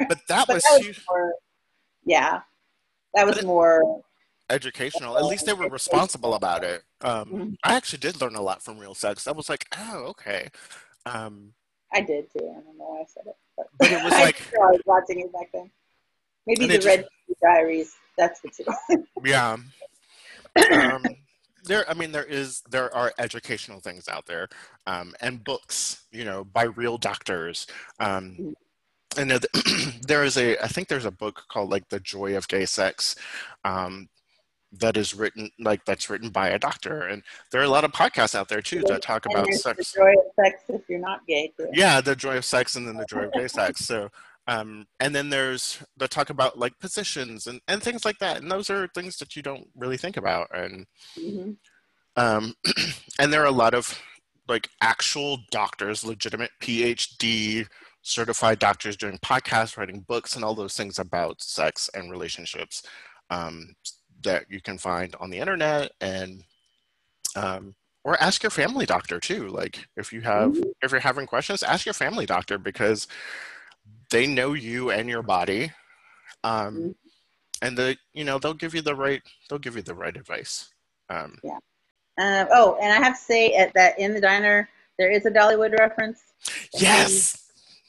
but 0.08 0.20
that 0.28 0.48
But 0.48 0.56
was 0.56 0.64
that 0.64 0.84
was 0.88 1.00
more, 1.10 1.34
yeah, 2.06 2.40
that 3.14 3.26
was 3.26 3.36
But 3.38 3.46
more. 3.46 4.02
Educational 4.50 5.18
at 5.18 5.26
least 5.26 5.46
they 5.46 5.54
were 5.54 5.70
responsible 5.70 6.34
about 6.34 6.64
it 6.64 6.84
um, 7.02 7.26
Mhm. 7.30 7.56
i 7.64 7.74
actually 7.76 8.00
did 8.00 8.20
learn 8.22 8.36
a 8.36 8.42
lot 8.42 8.62
from 8.64 8.78
real 8.80 8.96
sex 8.96 9.28
i 9.28 9.32
was 9.32 9.50
like 9.50 9.66
oh 9.78 10.06
okay 10.08 10.50
um, 11.06 11.54
I 11.92 12.02
did 12.02 12.26
too. 12.32 12.44
I 12.44 12.54
don't 12.62 12.78
know 12.78 12.86
why 12.86 13.00
I 13.02 13.06
said 13.08 13.24
it, 13.26 13.36
but, 13.58 13.66
But 13.80 13.92
it 13.92 14.04
was 14.04 14.14
like- 14.14 14.38
didn't 14.38 14.62
I 14.62 14.72
was 14.72 14.82
watching 14.86 15.20
it 15.22 15.34
back 15.34 15.48
then. 15.52 15.72
Maybe 16.46 16.68
the 16.68 16.76
just- 16.76 16.86
Red 16.88 17.08
Diaries. 17.42 17.96
That's 18.18 18.40
the 18.42 18.50
two. 18.90 19.06
yeah 19.26 19.54
um, 19.54 19.70
there 21.64 21.90
i 21.90 21.94
mean 21.94 22.12
there 22.12 22.24
is 22.26 22.62
there 22.70 22.94
are 22.96 23.14
educational 23.18 23.80
things 23.80 24.08
out 24.08 24.26
there 24.28 24.48
um, 24.88 25.16
and 25.22 25.44
books 25.44 26.04
you 26.12 26.26
know 26.26 26.44
by 26.44 26.64
real 26.64 26.98
doctors 26.98 27.66
um, 28.00 28.56
and 29.18 29.32
there- 29.32 29.40
there 30.08 30.24
is 30.24 30.38
a 30.38 30.58
i 30.64 30.68
think 30.68 30.88
there's 30.90 31.06
a 31.06 31.12
book 31.12 31.44
called 31.50 31.72
like 31.72 31.88
the 31.90 32.00
joy 32.00 32.36
of 32.36 32.48
gay 32.48 32.66
sex 32.66 33.16
um, 33.64 34.10
that 34.72 34.98
is 34.98 35.16
written 35.16 35.50
like 35.60 35.84
that's 35.86 36.10
written 36.10 36.30
by 36.30 36.50
a 36.50 36.60
doctor 36.60 37.08
and 37.08 37.24
there 37.52 37.60
are 37.60 37.66
a 37.66 37.70
lot 37.70 37.84
of 37.84 37.92
podcasts 37.92 38.36
out 38.36 38.48
there 38.48 38.62
too 38.62 38.84
that 38.88 39.02
talk 39.02 39.26
about 39.26 39.52
sex 39.54 39.94
the 39.94 40.00
joy 40.00 40.12
of 40.12 40.32
sex 40.36 40.62
if 40.70 40.82
you're 40.88 41.00
not 41.00 41.26
gay. 41.28 41.52
Too. 41.58 41.68
yeah 41.74 42.00
the 42.02 42.16
joy 42.16 42.38
of 42.38 42.46
sex 42.46 42.76
and 42.76 42.88
then 42.88 42.96
the 42.96 43.06
joy 43.06 43.24
of 43.24 43.34
gay 43.34 43.48
sex 43.48 43.86
so 43.86 44.10
um, 44.48 44.88
and 45.00 45.14
then 45.14 45.30
there's 45.30 45.78
the 45.98 46.08
talk 46.08 46.32
about 46.32 46.58
like 46.58 46.78
positions 46.80 47.46
and, 47.46 47.62
and 47.68 47.84
things 47.84 48.04
like 48.04 48.18
that 48.20 48.42
and 48.42 48.50
those 48.50 48.70
are 48.70 48.88
things 48.96 49.18
that 49.18 49.36
you 49.36 49.44
don't 49.44 49.68
really 49.76 49.98
think 49.98 50.18
about 50.18 50.48
and 50.54 50.86
hmm 51.20 51.52
um, 52.16 52.54
and 53.20 53.32
there 53.32 53.42
are 53.42 53.46
a 53.46 53.52
lot 53.52 53.74
of 53.74 53.98
like 54.48 54.68
actual 54.82 55.38
doctors 55.52 56.04
legitimate 56.04 56.52
phd 56.62 57.68
certified 58.02 58.60
doctors 58.60 58.98
doing 58.98 59.18
podcasts 59.20 59.78
writing 59.78 60.04
books 60.08 60.36
and 60.36 60.44
all 60.44 60.56
those 60.56 60.76
things 60.76 61.00
about 61.00 61.42
sex 61.42 61.90
and 61.94 62.12
relationships 62.12 62.84
um, 63.30 63.76
that 64.24 64.46
you 64.50 64.62
can 64.62 64.78
find 64.78 65.16
on 65.20 65.30
the 65.30 65.40
internet 65.40 65.92
and 66.02 66.44
um, 67.36 67.76
or 68.04 68.22
ask 68.22 68.44
your 68.44 68.50
family 68.50 68.86
doctor 68.86 69.20
too. 69.20 69.48
Like 69.50 69.88
if 69.98 70.12
you 70.14 70.22
have 70.22 70.58
if 70.82 70.92
you're 70.92 71.00
having 71.00 71.26
questions 71.28 71.64
ask 71.64 71.86
your 71.86 71.94
family 71.94 72.26
doctor 72.26 72.58
because 72.58 73.08
they 74.10 74.26
know 74.28 74.54
you 74.54 74.92
and 74.92 75.10
your 75.10 75.22
body. 75.24 75.72
Um, 76.44 76.76
Mhm. 76.76 76.96
and 77.62 77.78
the 77.78 77.98
you 78.14 78.24
know 78.24 78.40
they'll 78.40 78.54
give 78.54 78.74
you 78.74 78.82
the 78.82 78.96
right 78.96 79.22
they'll 79.50 79.60
give 79.60 79.76
you 79.76 79.82
the 79.82 79.94
right 79.94 80.16
advice. 80.16 80.74
Um, 81.10 81.38
Uh, 82.18 82.46
oh, 82.52 82.78
and 82.82 82.92
I 82.92 82.98
have 82.98 83.18
to 83.18 83.24
say 83.24 83.54
at 83.54 83.74
that 83.76 83.98
in 83.98 84.14
the 84.14 84.22
diner 84.22 84.70
there 84.98 85.10
is 85.10 85.26
a 85.26 85.32
Dollywood 85.32 85.78
reference. 85.80 86.22
yes 86.78 87.39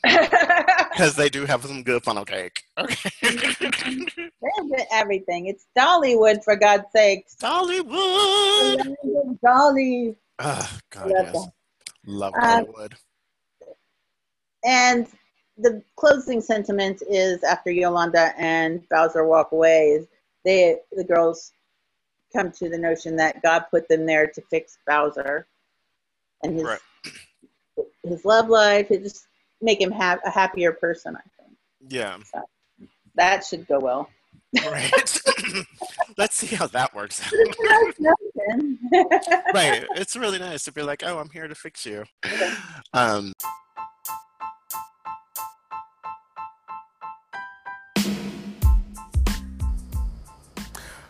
because 0.03 1.15
they 1.17 1.29
do 1.29 1.45
have 1.47 1.65
some 1.65 1.83
good 1.83 2.03
funnel 2.03 2.25
cake 2.25 2.63
okay 2.79 3.11
everything. 4.93 5.47
It's 5.47 5.67
Dollywood 5.79 6.43
for 6.45 6.57
God's 6.57 6.85
sake. 6.95 7.27
dollywood 7.41 9.39
Dolly. 9.43 10.17
oh 10.39 10.79
god 10.91 11.07
Love 11.11 11.27
yes 11.27 11.49
love 12.07 12.35
Um, 12.35 12.65
dollywood 12.67 12.93
And 14.65 15.07
the 15.59 15.83
closing 15.97 16.41
sentiment 16.41 17.03
is 17.09 17.43
after 17.45 17.71
Yolanda 17.71 18.33
and 18.39 18.87
Bowser 18.89 19.25
walk 19.27 19.53
away, 19.53 19.89
is 19.91 20.07
they 20.45 20.77
the 20.93 21.05
girls 21.05 21.53
come 22.33 22.51
to 22.53 22.69
the 22.69 22.79
notion 22.79 23.17
that 23.17 23.43
God 23.43 23.65
put 23.71 23.89
them 23.89 24.07
there 24.07 24.27
to 24.29 24.43
fix 24.51 24.79
Bowser 24.87 25.47
and 26.43 26.55
his 26.55 26.65
Right. 26.65 26.81
his 28.05 28.25
love 28.25 28.49
life, 28.49 28.89
just 28.89 29.27
make 29.63 29.81
him 29.81 29.91
have 29.91 30.21
a 30.25 30.31
happier 30.31 30.73
person. 30.73 31.17
I 31.17 31.21
think 31.21 31.41
yeah 31.89 32.17
that 33.15 33.45
should 33.45 33.67
go 33.67 33.79
well. 33.79 34.09
right 34.67 35.21
let's 36.19 36.35
see 36.35 36.55
how 36.57 36.67
that 36.67 36.93
works 36.93 37.21
out 37.25 37.31
It's 37.33 37.59
a 37.59 37.63
nice 37.63 38.15
notion. 38.53 38.79
right 39.55 39.85
it's 39.95 40.17
really 40.17 40.41
nice 40.41 40.65
to 40.65 40.73
be 40.73 40.83
like 40.83 41.05
oh 41.07 41.21
i'm 41.21 41.29
here 41.29 41.47
to 41.47 41.55
fix 41.55 41.87
you 41.87 42.03
um 42.93 43.33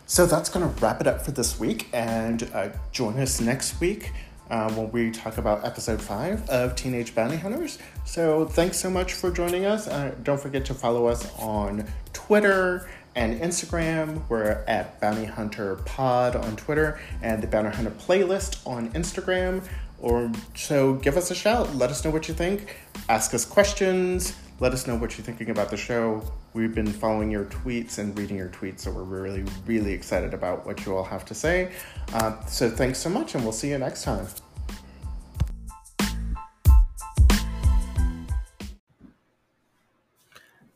so 0.04 0.26
that's 0.26 0.50
going 0.50 0.68
to 0.68 0.80
wrap 0.82 1.00
it 1.00 1.06
up 1.06 1.22
for 1.22 1.30
this 1.30 1.58
week 1.58 1.88
and 1.94 2.50
uh, 2.52 2.68
join 2.92 3.18
us 3.18 3.40
next 3.40 3.80
week 3.80 4.12
uh, 4.50 4.72
when 4.72 4.90
we 4.92 5.10
talk 5.10 5.38
about 5.38 5.64
episode 5.64 6.00
5 6.02 6.48
of 6.50 6.76
teenage 6.76 7.14
bounty 7.14 7.36
hunters 7.36 7.78
so 8.04 8.44
thanks 8.44 8.78
so 8.78 8.90
much 8.90 9.12
for 9.14 9.30
joining 9.30 9.64
us 9.64 9.88
uh, 9.88 10.14
don't 10.22 10.40
forget 10.40 10.64
to 10.64 10.74
follow 10.74 11.06
us 11.06 11.32
on 11.38 11.86
twitter 12.12 12.88
and 13.14 13.40
Instagram. 13.40 14.22
We're 14.28 14.64
at 14.66 15.00
Bounty 15.00 15.24
Hunter 15.24 15.76
Pod 15.84 16.36
on 16.36 16.56
Twitter 16.56 17.00
and 17.22 17.42
the 17.42 17.46
Bounty 17.46 17.74
Hunter 17.74 17.90
Playlist 17.90 18.66
on 18.66 18.90
Instagram. 18.92 19.66
Or 20.00 20.30
so 20.54 20.94
give 20.94 21.16
us 21.16 21.30
a 21.30 21.34
shout. 21.34 21.74
Let 21.74 21.90
us 21.90 22.04
know 22.04 22.10
what 22.10 22.28
you 22.28 22.34
think. 22.34 22.76
Ask 23.08 23.34
us 23.34 23.44
questions. 23.44 24.34
Let 24.60 24.74
us 24.74 24.86
know 24.86 24.94
what 24.94 25.16
you're 25.16 25.24
thinking 25.24 25.48
about 25.48 25.70
the 25.70 25.76
show. 25.78 26.22
We've 26.52 26.74
been 26.74 26.86
following 26.86 27.30
your 27.30 27.46
tweets 27.46 27.96
and 27.96 28.16
reading 28.18 28.36
your 28.36 28.50
tweets, 28.50 28.80
so 28.80 28.92
we're 28.92 29.04
really, 29.04 29.42
really 29.64 29.90
excited 29.94 30.34
about 30.34 30.66
what 30.66 30.84
you 30.84 30.94
all 30.94 31.02
have 31.02 31.24
to 31.26 31.34
say. 31.34 31.72
Uh, 32.12 32.44
so 32.44 32.68
thanks 32.68 32.98
so 32.98 33.08
much, 33.08 33.34
and 33.34 33.42
we'll 33.42 33.52
see 33.52 33.70
you 33.70 33.78
next 33.78 34.02
time. 34.04 34.26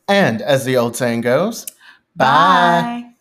And 0.07 0.41
as 0.41 0.65
the 0.65 0.77
old 0.77 0.95
saying 0.95 1.21
goes, 1.21 1.67
bye. 2.15 2.25
Bye. 2.25 3.14